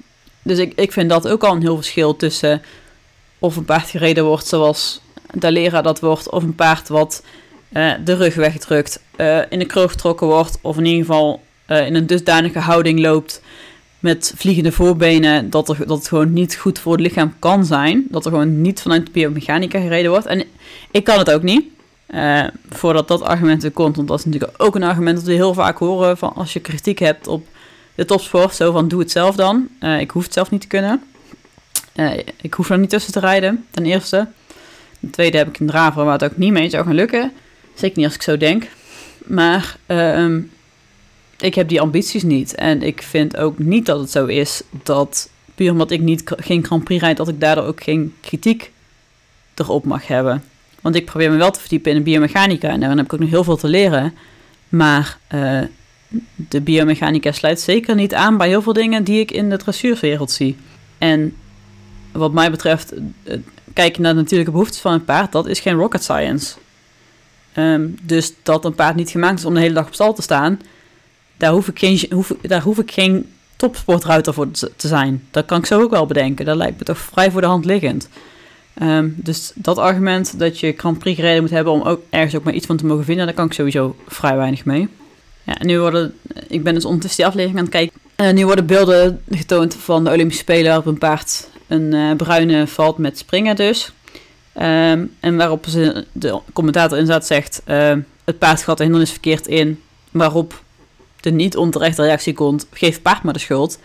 Dus 0.42 0.58
ik, 0.58 0.74
ik 0.76 0.92
vind 0.92 1.10
dat 1.10 1.28
ook 1.28 1.44
al 1.44 1.56
een 1.56 1.62
heel 1.62 1.76
verschil 1.76 2.16
tussen 2.16 2.62
of 3.40 3.56
een 3.56 3.66
paard 3.66 3.90
gereden 3.90 4.26
wordt 4.26 4.48
zoals 4.48 5.02
Dalera 5.34 5.82
dat 5.82 6.00
wordt, 6.00 6.30
of 6.30 6.44
een 6.44 6.56
paard 6.56 6.88
wat 6.88 7.24
uh, 7.74 7.92
de 8.06 8.14
rug 8.14 8.36
wegdrukt, 8.36 9.02
uh, 9.18 9.40
in 9.50 9.60
de 9.60 9.66
kroog 9.66 9.92
getrokken 9.92 10.28
wordt, 10.28 10.60
of 10.62 10.78
in 10.78 10.86
ieder 10.86 11.06
geval 11.06 11.42
uh, 11.68 11.86
in 11.86 11.96
een 11.96 12.08
dusdanige 12.08 12.60
houding 12.60 13.00
loopt 13.00 13.42
met 14.00 14.34
vliegende 14.36 14.72
voorbenen, 14.72 15.50
dat, 15.50 15.70
er, 15.70 15.78
dat 15.88 15.98
het 15.98 16.08
gewoon 16.08 16.34
niet 16.34 16.56
goed 16.56 16.80
voor 16.80 16.92
het 16.92 17.02
lichaam 17.02 17.34
kan 17.40 17.66
zijn. 17.66 18.06
Dat 18.10 18.26
er 18.26 18.32
gewoon 18.32 18.62
niet 18.62 18.82
vanuit 18.82 19.06
de 19.06 19.12
biomechanica 19.12 19.80
gereden 19.80 20.12
wordt. 20.12 20.26
En 20.26 20.44
ik 20.92 21.04
kan 21.04 21.18
het 21.18 21.32
ook 21.32 21.44
niet. 21.44 21.66
Voordat 22.70 23.08
dat 23.08 23.22
argument 23.22 23.64
er 23.64 23.72
komt, 23.72 23.96
want 23.96 24.08
dat 24.08 24.20
is 24.20 24.26
natuurlijk 24.26 24.54
ook 24.58 24.76
een 24.76 24.84
argument 24.84 25.18
dat 25.18 25.26
we 25.26 25.34
heel 25.34 25.54
vaak 25.54 25.78
horen 25.78 26.18
van 26.18 26.34
als 26.36 26.54
je 26.54 26.60
kritiek 26.60 27.00
hebt 27.00 27.28
op 27.28 27.48
de 27.96 28.06
topsport, 28.06 28.56
zo 28.56 28.72
van 28.72 28.88
doe 28.88 29.00
het 29.00 29.12
zelf 29.12 29.36
dan. 29.36 29.68
ik 30.00 30.12
hoef 30.12 30.24
het 30.24 30.34
zelf 30.34 30.52
niet 30.52 30.62
te 30.62 30.68
kunnen. 30.68 31.02
Uh, 32.00 32.18
ik 32.42 32.54
hoef 32.54 32.70
er 32.70 32.80
niet 32.80 32.90
tussen 32.90 33.14
te 33.14 33.20
rijden, 33.20 33.66
ten 33.70 33.86
eerste. 33.86 34.28
Ten 35.00 35.10
tweede 35.10 35.38
heb 35.38 35.48
ik 35.48 35.60
een 35.60 35.68
draver 35.68 36.04
waar 36.04 36.14
het 36.14 36.24
ook 36.24 36.38
niet 36.38 36.52
mee 36.52 36.70
zou 36.70 36.86
gaan 36.86 36.96
lukken. 36.96 37.32
Zeker 37.74 37.98
niet 37.98 38.06
als 38.06 38.16
ik 38.16 38.22
zo 38.22 38.38
denk. 38.38 38.68
Maar 39.26 39.78
uh, 39.88 40.36
ik 41.40 41.56
heb 41.56 41.70
die 41.70 41.82
ambities 41.82 42.24
niet. 42.24 42.56
En 42.56 42.82
ik 42.82 43.02
vind 43.02 43.38
ook 43.38 43.60
niet 43.60 43.86
dat 43.86 44.00
het 44.00 44.12
zo 44.12 44.26
is 44.26 44.62
dat 44.84 45.30
puur 45.56 45.72
omdat 45.72 45.92
ik 45.92 46.02
niet, 46.02 46.22
geen 46.26 46.66
Grand 46.66 46.84
Prix 46.84 47.02
rijd, 47.02 47.18
dat 47.18 47.28
ik 47.28 47.40
daardoor 47.40 47.64
ook 47.64 47.84
geen 47.84 48.16
kritiek 48.22 48.72
erop 49.56 49.86
mag 49.86 50.08
hebben. 50.08 50.44
Want 50.82 50.96
ik 50.96 51.06
probeer 51.06 51.32
me 51.32 51.38
wel 51.38 51.52
te 51.52 51.60
verdiepen 51.60 51.92
in 51.92 51.98
de 51.98 52.04
biomechanica 52.04 52.70
en 52.70 52.80
daarin 52.80 52.98
heb 52.98 53.06
ik 53.06 53.14
ook 53.14 53.20
nog 53.20 53.30
heel 53.30 53.44
veel 53.44 53.58
te 53.58 53.68
leren. 53.68 54.14
Maar 54.70 55.18
uh, 55.34 55.62
de 56.36 56.62
biomechanica 56.62 57.32
sluit 57.32 57.60
zeker 57.60 57.96
niet 57.96 58.14
aan 58.14 58.38
bij 58.38 58.48
heel 58.48 58.62
veel 58.62 58.74
dingen 58.74 59.04
die 59.04 59.20
ik 59.20 59.32
in 59.32 59.50
de 59.50 59.58
dressuurwereld 59.58 60.32
zie. 60.32 60.58
En 60.98 61.36
wat 62.12 62.32
mij 62.32 62.52
betreft, 62.52 62.94
kijken 63.74 64.02
naar 64.02 64.14
de 64.14 64.20
natuurlijke 64.20 64.52
behoeftes 64.52 64.80
van 64.80 64.94
een 64.94 65.06
paard, 65.06 65.32
dat 65.32 65.48
is 65.48 65.60
geen 65.60 65.76
rocket 65.76 66.04
science. 66.04 66.56
Um, 67.56 67.98
dus 68.02 68.34
dat 68.44 68.66
een 68.66 68.76
paard 68.76 68.96
niet 68.96 69.10
gemaakt 69.10 69.40
is 69.40 69.46
om 69.46 69.54
de 69.54 69.60
hele 69.60 69.74
dag 69.74 69.88
op 69.88 69.94
stal 69.94 70.14
te 70.14 70.22
staan, 70.22 70.60
daar 71.38 71.52
hoef 71.52 71.68
ik 71.68 71.80
geen, 71.80 72.06
hoef, 72.10 72.34
daar 72.42 72.62
hoef 72.62 72.78
ik 72.78 72.92
geen 72.92 73.32
topsportruiter 73.56 74.34
voor 74.34 74.52
te 74.52 74.88
zijn. 74.88 75.24
Dat 75.32 75.46
kan 75.46 75.58
ik 75.58 75.66
zo 75.66 75.82
ook 75.82 75.92
wel 75.92 76.06
bedenken. 76.06 76.46
Dat 76.46 76.56
lijkt 76.56 76.80
me 76.80 76.86
toch 76.86 76.98
vrij 76.98 77.32
voor 77.32 77.42
de 77.42 77.48
hand 77.48 77.66
liggend. 77.66 78.10
Um, 78.82 79.14
dus 79.18 79.52
dat 79.56 79.78
argument 79.78 80.40
dat 80.40 80.60
je 80.60 80.74
Grand 80.78 81.00
Prix 81.00 81.16
gereden 81.16 81.42
moet 81.42 81.52
hebben 81.52 81.74
om 81.74 81.82
ook 81.82 82.02
ergens 82.10 82.36
ook 82.36 82.44
maar 82.44 82.54
iets 82.54 82.66
van 82.66 82.78
te 82.78 82.86
mogen 82.86 83.06
vinden, 83.06 83.26
daar 83.26 83.36
kan 83.36 83.46
ik 83.46 83.54
sowieso 83.54 83.96
vrij 84.08 84.38
weinig 84.38 84.66
mee. 84.66 84.88
Ja, 85.44 85.56
nu 85.60 85.80
worden, 85.80 86.14
ik 86.48 86.64
ben 86.64 86.74
dus 86.74 86.86
ondertussen 86.86 87.18
die 87.18 87.28
aflevering 87.28 87.58
aan 87.60 87.66
het 87.66 87.74
kijken. 87.74 88.00
Uh, 88.18 88.32
nu 88.32 88.46
worden 88.46 88.66
beelden 88.66 89.22
getoond 89.30 89.76
van 89.76 90.04
de 90.04 90.12
Olympische 90.12 90.42
Spelen 90.42 90.78
op 90.78 90.86
een 90.86 90.98
paard 90.98 91.50
een 91.68 91.94
uh, 91.94 92.16
bruine 92.16 92.68
valt 92.68 92.98
met 92.98 93.18
springen 93.18 93.56
dus. 93.56 93.92
Um, 94.62 95.16
en 95.20 95.38
waarop 95.38 95.66
ze, 95.70 96.06
de 96.12 96.40
commentator 96.54 96.98
inderdaad 96.98 97.26
zegt, 97.26 97.62
het 98.24 98.38
paard 98.38 98.64
gaat 98.64 98.78
de 98.78 98.84
hindernis 98.84 99.12
verkeerd 99.12 99.48
in. 99.48 99.82
Waarop 100.12 100.64
de 101.20 101.32
niet 101.32 101.58
onterechte 101.58 102.02
reactie 102.04 102.34
komt, 102.34 102.68
geef 102.72 103.02
paard 103.02 103.24
maar 103.24 103.34
de 103.34 103.40
schuld. 103.40 103.80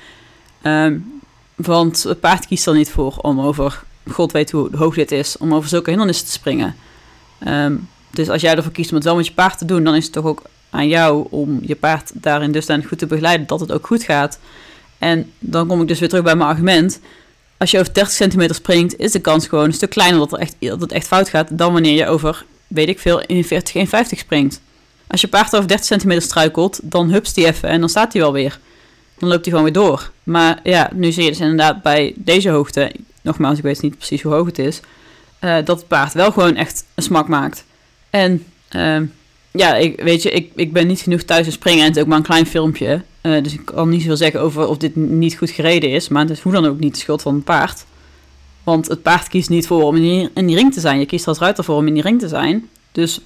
Um, 0.63 1.21
want 1.55 2.03
het 2.03 2.21
paard 2.21 2.47
kiest 2.47 2.67
er 2.67 2.75
niet 2.75 2.91
voor 2.91 3.17
om 3.17 3.41
over, 3.41 3.83
god 4.11 4.33
weet 4.33 4.51
hoe 4.51 4.77
hoog 4.77 4.95
dit 4.95 5.13
is, 5.13 5.37
om 5.37 5.55
over 5.55 5.69
zulke 5.69 5.91
hindernissen 5.91 6.27
te 6.27 6.33
springen. 6.33 6.77
Um, 7.49 7.89
dus 8.11 8.29
als 8.29 8.41
jij 8.41 8.57
ervoor 8.57 8.73
kiest 8.73 8.91
om 8.91 8.97
het 8.97 9.05
wel 9.05 9.17
met 9.17 9.27
je 9.27 9.33
paard 9.33 9.59
te 9.59 9.65
doen, 9.65 9.85
dan 9.85 9.95
is 9.95 10.05
het 10.05 10.13
toch 10.13 10.25
ook 10.25 10.43
aan 10.71 10.89
jou 10.89 11.27
om 11.31 11.59
je 11.63 11.75
paard 11.75 12.11
daarin 12.15 12.53
dus 12.53 12.67
dan 12.67 12.85
goed 12.85 12.99
te 12.99 13.07
begeleiden 13.07 13.47
dat 13.47 13.61
het 13.61 13.73
ook 13.73 13.87
goed 13.87 14.03
gaat. 14.03 14.39
En 14.99 15.33
dan 15.39 15.67
kom 15.67 15.81
ik 15.81 15.89
dus 15.89 15.99
weer 15.99 16.09
terug 16.09 16.25
bij 16.25 16.37
mijn 16.37 16.49
argument 16.49 17.01
als 17.65 17.71
je 17.71 17.79
over 17.79 17.95
30 17.95 18.13
centimeter 18.13 18.55
springt, 18.55 18.99
is 18.99 19.13
de 19.13 19.19
kans 19.19 19.47
gewoon 19.47 19.65
een 19.65 19.73
stuk 19.73 19.91
kleiner 19.91 20.19
dat, 20.19 20.39
echt, 20.39 20.57
dat 20.59 20.81
het 20.81 20.93
echt 20.93 21.07
fout 21.07 21.29
gaat 21.29 21.59
dan 21.59 21.73
wanneer 21.73 21.95
je 21.95 22.07
over, 22.07 22.45
weet 22.67 22.89
ik 22.89 22.99
veel, 22.99 23.21
41, 23.21 23.89
50 23.89 24.19
springt. 24.19 24.61
Als 25.07 25.21
je 25.21 25.29
paard 25.29 25.55
over 25.55 25.69
30 25.69 25.87
centimeter 25.87 26.23
struikelt, 26.23 26.81
dan 26.83 27.11
hupst 27.11 27.37
hij 27.37 27.45
even 27.45 27.69
en 27.69 27.81
dan 27.81 27.89
staat 27.89 28.13
hij 28.13 28.23
wel 28.23 28.33
weer. 28.33 28.59
Dan 29.19 29.29
loopt 29.29 29.45
hij 29.45 29.55
gewoon 29.55 29.73
weer 29.73 29.83
door. 29.83 30.11
Maar 30.23 30.61
ja, 30.63 30.91
nu 30.95 31.13
zie 31.13 31.23
je 31.23 31.31
dus 31.31 31.41
inderdaad 31.41 31.83
bij 31.83 32.13
deze 32.17 32.49
hoogte, 32.49 32.93
nogmaals, 33.25 33.59
ik 33.59 33.65
weet 33.65 33.83
niet 33.83 33.97
precies 33.97 34.23
hoe 34.23 34.33
hoog 34.33 34.47
het 34.47 34.59
is, 34.59 34.81
uh, 35.41 35.57
dat 35.65 35.79
het 35.79 35.89
paard 35.89 36.13
wel 36.13 36.33
gewoon 36.33 36.57
echt 36.57 36.85
een 36.95 37.03
smak 37.03 37.29
maakt. 37.29 37.65
En 38.11 38.45
uh, 38.77 39.01
ja, 39.51 39.75
ik, 39.75 40.01
weet 40.01 40.23
je, 40.23 40.31
ik, 40.31 40.51
ik 40.55 40.73
ben 40.73 40.87
niet 40.87 41.01
genoeg 41.01 41.23
thuis 41.23 41.45
te 41.45 41.53
springen 41.53 41.85
en 41.85 41.91
het 41.91 42.01
ook 42.01 42.07
maar 42.07 42.17
een 42.17 42.25
klein 42.25 42.47
filmpje. 42.47 43.03
Eh, 43.21 43.43
dus 43.43 43.53
ik 43.53 43.65
kan 43.65 43.89
niet 43.89 44.01
zoveel 44.01 44.17
zeggen 44.17 44.41
over 44.41 44.69
of 44.69 44.77
dit 44.77 44.97
niet 44.97 45.37
goed 45.37 45.51
gereden 45.51 45.91
is. 45.91 46.09
Maar 46.09 46.23
het 46.23 46.31
is 46.31 46.41
hoe 46.41 46.53
dan 46.53 46.67
ook 46.67 46.79
niet 46.79 46.95
de 46.95 47.01
schuld 47.01 47.23
van 47.23 47.35
het 47.35 47.45
paard. 47.45 47.85
Want 48.65 48.89
het 48.89 49.03
paard 49.03 49.29
kiest 49.29 49.49
niet 49.49 49.67
voor 49.67 49.83
om 49.83 49.97
in 49.97 50.03
die, 50.03 50.31
in 50.35 50.47
die 50.47 50.57
ring 50.57 50.73
te 50.73 50.81
zijn. 50.81 50.99
Je 50.99 51.07
kiest 51.07 51.29
als 51.29 51.39
ruiter 51.39 51.65
voor 51.65 51.77
om 51.77 51.87
in 51.87 51.95
die 51.95 52.03
ring 52.03 52.21
te 52.21 52.29
zijn. 52.29 52.69
Dus 52.93 53.21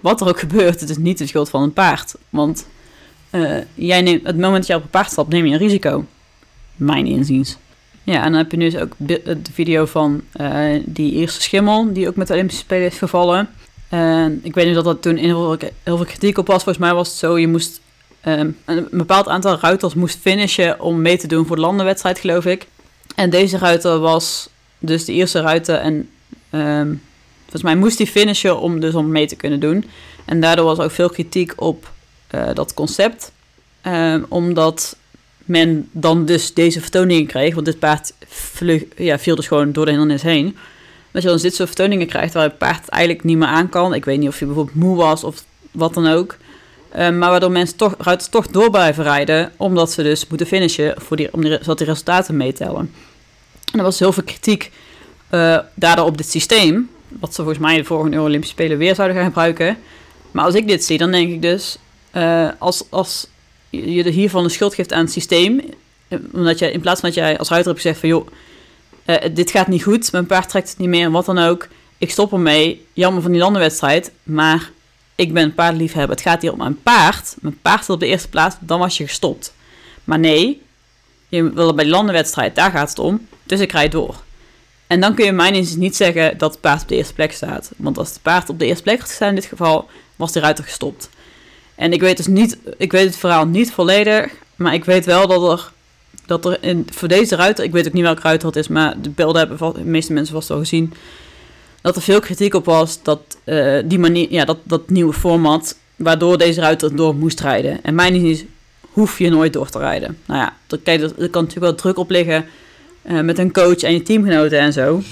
wat 0.00 0.20
er 0.20 0.28
ook 0.28 0.38
gebeurt, 0.46 0.80
het 0.80 0.90
is 0.90 0.96
niet 0.96 1.18
de 1.18 1.26
schuld 1.26 1.50
van 1.50 1.62
het 1.62 1.74
paard. 1.74 2.14
Want 2.28 2.66
uh, 3.30 3.58
jij 3.74 4.00
neemt, 4.00 4.26
het 4.26 4.38
moment 4.38 4.56
dat 4.56 4.66
je 4.66 4.74
op 4.74 4.82
een 4.82 4.90
paard 4.90 5.10
stapt, 5.10 5.28
neem 5.28 5.46
je 5.46 5.52
een 5.52 5.58
risico. 5.58 6.04
Mijn 6.76 7.06
inziens. 7.06 7.56
Ja, 8.10 8.24
en 8.24 8.30
dan 8.30 8.40
heb 8.40 8.50
je 8.50 8.56
nu 8.56 8.70
dus 8.70 8.80
ook 8.80 8.92
de 8.98 9.38
video 9.52 9.84
van 9.86 10.22
uh, 10.40 10.82
die 10.84 11.12
eerste 11.12 11.42
schimmel, 11.42 11.92
die 11.92 12.08
ook 12.08 12.16
met 12.16 12.26
de 12.26 12.32
Olympische 12.32 12.62
Spelen 12.62 12.86
is 12.86 12.98
gevallen. 12.98 13.48
En 13.88 14.40
ik 14.42 14.54
weet 14.54 14.66
niet 14.66 14.74
dat 14.74 14.84
dat 14.84 15.02
toen 15.02 15.16
heel 15.16 15.56
veel, 15.56 15.68
heel 15.82 15.96
veel 15.96 16.06
kritiek 16.06 16.38
op 16.38 16.46
was. 16.46 16.62
Volgens 16.62 16.84
mij 16.84 16.94
was 16.94 17.08
het 17.08 17.16
zo, 17.16 17.38
je 17.38 17.48
moest 17.48 17.80
um, 18.24 18.56
een 18.64 18.88
bepaald 18.90 19.28
aantal 19.28 19.58
ruiters 19.60 19.94
moest 19.94 20.18
finishen 20.18 20.80
om 20.80 21.02
mee 21.02 21.18
te 21.18 21.26
doen 21.26 21.46
voor 21.46 21.56
de 21.56 21.62
landenwedstrijd, 21.62 22.18
geloof 22.18 22.46
ik. 22.46 22.66
En 23.14 23.30
deze 23.30 23.58
ruiter 23.58 23.98
was 23.98 24.48
dus 24.78 25.04
de 25.04 25.12
eerste 25.12 25.40
ruiter 25.40 25.76
en 25.76 26.08
um, 26.50 27.02
volgens 27.40 27.62
mij 27.62 27.76
moest 27.76 27.98
hij 27.98 28.06
finishen 28.06 28.60
om 28.60 28.80
dus 28.80 28.94
om 28.94 29.10
mee 29.10 29.26
te 29.26 29.36
kunnen 29.36 29.60
doen. 29.60 29.84
En 30.24 30.40
daardoor 30.40 30.64
was 30.64 30.78
ook 30.78 30.90
veel 30.90 31.10
kritiek 31.10 31.52
op 31.56 31.90
uh, 32.34 32.48
dat 32.54 32.74
concept. 32.74 33.32
Um, 33.86 34.26
omdat 34.28 34.96
men 35.50 35.88
dan 35.92 36.24
dus 36.24 36.54
deze 36.54 36.80
vertoningen 36.80 37.26
kreeg. 37.26 37.54
Want 37.54 37.66
dit 37.66 37.78
paard 37.78 38.12
ja, 38.96 39.18
viel 39.18 39.36
dus 39.36 39.46
gewoon 39.46 39.72
door 39.72 39.84
de 39.84 39.90
hindernis 39.90 40.22
heen. 40.22 40.56
Dat 41.10 41.22
je 41.22 41.28
dan 41.28 41.38
dit 41.38 41.54
soort 41.54 41.68
vertoningen 41.68 42.06
krijgt 42.06 42.34
waar 42.34 42.42
het 42.42 42.58
paard 42.58 42.88
eigenlijk 42.88 43.24
niet 43.24 43.36
meer 43.36 43.48
aan 43.48 43.68
kan. 43.68 43.94
Ik 43.94 44.04
weet 44.04 44.18
niet 44.18 44.28
of 44.28 44.38
je 44.38 44.46
bijvoorbeeld 44.46 44.76
moe 44.76 44.96
was 44.96 45.24
of 45.24 45.44
wat 45.70 45.94
dan 45.94 46.06
ook. 46.06 46.36
Um, 46.98 47.18
maar 47.18 47.30
waardoor 47.30 47.50
mensen 47.50 47.76
toch, 47.76 47.94
ruiters 47.98 48.30
toch 48.30 48.46
door 48.46 48.70
blijven 48.70 49.04
rijden. 49.04 49.52
Omdat 49.56 49.92
ze 49.92 50.02
dus 50.02 50.26
moeten 50.26 50.46
finishen 50.46 50.94
voor 50.98 51.16
die, 51.16 51.32
om 51.32 51.40
die, 51.40 51.58
zodat 51.60 51.80
resultaten 51.80 52.36
meetellen. 52.36 52.94
En 53.72 53.78
er 53.78 53.84
was 53.84 53.98
heel 53.98 54.12
veel 54.12 54.22
kritiek 54.22 54.70
uh, 55.30 55.58
daardoor 55.74 56.06
op 56.06 56.16
dit 56.16 56.30
systeem. 56.30 56.90
Wat 57.08 57.34
ze 57.34 57.42
volgens 57.42 57.64
mij 57.64 57.76
de 57.76 57.84
volgende 57.84 58.20
Olympische 58.20 58.54
Spelen 58.54 58.78
weer 58.78 58.94
zouden 58.94 59.16
gaan 59.16 59.26
gebruiken. 59.26 59.76
Maar 60.30 60.44
als 60.44 60.54
ik 60.54 60.68
dit 60.68 60.84
zie, 60.84 60.98
dan 60.98 61.10
denk 61.10 61.30
ik 61.30 61.42
dus... 61.42 61.78
Uh, 62.16 62.48
als, 62.58 62.84
als 62.88 63.26
je 63.70 64.10
hiervan 64.10 64.42
de 64.42 64.48
schuld 64.48 64.74
geeft 64.74 64.92
aan 64.92 65.04
het 65.04 65.12
systeem. 65.12 65.60
Eh, 66.08 66.18
omdat 66.32 66.58
je 66.58 66.72
in 66.72 66.80
plaats 66.80 67.00
van 67.00 67.08
dat 67.08 67.18
jij 67.18 67.38
als 67.38 67.48
ruiter 67.48 67.70
hebt 67.70 67.82
gezegd 67.82 68.00
van 68.00 68.08
joh, 68.08 68.26
uh, 69.06 69.16
dit 69.32 69.50
gaat 69.50 69.68
niet 69.68 69.82
goed, 69.82 70.12
mijn 70.12 70.26
paard 70.26 70.48
trekt 70.48 70.68
het 70.68 70.78
niet 70.78 70.88
meer 70.88 71.04
en 71.04 71.12
wat 71.12 71.26
dan 71.26 71.38
ook. 71.38 71.68
Ik 71.98 72.10
stop 72.10 72.32
ermee, 72.32 72.86
jammer 72.92 73.22
van 73.22 73.30
die 73.30 73.40
landenwedstrijd, 73.40 74.12
maar 74.22 74.70
ik 75.14 75.32
ben 75.32 75.54
paardliefhebber. 75.54 76.16
Het 76.16 76.24
gaat 76.24 76.42
hier 76.42 76.52
om 76.52 76.58
mijn 76.58 76.82
paard. 76.82 77.36
Mijn 77.40 77.60
paard 77.62 77.82
staat 77.82 77.94
op 77.94 78.00
de 78.00 78.06
eerste 78.06 78.28
plaats, 78.28 78.56
dan 78.60 78.78
was 78.78 78.96
je 78.96 79.06
gestopt. 79.06 79.54
Maar 80.04 80.18
nee, 80.18 80.62
je 81.28 81.52
wil 81.52 81.74
bij 81.74 81.84
de 81.84 81.90
landenwedstrijd, 81.90 82.54
daar 82.54 82.70
gaat 82.70 82.88
het 82.88 82.98
om, 82.98 83.26
dus 83.42 83.60
ik 83.60 83.72
rijd 83.72 83.92
door. 83.92 84.22
En 84.86 85.00
dan 85.00 85.14
kun 85.14 85.24
je 85.24 85.32
mijn 85.32 85.54
inziens 85.54 85.76
niet 85.78 85.96
zeggen 85.96 86.38
dat 86.38 86.50
het 86.50 86.60
paard 86.60 86.82
op 86.82 86.88
de 86.88 86.96
eerste 86.96 87.14
plek 87.14 87.32
staat. 87.32 87.70
Want 87.76 87.98
als 87.98 88.08
het 88.08 88.22
paard 88.22 88.48
op 88.48 88.58
de 88.58 88.66
eerste 88.66 88.82
plek 88.82 89.00
had 89.00 89.20
in 89.20 89.34
dit 89.34 89.44
geval, 89.44 89.88
was 90.16 90.32
de 90.32 90.40
ruiter 90.40 90.64
gestopt. 90.64 91.10
En 91.80 91.92
ik 91.92 92.00
weet 92.00 92.16
dus 92.16 92.26
niet, 92.26 92.58
ik 92.76 92.92
weet 92.92 93.06
het 93.06 93.16
verhaal 93.16 93.46
niet 93.46 93.72
volledig, 93.72 94.32
maar 94.56 94.74
ik 94.74 94.84
weet 94.84 95.04
wel 95.04 95.26
dat 95.28 95.52
er, 95.52 95.72
dat 96.26 96.44
er 96.44 96.58
in, 96.60 96.86
voor 96.92 97.08
deze 97.08 97.36
ruiter, 97.36 97.64
ik 97.64 97.72
weet 97.72 97.86
ook 97.86 97.92
niet 97.92 98.02
welke 98.02 98.22
ruiter 98.22 98.48
het 98.48 98.56
is, 98.56 98.68
maar 98.68 99.00
de 99.00 99.10
beelden 99.10 99.48
hebben 99.48 99.72
de 99.74 99.84
meeste 99.84 100.12
mensen 100.12 100.34
vast 100.34 100.50
al 100.50 100.58
gezien, 100.58 100.92
dat 101.80 101.96
er 101.96 102.02
veel 102.02 102.20
kritiek 102.20 102.54
op 102.54 102.64
was 102.64 103.02
dat 103.02 103.20
uh, 103.44 103.78
die 103.84 103.98
manier, 103.98 104.26
ja, 104.30 104.44
dat, 104.44 104.58
dat 104.62 104.90
nieuwe 104.90 105.12
format, 105.12 105.76
waardoor 105.96 106.38
deze 106.38 106.60
ruiter 106.60 106.96
door 106.96 107.14
moest 107.14 107.40
rijden. 107.40 107.84
En 107.84 107.94
mijn 107.94 108.14
is, 108.14 108.44
hoef 108.80 109.18
je 109.18 109.30
nooit 109.30 109.52
door 109.52 109.70
te 109.70 109.78
rijden. 109.78 110.18
Nou 110.26 110.40
ja, 110.40 110.56
er, 110.68 110.78
kan 111.08 111.42
natuurlijk 111.42 111.58
wel 111.60 111.74
druk 111.74 111.98
op 111.98 112.10
liggen 112.10 112.46
uh, 113.02 113.20
met 113.20 113.38
een 113.38 113.52
coach 113.52 113.82
en 113.82 113.92
je 113.92 114.02
teamgenoten 114.02 114.58
en 114.58 114.72
zo. 114.72 115.02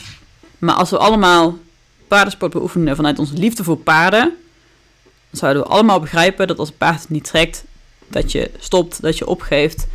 Maar 0.59 0.75
als 0.75 0.91
we 0.91 0.99
allemaal 0.99 1.59
paardensport 2.09 2.53
beoefenen 2.53 2.97
vanuit 2.97 3.19
onze 3.19 3.35
liefde 3.35 3.65
voor 3.65 3.77
paarden, 3.77 4.35
zouden 5.31 5.63
we 5.63 5.69
allemaal 5.69 6.01
begrijpen 6.01 6.47
dat 6.47 6.59
als 6.59 6.69
een 6.69 6.77
paard 6.77 7.09
niet 7.09 7.25
trekt, 7.25 7.65
dat 8.07 8.33
je 8.33 8.51
stopt, 8.59 9.03
dat 9.03 9.19
je 9.19 9.27
opgeeft, 9.27 9.87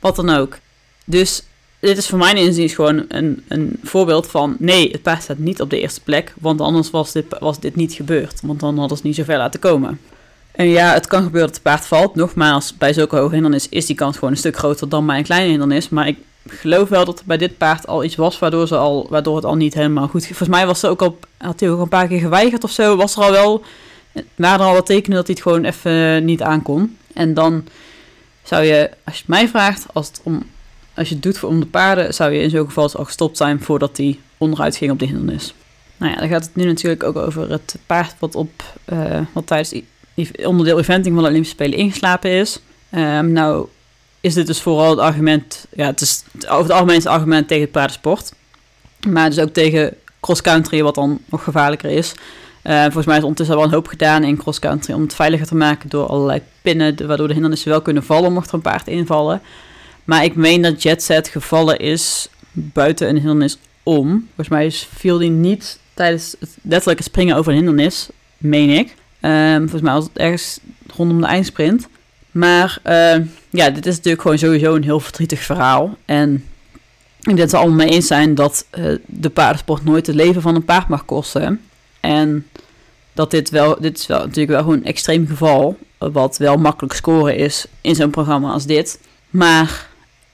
wat 0.00 0.16
dan 0.16 0.30
ook. 0.30 0.58
Dus 1.04 1.42
dit 1.80 1.96
is 1.96 2.06
voor 2.06 2.18
mijn 2.18 2.36
inziens 2.36 2.74
gewoon 2.74 3.04
een, 3.08 3.44
een 3.48 3.80
voorbeeld 3.82 4.26
van 4.26 4.56
nee, 4.58 4.90
het 4.90 5.02
paard 5.02 5.22
staat 5.22 5.38
niet 5.38 5.60
op 5.60 5.70
de 5.70 5.80
eerste 5.80 6.00
plek, 6.00 6.34
want 6.40 6.60
anders 6.60 6.90
was 6.90 7.12
dit, 7.12 7.24
was 7.38 7.60
dit 7.60 7.76
niet 7.76 7.92
gebeurd, 7.92 8.40
want 8.42 8.60
dan 8.60 8.78
hadden 8.78 8.96
ze 8.96 9.06
niet 9.06 9.16
zo 9.16 9.24
ver 9.24 9.38
laten 9.38 9.60
komen. 9.60 10.00
En 10.52 10.66
ja, 10.66 10.92
het 10.92 11.06
kan 11.06 11.22
gebeuren 11.22 11.46
dat 11.46 11.56
het 11.56 11.64
paard 11.64 11.86
valt. 11.86 12.14
Nogmaals, 12.14 12.76
bij 12.76 12.92
zulke 12.92 13.16
hoge 13.16 13.32
hindernis 13.32 13.68
is 13.68 13.86
die 13.86 13.96
kans 13.96 14.14
gewoon 14.14 14.30
een 14.30 14.36
stuk 14.36 14.56
groter 14.56 14.88
dan 14.88 15.06
bij 15.06 15.18
een 15.18 15.24
kleine 15.24 15.50
hindernis. 15.50 15.88
Maar 15.88 16.08
ik 16.08 16.18
geloof 16.46 16.88
wel 16.88 17.04
dat 17.04 17.18
er 17.18 17.24
bij 17.26 17.36
dit 17.36 17.58
paard 17.58 17.86
al 17.86 18.04
iets 18.04 18.16
was 18.16 18.38
waardoor, 18.38 18.66
ze 18.66 18.76
al, 18.76 19.06
waardoor 19.10 19.36
het 19.36 19.44
al 19.44 19.54
niet 19.54 19.74
helemaal 19.74 20.08
goed... 20.08 20.26
Volgens 20.26 20.48
mij 20.48 20.66
was 20.66 20.80
ze 20.80 20.88
ook 20.88 21.02
al, 21.02 21.18
had 21.36 21.60
hij 21.60 21.70
ook 21.70 21.80
een 21.80 21.88
paar 21.88 22.06
keer 22.06 22.20
geweigerd 22.20 22.64
of 22.64 22.70
zo. 22.70 22.96
Was 22.96 23.16
er 23.16 23.22
al 23.22 23.30
wel 23.30 23.64
waren 24.34 24.60
er 24.60 24.66
al 24.66 24.72
wat 24.72 24.86
tekenen 24.86 25.16
dat 25.16 25.26
hij 25.26 25.34
het 25.34 25.44
gewoon 25.44 25.64
even 25.64 26.24
niet 26.24 26.42
aankon. 26.42 26.96
En 27.12 27.34
dan 27.34 27.64
zou 28.42 28.64
je, 28.64 28.90
als 29.04 29.14
je 29.14 29.20
het 29.20 29.28
mij 29.28 29.48
vraagt, 29.48 29.86
als, 29.92 30.06
het 30.06 30.20
om, 30.22 30.42
als 30.94 31.08
je 31.08 31.14
het 31.14 31.22
doet 31.22 31.38
voor 31.38 31.48
om 31.48 31.60
de 31.60 31.66
paarden, 31.66 32.14
zou 32.14 32.32
je 32.32 32.42
in 32.42 32.50
zo'n 32.50 32.66
geval 32.66 32.92
al 32.92 33.04
gestopt 33.04 33.36
zijn 33.36 33.60
voordat 33.60 33.96
hij 33.96 34.18
onderuit 34.38 34.76
ging 34.76 34.90
op 34.90 34.98
de 34.98 35.06
hindernis. 35.06 35.54
Nou 35.96 36.12
ja, 36.12 36.18
dan 36.18 36.28
gaat 36.28 36.44
het 36.44 36.56
nu 36.56 36.64
natuurlijk 36.64 37.02
ook 37.02 37.16
over 37.16 37.50
het 37.50 37.76
paard 37.86 38.14
wat, 38.18 38.34
op, 38.34 38.62
uh, 38.92 39.20
wat 39.32 39.46
tijdens 39.46 39.74
onderdeel 40.42 40.78
eventing 40.78 41.14
van 41.14 41.22
de 41.24 41.28
Olympische 41.28 41.54
Spelen 41.54 41.78
ingeslapen 41.78 42.30
is. 42.30 42.60
Um, 42.90 43.32
nou 43.32 43.68
is 44.20 44.34
dit 44.34 44.46
dus 44.46 44.60
vooral 44.60 44.90
het 44.90 44.98
argument, 44.98 45.66
ja, 45.70 45.86
het 45.86 46.00
is 46.00 46.24
over 46.48 46.62
het 46.62 46.72
algemeen 46.72 46.96
het 46.96 47.06
argument 47.06 47.48
tegen 47.48 47.62
het 47.62 47.72
paardensport. 47.72 48.32
Maar 49.08 49.30
dus 49.30 49.38
ook 49.38 49.52
tegen 49.52 49.96
cross-country, 50.20 50.82
wat 50.82 50.94
dan 50.94 51.20
nog 51.24 51.44
gevaarlijker 51.44 51.90
is. 51.90 52.14
Uh, 52.64 52.82
volgens 52.82 53.06
mij 53.06 53.16
is 53.16 53.22
ondertussen 53.22 53.56
wel 53.56 53.64
een 53.64 53.72
hoop 53.72 53.88
gedaan 53.88 54.24
in 54.24 54.36
cross-country 54.36 54.94
om 54.94 55.00
het 55.00 55.14
veiliger 55.14 55.46
te 55.46 55.54
maken 55.54 55.88
door 55.88 56.06
allerlei 56.06 56.42
pinnen, 56.62 57.06
waardoor 57.06 57.26
de 57.26 57.32
hindernissen 57.32 57.70
wel 57.70 57.82
kunnen 57.82 58.04
vallen 58.04 58.32
mocht 58.32 58.48
er 58.48 58.54
een 58.54 58.60
paard 58.60 58.86
invallen. 58.86 59.40
Maar 60.04 60.24
ik 60.24 60.34
meen 60.34 60.62
dat 60.62 60.82
Jetset 60.82 61.28
gevallen 61.28 61.78
is 61.78 62.28
buiten 62.52 63.08
een 63.08 63.16
hindernis 63.16 63.58
om. 63.82 64.08
Volgens 64.26 64.48
mij 64.48 64.70
viel 64.70 65.18
die 65.18 65.30
niet 65.30 65.78
tijdens 65.94 66.36
het 66.40 66.56
letterlijke 66.62 67.02
springen 67.02 67.36
over 67.36 67.50
een 67.50 67.56
hindernis, 67.56 68.08
meen 68.38 68.70
ik. 68.70 68.94
Um, 69.20 69.58
volgens 69.58 69.82
mij 69.82 69.92
was 69.92 70.04
het 70.04 70.18
ergens 70.18 70.58
rondom 70.96 71.20
de 71.20 71.26
eindsprint. 71.26 71.88
Maar 72.30 72.78
uh, 72.86 73.16
ja, 73.50 73.70
dit 73.70 73.86
is 73.86 73.96
natuurlijk 73.96 74.22
gewoon 74.22 74.38
sowieso 74.38 74.74
een 74.74 74.82
heel 74.82 75.00
verdrietig 75.00 75.40
verhaal. 75.40 75.96
En 76.04 76.34
ik 77.18 77.24
denk 77.24 77.38
dat 77.38 77.50
we 77.50 77.56
allemaal 77.56 77.76
mee 77.76 77.90
eens 77.90 78.06
zijn 78.06 78.34
dat 78.34 78.66
uh, 78.78 78.96
de 79.06 79.30
paardensport 79.30 79.84
nooit 79.84 80.06
het 80.06 80.16
leven 80.16 80.42
van 80.42 80.54
een 80.54 80.64
paard 80.64 80.88
mag 80.88 81.04
kosten. 81.04 81.60
En 82.04 82.46
dat 83.12 83.30
dit 83.30 83.50
wel, 83.50 83.76
dit 83.80 83.98
is 83.98 84.06
wel 84.06 84.18
natuurlijk 84.18 84.48
wel 84.48 84.60
gewoon 84.60 84.76
een 84.76 84.84
extreem 84.84 85.26
geval, 85.26 85.78
wat 85.98 86.36
wel 86.36 86.56
makkelijk 86.56 86.94
scoren 86.94 87.36
is 87.36 87.66
in 87.80 87.94
zo'n 87.94 88.10
programma 88.10 88.52
als 88.52 88.66
dit. 88.66 89.00
Maar 89.30 89.88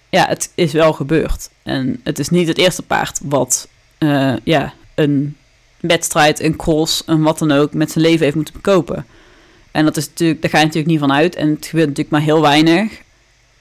ja, 0.09 0.27
het 0.27 0.53
is 0.55 0.73
wel 0.73 0.93
gebeurd. 0.93 1.51
En 1.63 2.01
het 2.05 2.19
is 2.19 2.29
niet 2.29 2.49
het 2.49 2.59
eerste 2.59 2.83
paard 2.83 3.21
wat 3.23 3.69
uh, 3.99 4.35
ja, 4.45 4.73
een 4.95 5.37
wedstrijd, 5.81 6.41
een 6.41 6.57
cross, 6.57 7.03
een 7.07 7.23
wat 7.23 7.39
dan 7.39 7.53
ook, 7.53 7.75
met 7.75 7.91
zijn 7.91 8.05
leven 8.05 8.25
heeft 8.25 8.37
moeten 8.37 8.55
bekopen. 8.55 9.07
En 9.71 9.85
dat 9.85 9.97
is 9.97 10.09
natuurlijk, 10.09 10.43
daar 10.43 10.51
ga 10.51 10.59
je 10.59 10.65
natuurlijk 10.65 10.93
niet 10.93 11.01
van 11.01 11.13
uit. 11.13 11.35
En 11.35 11.49
het 11.49 11.67
gebeurt 11.67 11.89
natuurlijk 11.89 12.17
maar 12.17 12.25
heel 12.25 12.41
weinig. 12.41 13.01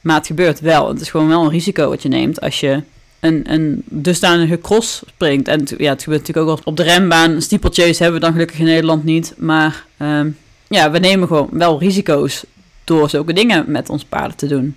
Maar 0.01 0.17
het 0.17 0.27
gebeurt 0.27 0.59
wel. 0.59 0.87
Het 0.87 1.01
is 1.01 1.09
gewoon 1.09 1.27
wel 1.27 1.43
een 1.43 1.49
risico 1.49 1.89
wat 1.89 2.01
je 2.01 2.09
neemt 2.09 2.41
als 2.41 2.59
je 2.59 2.83
een, 3.19 3.51
een 3.51 3.83
dusdanige 3.85 4.59
cross 4.59 5.01
springt. 5.07 5.47
En 5.47 5.67
ja, 5.77 5.89
het 5.89 6.03
gebeurt 6.03 6.27
natuurlijk 6.27 6.47
ook 6.47 6.65
op 6.65 6.77
de 6.77 6.83
rembaan. 6.83 7.41
Steeplechase 7.41 8.03
hebben 8.03 8.19
we 8.19 8.25
dan 8.25 8.31
gelukkig 8.31 8.59
in 8.59 8.65
Nederland 8.65 9.03
niet. 9.03 9.33
Maar 9.37 9.85
um, 9.97 10.37
ja, 10.67 10.91
we 10.91 10.99
nemen 10.99 11.27
gewoon 11.27 11.49
wel 11.51 11.79
risico's 11.79 12.43
door 12.83 13.09
zulke 13.09 13.33
dingen 13.33 13.71
met 13.71 13.89
ons 13.89 14.03
paarden 14.03 14.37
te 14.37 14.47
doen. 14.47 14.75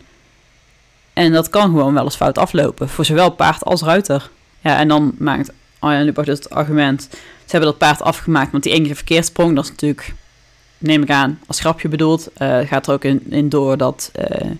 En 1.13 1.33
dat 1.33 1.51
kan 1.51 1.63
gewoon 1.63 1.95
wel 1.95 2.05
eens 2.05 2.17
fout 2.17 2.39
aflopen. 2.39 2.89
Voor 2.89 3.05
zowel 3.05 3.31
paard 3.31 3.65
als 3.65 3.83
ruiter. 3.83 4.31
Ja, 4.61 4.79
en 4.79 4.89
dan 4.89 5.15
maakt 5.19 5.53
Arjan 5.79 6.05
Lubach 6.05 6.25
dus 6.25 6.39
het 6.39 6.51
argument... 6.51 7.09
Ze 7.45 7.59
hebben 7.59 7.79
dat 7.79 7.89
paard 7.89 8.03
afgemaakt, 8.03 8.51
want 8.53 8.63
die 8.63 8.73
één 8.73 8.83
keer. 8.83 9.31
Dat 9.35 9.65
is 9.65 9.71
natuurlijk, 9.71 10.15
neem 10.79 11.03
ik 11.03 11.11
aan, 11.11 11.41
als 11.47 11.61
grapje 11.61 11.89
bedoeld. 11.89 12.29
Uh, 12.39 12.59
gaat 12.59 12.87
er 12.87 12.93
ook 12.93 13.05
in, 13.05 13.23
in 13.31 13.49
door 13.49 13.77
dat... 13.77 14.11
Uh, 14.19 14.51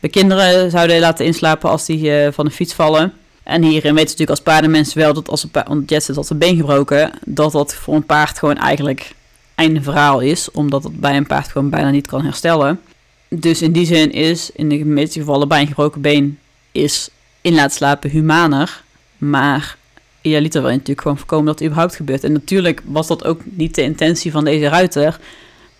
de 0.00 0.08
kinderen 0.08 0.70
zouden 0.70 1.00
laten 1.00 1.26
inslapen 1.26 1.70
als 1.70 1.86
die 1.86 2.10
uh, 2.10 2.28
van 2.32 2.44
de 2.44 2.50
fiets 2.50 2.74
vallen. 2.74 3.12
En 3.42 3.62
hierin 3.62 3.94
weten 3.94 3.94
ze 3.94 4.00
natuurlijk 4.00 4.30
als 4.30 4.40
paardenmensen 4.40 4.98
wel 4.98 5.14
dat 5.14 5.28
als 5.28 5.42
een 5.42 5.50
paard, 5.50 5.68
want 5.68 6.16
als 6.16 6.30
een 6.30 6.38
been 6.38 6.56
gebroken, 6.56 7.10
dat 7.24 7.52
dat 7.52 7.74
voor 7.74 7.94
een 7.94 8.06
paard 8.06 8.38
gewoon 8.38 8.56
eigenlijk 8.56 9.14
einde 9.54 9.82
verhaal 9.82 10.20
is, 10.20 10.50
omdat 10.50 10.84
het 10.84 11.00
bij 11.00 11.16
een 11.16 11.26
paard 11.26 11.48
gewoon 11.48 11.70
bijna 11.70 11.90
niet 11.90 12.06
kan 12.06 12.24
herstellen. 12.24 12.80
Dus 13.28 13.62
in 13.62 13.72
die 13.72 13.86
zin 13.86 14.12
is 14.12 14.50
in 14.50 14.68
de 14.68 14.84
meeste 14.84 15.18
gevallen 15.18 15.48
bij 15.48 15.60
een 15.60 15.66
gebroken 15.66 16.00
been 16.00 16.38
is 16.72 17.08
in 17.40 17.54
laten 17.54 17.76
slapen 17.76 18.10
humaner, 18.10 18.82
maar 19.18 19.76
idealiter 20.20 20.60
wil 20.60 20.70
je 20.70 20.76
natuurlijk 20.76 21.02
gewoon 21.02 21.18
voorkomen 21.18 21.46
dat 21.46 21.54
het 21.54 21.64
überhaupt 21.64 21.96
gebeurt. 21.96 22.24
En 22.24 22.32
natuurlijk 22.32 22.82
was 22.84 23.06
dat 23.06 23.24
ook 23.24 23.40
niet 23.44 23.74
de 23.74 23.82
intentie 23.82 24.30
van 24.30 24.44
deze 24.44 24.68
ruiter, 24.68 25.18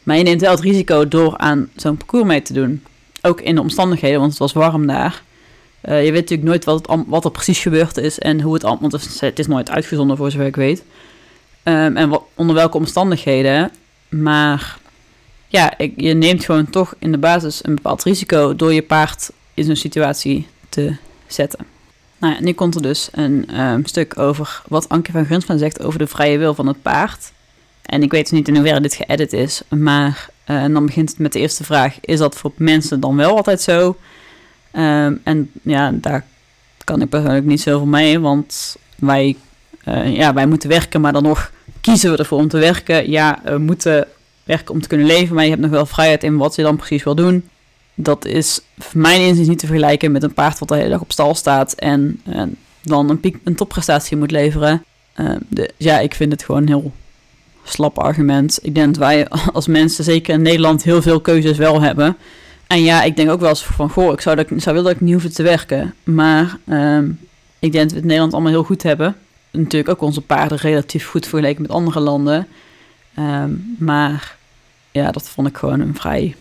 maar 0.02 0.16
je 0.16 0.22
neemt 0.22 0.40
wel 0.40 0.50
het 0.50 0.60
risico 0.60 1.08
door 1.08 1.36
aan 1.36 1.68
zo'n 1.76 1.96
parcours 1.96 2.26
mee 2.26 2.42
te 2.42 2.52
doen 2.52 2.82
ook 3.26 3.40
in 3.40 3.54
de 3.54 3.60
omstandigheden, 3.60 4.18
want 4.18 4.30
het 4.30 4.40
was 4.40 4.52
warm 4.52 4.86
daar. 4.86 5.22
Eh, 5.80 6.04
je 6.04 6.12
weet 6.12 6.20
natuurlijk 6.20 6.48
nooit 6.48 6.64
wat, 6.64 7.04
wat 7.06 7.24
er 7.24 7.30
precies 7.30 7.58
gebeurd 7.58 7.96
is 7.96 8.18
en 8.18 8.40
hoe 8.40 8.54
het 8.54 8.64
allemaal... 8.64 8.90
Want 8.90 9.20
het 9.20 9.38
is, 9.38 9.46
nooit 9.46 9.70
uitgezonden 9.70 10.16
voor 10.16 10.30
zover 10.30 10.46
ik 10.46 10.56
weet. 10.56 10.82
Ehm, 11.62 11.96
en 11.96 12.20
onder 12.34 12.54
welke 12.54 12.76
omstandigheden. 12.76 13.70
Maar 14.08 14.78
ja, 15.48 15.78
ik, 15.78 15.92
je 15.96 16.14
neemt 16.14 16.44
gewoon 16.44 16.70
toch 16.70 16.94
in 16.98 17.12
de 17.12 17.18
basis 17.18 17.64
een 17.64 17.74
bepaald 17.74 18.02
risico 18.02 18.56
door 18.56 18.72
je 18.72 18.82
paard 18.82 19.30
in 19.54 19.64
zo'n 19.64 19.76
situatie 19.76 20.46
te 20.68 20.96
zetten. 21.26 21.66
Nou 22.18 22.34
ja, 22.34 22.40
nu 22.40 22.52
komt 22.52 22.74
er 22.74 22.82
dus 22.82 23.08
een 23.12 23.48
ehm, 23.48 23.84
stuk 23.84 24.18
over 24.18 24.62
wat 24.68 24.88
Anke 24.88 25.12
van 25.12 25.24
Grunsman 25.24 25.58
zegt 25.58 25.82
over 25.82 25.98
de 25.98 26.06
vrije 26.06 26.38
wil 26.38 26.54
van 26.54 26.66
het 26.66 26.82
paard. 26.82 27.32
En 27.82 28.02
ik 28.02 28.10
weet 28.10 28.22
dus 28.22 28.38
niet 28.38 28.48
in 28.48 28.54
hoeverre 28.54 28.80
dit 28.80 28.94
geëdit 28.94 29.32
is, 29.32 29.62
maar 29.68 30.28
uh, 30.46 30.66
dan 30.66 30.86
begint 30.86 31.10
het 31.10 31.18
met 31.18 31.32
de 31.32 31.38
eerste 31.38 31.64
vraag: 31.64 32.00
is 32.00 32.18
dat 32.18 32.36
voor 32.36 32.52
mensen 32.56 33.00
dan 33.00 33.16
wel 33.16 33.36
altijd 33.36 33.60
zo? 33.60 33.96
Ehm, 34.70 35.14
en 35.22 35.50
ja, 35.62 35.90
daar 35.92 36.24
kan 36.84 37.02
ik 37.02 37.08
persoonlijk 37.08 37.44
niet 37.44 37.60
zoveel 37.60 37.86
mee, 37.86 38.20
want 38.20 38.76
wij, 38.96 39.36
uh, 39.88 40.16
ja, 40.16 40.34
wij 40.34 40.46
moeten 40.46 40.68
werken, 40.68 41.00
maar 41.00 41.12
dan 41.12 41.22
nog 41.22 41.52
kiezen 41.80 42.10
we 42.10 42.16
ervoor 42.16 42.38
om 42.38 42.48
te 42.48 42.58
werken. 42.58 43.10
Ja, 43.10 43.40
we 43.44 43.58
moeten 43.58 44.06
werken 44.44 44.74
om 44.74 44.80
te 44.80 44.88
kunnen 44.88 45.06
leven, 45.06 45.34
maar 45.34 45.44
je 45.44 45.50
hebt 45.50 45.62
nog 45.62 45.70
wel 45.70 45.86
vrijheid 45.86 46.22
in 46.22 46.36
wat 46.36 46.54
je 46.54 46.62
dan 46.62 46.76
precies 46.76 47.02
wil 47.02 47.14
doen. 47.14 47.48
Dat 47.94 48.24
is 48.24 48.60
voor 48.78 49.00
mijn 49.00 49.20
inziens 49.20 49.48
niet 49.48 49.58
te 49.58 49.66
vergelijken 49.66 50.12
met 50.12 50.22
een 50.22 50.34
paard 50.34 50.58
wat 50.58 50.68
de 50.68 50.76
hele 50.76 50.88
dag 50.88 51.00
op 51.00 51.12
stal 51.12 51.34
staat 51.34 51.72
en 51.72 52.22
dan 52.82 53.10
een, 53.10 53.20
piek, 53.20 53.36
een 53.44 53.54
topprestatie 53.54 54.16
moet 54.16 54.30
leveren. 54.30 54.84
De, 55.48 55.70
ja, 55.76 55.98
ik 55.98 56.14
vind 56.14 56.32
het 56.32 56.44
gewoon 56.44 56.66
heel 56.66 56.92
slap 57.68 57.98
argument. 57.98 58.58
Ik 58.62 58.74
denk 58.74 58.86
dat 58.86 58.96
wij 58.96 59.28
als 59.52 59.66
mensen, 59.66 60.04
zeker 60.04 60.34
in 60.34 60.42
Nederland, 60.42 60.82
heel 60.82 61.02
veel 61.02 61.20
keuzes 61.20 61.56
wel 61.56 61.80
hebben. 61.80 62.16
En 62.66 62.82
ja, 62.82 63.02
ik 63.02 63.16
denk 63.16 63.30
ook 63.30 63.40
wel 63.40 63.48
eens 63.48 63.64
van, 63.64 63.90
goh, 63.90 64.12
ik 64.12 64.20
zou, 64.20 64.36
dat, 64.36 64.46
zou 64.48 64.76
willen 64.76 64.84
dat 64.84 64.92
ik 64.92 65.00
niet 65.00 65.12
hoefde 65.12 65.30
te 65.30 65.42
werken. 65.42 65.94
Maar 66.02 66.58
uh, 66.64 66.98
ik 67.58 67.72
denk 67.72 67.82
dat 67.82 67.90
we 67.90 67.96
het 67.96 68.04
Nederland 68.04 68.32
allemaal 68.32 68.52
heel 68.52 68.64
goed 68.64 68.82
hebben. 68.82 69.16
Natuurlijk 69.50 69.90
ook 69.90 70.00
onze 70.00 70.20
paarden 70.20 70.58
relatief 70.58 71.08
goed 71.08 71.26
vergeleken 71.26 71.62
met 71.62 71.70
andere 71.70 72.00
landen. 72.00 72.46
Um, 73.18 73.76
maar 73.78 74.36
ja, 74.90 75.10
dat 75.10 75.28
vond 75.28 75.48
ik 75.48 75.56
gewoon 75.56 75.80
een 75.80 75.94
vrij 75.94 76.36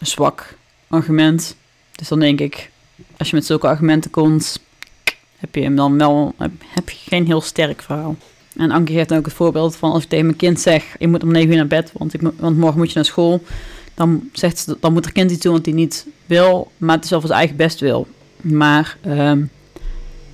zwak 0.00 0.56
argument. 0.88 1.56
Dus 1.92 2.08
dan 2.08 2.20
denk 2.20 2.40
ik, 2.40 2.70
als 3.16 3.30
je 3.30 3.36
met 3.36 3.46
zulke 3.46 3.66
argumenten 3.66 4.10
komt, 4.10 4.60
heb 5.36 5.54
je 5.54 5.62
hem 5.62 5.76
dan 5.76 5.98
wel 5.98 6.34
heb 6.68 6.90
je 6.90 6.96
geen 7.08 7.26
heel 7.26 7.40
sterk 7.40 7.82
verhaal. 7.82 8.16
En 8.56 8.70
Anke 8.70 8.92
geeft 8.92 9.14
ook 9.14 9.24
het 9.24 9.34
voorbeeld 9.34 9.76
van 9.76 9.92
als 9.92 10.02
ik 10.02 10.08
tegen 10.08 10.24
mijn 10.24 10.36
kind 10.36 10.60
zeg, 10.60 10.84
je 10.98 11.08
moet 11.08 11.22
om 11.22 11.32
9 11.32 11.50
uur 11.50 11.56
naar 11.56 11.66
bed, 11.66 11.92
want, 11.92 12.14
ik, 12.14 12.20
want 12.36 12.56
morgen 12.56 12.78
moet 12.78 12.88
je 12.88 12.94
naar 12.94 13.04
school. 13.04 13.42
Dan, 13.94 14.28
zegt 14.32 14.58
ze, 14.58 14.76
dan 14.80 14.92
moet 14.92 15.04
er 15.04 15.12
kind 15.12 15.30
iets 15.30 15.42
doen 15.42 15.52
wat 15.52 15.64
hij 15.64 15.74
niet 15.74 16.06
wil, 16.26 16.70
maar 16.76 16.96
het 16.96 17.08
voor 17.08 17.20
zijn 17.20 17.32
eigen 17.32 17.56
best 17.56 17.80
wil. 17.80 18.06
Maar 18.40 18.96
um, 19.06 19.50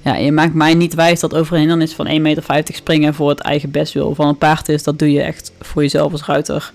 ja, 0.02 0.16
je 0.16 0.32
maakt 0.32 0.54
mij 0.54 0.74
niet 0.74 0.94
wijs 0.94 1.20
dat 1.20 1.34
over 1.34 1.52
een 1.52 1.58
hindernis 1.58 1.92
van 1.92 2.06
1,50 2.06 2.20
meter 2.20 2.44
springen 2.64 3.14
voor 3.14 3.28
het 3.28 3.40
eigen 3.40 3.70
best 3.70 3.92
wil 3.92 4.14
van 4.14 4.28
een 4.28 4.38
paard 4.38 4.68
is. 4.68 4.82
Dat 4.82 4.98
doe 4.98 5.12
je 5.12 5.22
echt 5.22 5.52
voor 5.60 5.82
jezelf 5.82 6.12
als 6.12 6.24
ruiter. 6.24 6.72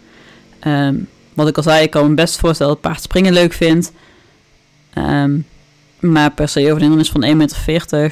Um, 0.68 1.08
wat 1.34 1.48
ik 1.48 1.58
al 1.58 1.64
zei, 1.64 1.84
ik 1.84 1.90
kan 1.90 2.10
me 2.10 2.14
best 2.14 2.40
voorstellen 2.40 2.74
dat 2.74 2.84
het 2.84 2.92
paard 2.92 3.04
springen 3.04 3.34
leuk 3.34 3.54
vindt. 3.54 3.92
Um, 4.98 5.46
maar 6.00 6.32
per 6.32 6.48
se 6.48 6.60
over 6.60 6.74
een 6.74 6.80
hindernis 6.80 7.10
van 7.10 7.24
1,40 7.24 7.30
meter. 7.66 8.12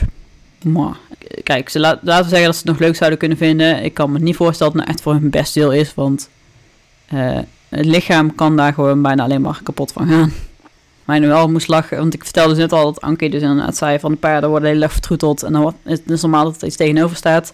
Maar, 0.64 0.98
kijk, 1.44 1.70
ze 1.70 1.80
laten 1.80 2.06
we 2.06 2.30
zeggen 2.30 2.44
dat 2.44 2.56
ze 2.56 2.62
het 2.62 2.70
nog 2.70 2.80
leuk 2.80 2.96
zouden 2.96 3.20
kunnen 3.20 3.38
vinden. 3.38 3.84
Ik 3.84 3.94
kan 3.94 4.12
me 4.12 4.20
niet 4.20 4.36
voorstellen 4.36 4.74
dat 4.74 4.82
het 4.82 4.90
nou 4.90 4.98
echt 4.98 5.02
voor 5.02 5.14
hun 5.22 5.30
best 5.30 5.54
deel 5.54 5.72
is. 5.72 5.94
Want 5.94 6.30
uh, 7.14 7.40
het 7.70 7.86
lichaam 7.86 8.36
kan 8.36 8.56
daar 8.56 8.74
gewoon 8.74 9.02
bijna 9.02 9.24
alleen 9.24 9.42
maar 9.42 9.60
kapot 9.64 9.92
van 9.92 10.08
gaan. 10.08 10.34
Maar 11.06 11.20
nu 11.20 11.28
wel 11.28 11.50
moest 11.50 11.68
lachen, 11.68 11.98
want 11.98 12.14
ik 12.14 12.24
vertelde 12.24 12.50
dus 12.50 12.58
net 12.58 12.72
al 12.72 12.84
dat 12.84 13.02
Anke 13.02 13.30
dus 13.30 13.42
inderdaad 13.42 13.78
zei 13.78 14.00
van 14.00 14.12
de 14.12 14.18
paarden 14.18 14.50
worden 14.50 14.70
heel 14.70 14.82
erg 14.82 14.92
vertroeteld. 14.92 15.44
En 15.44 15.54
dan 15.54 15.76
is 15.86 16.00
het 16.06 16.22
normaal 16.22 16.44
dat 16.44 16.62
er 16.62 16.68
iets 16.68 16.76
tegenover 16.76 17.16
staat. 17.16 17.54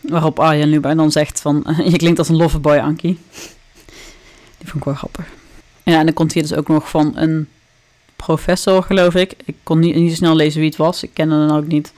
Waarop 0.00 0.38
Arjen 0.38 0.80
bij 0.80 0.94
dan 0.94 1.12
zegt 1.12 1.40
van, 1.40 1.64
je 1.84 1.96
klinkt 1.96 2.18
als 2.18 2.28
een 2.28 2.36
loverboy 2.36 2.78
Ankie. 2.78 3.18
Die 4.58 4.68
vond 4.68 4.74
ik 4.76 4.84
wel 4.84 4.94
grappig. 4.94 5.26
Ja, 5.82 5.98
en 5.98 6.04
dan 6.04 6.14
komt 6.14 6.32
hier 6.32 6.42
dus 6.42 6.54
ook 6.54 6.68
nog 6.68 6.90
van 6.90 7.12
een 7.16 7.48
professor, 8.26 8.82
geloof 8.82 9.14
ik. 9.14 9.34
Ik 9.44 9.54
kon 9.62 9.78
niet, 9.78 9.94
niet 9.94 10.10
zo 10.10 10.16
snel 10.16 10.36
lezen 10.36 10.60
wie 10.60 10.68
het 10.68 10.78
was. 10.78 11.02
Ik 11.02 11.10
kende 11.12 11.34
hem 11.34 11.50
ook 11.50 11.66
niet. 11.66 11.92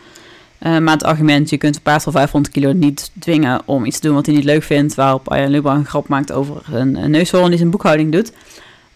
Uh, 0.62 0.78
maar 0.78 0.94
het 0.94 1.04
argument, 1.04 1.50
je 1.50 1.56
kunt 1.56 1.76
een 1.76 1.82
paard 1.82 2.02
van 2.02 2.12
500 2.12 2.54
kilo 2.54 2.72
niet 2.72 3.10
dwingen 3.18 3.62
om 3.64 3.84
iets 3.84 3.98
te 3.98 4.06
doen 4.06 4.16
wat 4.16 4.26
hij 4.26 4.34
niet 4.34 4.44
leuk 4.44 4.62
vindt. 4.62 4.94
Waarop 4.94 5.30
Arjen 5.30 5.50
Lubach 5.50 5.74
een 5.74 5.84
grap 5.84 6.08
maakt 6.08 6.32
over 6.32 6.62
een, 6.72 7.10
neushoorn 7.10 7.48
die 7.48 7.58
zijn 7.58 7.70
boekhouding 7.70 8.12
doet. 8.12 8.32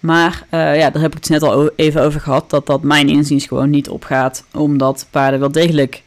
Maar 0.01 0.47
uh, 0.51 0.79
ja, 0.79 0.91
daar 0.91 1.03
heb 1.03 1.13
ik 1.13 1.19
het 1.19 1.29
net 1.29 1.43
al 1.43 1.71
even 1.77 2.03
over 2.03 2.21
gehad. 2.21 2.51
Dat 2.51 2.67
dat 2.67 2.83
mijn 2.83 3.09
inziens 3.09 3.47
gewoon 3.47 3.71
niet 3.71 3.89
opgaat. 3.89 4.45
Omdat 4.53 5.07
paarden 5.11 5.41
wel 5.41 5.53
degelijk 5.53 6.03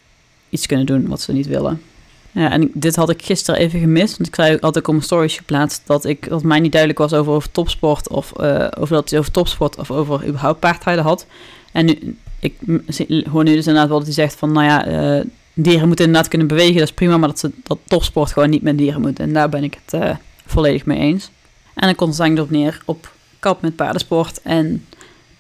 iets 0.50 0.66
kunnen 0.66 0.86
doen 0.86 1.08
wat 1.08 1.22
ze 1.22 1.34
niet 1.34 1.48
willen. 1.48 1.82
Ja, 2.32 2.52
en 2.52 2.72
dit 2.74 2.96
had 2.96 3.10
ik 3.10 3.22
gisteren 3.22 3.60
even 3.60 3.80
gemist. 3.80 4.18
Want 4.18 4.30
ik 4.30 4.36
zei, 4.36 4.58
had 4.60 4.76
ik 4.76 4.88
op 4.88 4.94
mijn 4.94 5.06
stories 5.06 5.38
geplaatst 5.38 5.82
dat, 5.86 6.06
ik, 6.06 6.30
dat 6.30 6.44
mij 6.44 6.60
niet 6.60 6.72
duidelijk 6.72 7.00
was 7.00 7.14
over, 7.14 7.52
topsport. 7.52 8.10
Of 8.10 8.34
uh, 8.40 8.68
over 8.80 8.96
dat 8.96 9.10
hij 9.10 9.20
over 9.20 9.32
topsport 9.32 9.76
of 9.76 9.92
over 9.92 10.28
überhaupt 10.28 10.60
paardrijden 10.60 11.04
had. 11.04 11.26
En 11.72 11.86
nu, 11.86 12.18
ik 12.40 12.56
hoor 13.32 13.44
nu 13.44 13.56
dus 13.56 13.68
inderdaad 13.68 13.88
wel 13.88 13.98
dat 13.98 14.08
hij 14.08 14.16
zegt 14.16 14.36
van, 14.36 14.52
nou 14.52 14.66
ja, 14.66 14.88
uh, 14.88 15.26
dieren 15.54 15.88
moeten 15.88 16.06
inderdaad 16.06 16.30
kunnen 16.30 16.48
bewegen. 16.48 16.74
Dat 16.74 16.88
is 16.88 16.94
prima, 16.94 17.18
maar 17.18 17.30
dat, 17.30 17.40
ze, 17.40 17.52
dat 17.64 17.78
topsport 17.88 18.32
gewoon 18.32 18.50
niet 18.50 18.62
met 18.62 18.78
dieren 18.78 19.02
moet. 19.02 19.20
En 19.20 19.34
daar 19.34 19.50
ben 19.50 19.64
ik 19.64 19.80
het 19.86 20.02
uh, 20.02 20.16
volledig 20.46 20.86
mee 20.86 21.00
eens. 21.00 21.30
En 21.74 21.86
dan 21.86 21.96
komt 21.96 22.12
het 22.12 22.20
eigenlijk 22.20 22.52
op 22.52 22.58
neer 22.58 22.82
op 22.86 23.12
kap 23.40 23.62
met 23.62 23.76
paardensport. 23.76 24.42
En 24.42 24.86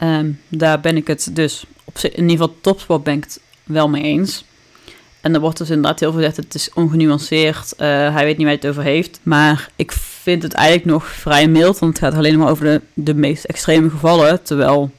um, 0.03 0.39
daar 0.47 0.79
ben 0.79 0.97
ik 0.97 1.07
het 1.07 1.29
dus, 1.33 1.63
op, 1.83 1.97
in 1.97 2.29
ieder 2.29 2.31
geval 2.31 2.55
topsport 2.61 3.03
ben 3.03 3.13
ik 3.13 3.25
wel 3.63 3.89
mee 3.89 4.03
eens. 4.03 4.43
En 5.29 5.35
er 5.35 5.41
wordt 5.41 5.57
dus 5.57 5.69
inderdaad 5.69 5.99
heel 5.99 6.11
veel 6.11 6.19
gezegd, 6.19 6.37
het 6.37 6.55
is 6.55 6.69
ongenuanceerd, 6.73 7.73
uh, 7.73 7.79
hij 7.87 8.25
weet 8.25 8.37
niet 8.37 8.47
waar 8.47 8.55
hij 8.55 8.55
het 8.61 8.67
over 8.67 8.83
heeft. 8.83 9.19
Maar 9.23 9.69
ik 9.75 9.91
vind 9.91 10.43
het 10.43 10.53
eigenlijk 10.53 10.85
nog 10.85 11.05
vrij 11.05 11.47
mild, 11.47 11.79
want 11.79 11.97
het 11.97 12.05
gaat 12.05 12.17
alleen 12.17 12.37
maar 12.37 12.49
over 12.49 12.65
de, 12.65 12.81
de 12.93 13.13
meest 13.13 13.43
extreme 13.43 13.89
gevallen. 13.89 14.43
Terwijl 14.43 14.91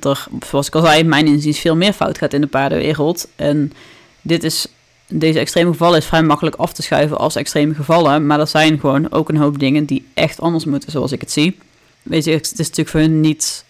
er, 0.00 0.26
zoals 0.46 0.66
ik 0.66 0.74
al 0.74 0.82
zei, 0.84 1.04
mijn 1.04 1.26
inziens 1.26 1.58
veel 1.58 1.76
meer 1.76 1.92
fout 1.92 2.18
gaat 2.18 2.32
in 2.32 2.40
de 2.40 2.46
paardenwereld. 2.46 3.28
En 3.36 3.72
dit 4.22 4.44
is, 4.44 4.66
deze 5.08 5.38
extreme 5.38 5.70
gevallen 5.70 5.98
is 5.98 6.06
vrij 6.06 6.22
makkelijk 6.22 6.56
af 6.56 6.72
te 6.72 6.82
schuiven 6.82 7.18
als 7.18 7.36
extreme 7.36 7.74
gevallen. 7.74 8.26
Maar 8.26 8.40
er 8.40 8.46
zijn 8.46 8.80
gewoon 8.80 9.12
ook 9.12 9.28
een 9.28 9.36
hoop 9.36 9.58
dingen 9.58 9.84
die 9.84 10.06
echt 10.14 10.40
anders 10.40 10.64
moeten, 10.64 10.90
zoals 10.90 11.12
ik 11.12 11.20
het 11.20 11.32
zie. 11.32 11.58
Weet 12.02 12.24
je, 12.24 12.30
het 12.30 12.52
is 12.52 12.58
natuurlijk 12.58 12.88
voor 12.88 13.00
hun 13.00 13.20
niet 13.20 13.63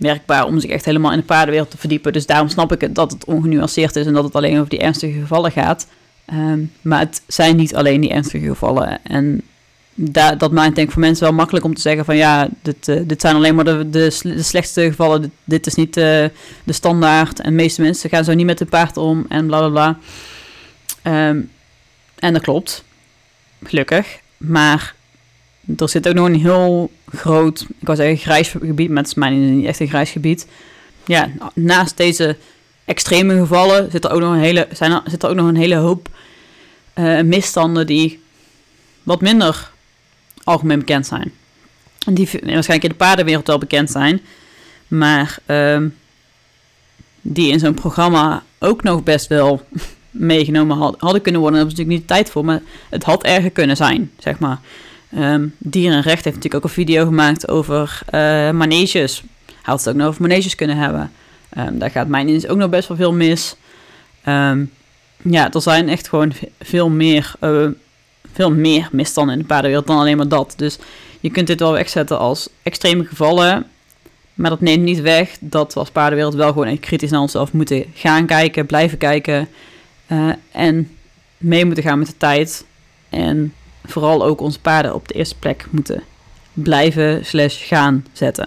werkbaar 0.00 0.46
om 0.46 0.60
zich 0.60 0.70
echt 0.70 0.84
helemaal 0.84 1.12
in 1.12 1.18
de 1.18 1.24
paardenwereld 1.24 1.70
te 1.70 1.78
verdiepen. 1.78 2.12
Dus 2.12 2.26
daarom 2.26 2.48
snap 2.48 2.72
ik 2.72 2.80
het 2.80 2.94
dat 2.94 3.12
het 3.12 3.24
ongenuanceerd 3.24 3.96
is 3.96 4.06
en 4.06 4.12
dat 4.12 4.24
het 4.24 4.34
alleen 4.34 4.56
over 4.56 4.70
die 4.70 4.78
ernstige 4.78 5.20
gevallen 5.20 5.52
gaat. 5.52 5.86
Um, 6.32 6.72
maar 6.82 6.98
het 6.98 7.22
zijn 7.26 7.56
niet 7.56 7.74
alleen 7.74 8.00
die 8.00 8.10
ernstige 8.10 8.46
gevallen. 8.46 9.04
En 9.04 9.42
da 9.94 10.34
dat 10.34 10.52
maakt 10.52 10.74
denk 10.74 10.86
ik 10.86 10.92
voor 10.92 11.02
mensen 11.02 11.24
wel 11.24 11.34
makkelijk 11.34 11.64
om 11.64 11.74
te 11.74 11.80
zeggen 11.80 12.04
van 12.04 12.16
ja, 12.16 12.48
dit, 12.62 12.88
uh, 12.88 13.00
dit 13.04 13.20
zijn 13.20 13.34
alleen 13.34 13.54
maar 13.54 13.64
de, 13.64 13.90
de, 13.90 14.18
de 14.22 14.42
slechtste 14.42 14.82
gevallen. 14.82 15.32
Dit, 15.44 15.66
is 15.66 15.74
niet 15.74 15.96
uh, 15.96 16.04
de 16.64 16.72
standaard. 16.72 17.40
En 17.40 17.50
de 17.50 17.56
meeste 17.56 17.82
mensen 17.82 18.10
gaan 18.10 18.24
zo 18.24 18.34
niet 18.34 18.46
met 18.46 18.58
hun 18.58 18.68
paard 18.68 18.96
om 18.96 19.26
en 19.28 19.46
bla 19.46 19.68
bla 19.68 19.98
bla. 21.02 21.28
Um, 21.28 21.50
en 22.18 22.32
dat 22.32 22.42
klopt. 22.42 22.84
Gelukkig. 23.62 24.20
Maar 24.36 24.94
er 25.76 25.88
zit 25.88 26.08
ook 26.08 26.14
nog 26.14 26.26
een 26.26 26.40
heel 26.40 26.90
groot, 27.12 27.60
ik 27.60 27.86
wou 27.86 27.96
zeggen 27.96 28.16
grijs 28.16 28.48
gebied, 28.48 28.88
maar 28.88 28.98
het 28.98 29.06
is 29.06 29.14
mijn 29.14 29.56
niet 29.56 29.66
echt 29.66 29.80
een 29.80 29.88
grijs 29.88 30.10
gebied. 30.10 30.46
Ja, 31.06 31.30
naast 31.54 31.96
deze 31.96 32.36
extreme 32.84 33.38
gevallen 33.38 33.90
zit 33.90 34.04
er 34.04 34.10
ook 34.10 34.20
nog 34.20 34.32
een 34.32 34.40
hele, 34.40 34.68
zijn 34.72 34.92
er, 34.92 35.02
zit 35.06 35.22
er 35.22 35.28
ook 35.28 35.36
nog 35.36 35.48
een 35.48 35.56
hele 35.56 35.74
hoop 35.74 36.08
uh, 36.94 37.20
misstanden 37.20 37.86
die 37.86 38.20
wat 39.02 39.20
minder 39.20 39.70
algemeen 40.44 40.78
bekend 40.78 41.06
zijn. 41.06 41.32
Die 41.98 42.28
waarschijnlijk 42.32 42.82
in 42.82 42.88
de 42.88 42.94
paardenwereld 42.94 43.46
wel 43.46 43.58
bekend 43.58 43.90
zijn, 43.90 44.20
maar 44.88 45.38
uh, 45.46 45.82
die 47.20 47.52
in 47.52 47.58
zo'n 47.58 47.74
programma 47.74 48.42
ook 48.58 48.82
nog 48.82 49.02
best 49.02 49.26
wel 49.26 49.66
meegenomen 50.10 50.76
hadden 50.98 51.22
kunnen 51.22 51.40
worden. 51.40 51.60
Daar 51.60 51.70
ze 51.70 51.76
natuurlijk 51.76 51.98
niet 51.98 52.08
de 52.08 52.14
tijd 52.14 52.30
voor, 52.30 52.44
maar 52.44 52.62
het 52.88 53.04
had 53.04 53.22
erger 53.22 53.50
kunnen 53.50 53.76
zijn, 53.76 54.10
zeg 54.18 54.38
maar. 54.38 54.58
Um, 55.18 55.54
Dierenrecht 55.58 56.24
heeft 56.24 56.36
natuurlijk 56.36 56.54
ook 56.54 56.64
een 56.64 56.84
video 56.84 57.04
gemaakt 57.04 57.48
over 57.48 58.00
uh, 58.06 58.50
maneges. 58.50 59.22
Hij 59.46 59.54
had 59.62 59.78
het 59.78 59.88
ook 59.88 59.94
nog 59.94 60.06
over 60.06 60.22
maneges 60.22 60.54
kunnen 60.54 60.76
hebben. 60.76 61.12
Um, 61.58 61.78
daar 61.78 61.90
gaat 61.90 62.08
mijn 62.08 62.26
inziens 62.26 62.46
ook 62.46 62.58
nog 62.58 62.70
best 62.70 62.88
wel 62.88 62.96
veel 62.96 63.12
mis. 63.12 63.56
Um, 64.28 64.70
ja, 65.22 65.52
er 65.52 65.62
zijn 65.62 65.88
echt 65.88 66.08
gewoon 66.08 66.32
veel 66.60 66.88
meer, 66.88 67.32
uh, 67.40 67.66
veel 68.32 68.50
meer 68.50 68.88
misstanden 68.92 69.34
in 69.34 69.40
de 69.40 69.46
paardenwereld 69.46 69.86
dan 69.86 69.98
alleen 69.98 70.16
maar 70.16 70.28
dat. 70.28 70.54
Dus 70.56 70.78
je 71.20 71.30
kunt 71.30 71.46
dit 71.46 71.60
wel 71.60 71.72
wegzetten 71.72 72.18
als 72.18 72.48
extreme 72.62 73.04
gevallen. 73.04 73.66
Maar 74.34 74.50
dat 74.50 74.60
neemt 74.60 74.82
niet 74.82 75.00
weg 75.00 75.36
dat 75.40 75.74
we 75.74 75.80
als 75.80 75.90
paardenwereld 75.90 76.34
wel 76.34 76.48
gewoon 76.48 76.66
echt 76.66 76.80
kritisch 76.80 77.10
naar 77.10 77.20
onszelf 77.20 77.52
moeten 77.52 77.84
gaan 77.94 78.26
kijken, 78.26 78.66
blijven 78.66 78.98
kijken. 78.98 79.48
Uh, 80.08 80.32
en 80.52 80.96
mee 81.36 81.64
moeten 81.64 81.84
gaan 81.84 81.98
met 81.98 82.08
de 82.08 82.16
tijd. 82.16 82.64
En 83.08 83.54
vooral 83.84 84.24
ook 84.24 84.40
onze 84.40 84.60
paarden 84.60 84.94
op 84.94 85.08
de 85.08 85.14
eerste 85.14 85.38
plek 85.38 85.66
moeten 85.70 86.02
blijven 86.52 87.24
slash 87.24 87.68
gaan 87.68 88.06
zetten. 88.12 88.46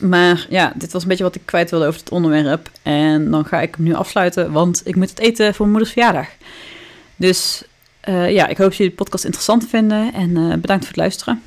Maar 0.00 0.46
ja, 0.50 0.72
dit 0.74 0.92
was 0.92 1.02
een 1.02 1.08
beetje 1.08 1.24
wat 1.24 1.34
ik 1.34 1.42
kwijt 1.44 1.70
wilde 1.70 1.86
over 1.86 2.00
het 2.00 2.10
onderwerp. 2.10 2.70
En 2.82 3.30
dan 3.30 3.44
ga 3.44 3.60
ik 3.60 3.74
hem 3.74 3.84
nu 3.84 3.94
afsluiten, 3.94 4.52
want 4.52 4.82
ik 4.84 4.96
moet 4.96 5.10
het 5.10 5.18
eten 5.18 5.46
voor 5.46 5.66
mijn 5.66 5.70
moeders 5.70 5.92
verjaardag. 5.92 6.28
Dus 7.16 7.62
uh, 8.08 8.30
ja, 8.30 8.46
ik 8.46 8.56
hoop 8.56 8.68
dat 8.68 8.76
jullie 8.76 8.92
de 8.92 9.02
podcast 9.02 9.24
interessant 9.24 9.68
vinden 9.68 10.12
en 10.14 10.30
uh, 10.30 10.54
bedankt 10.54 10.84
voor 10.84 10.92
het 10.92 10.96
luisteren. 10.96 11.42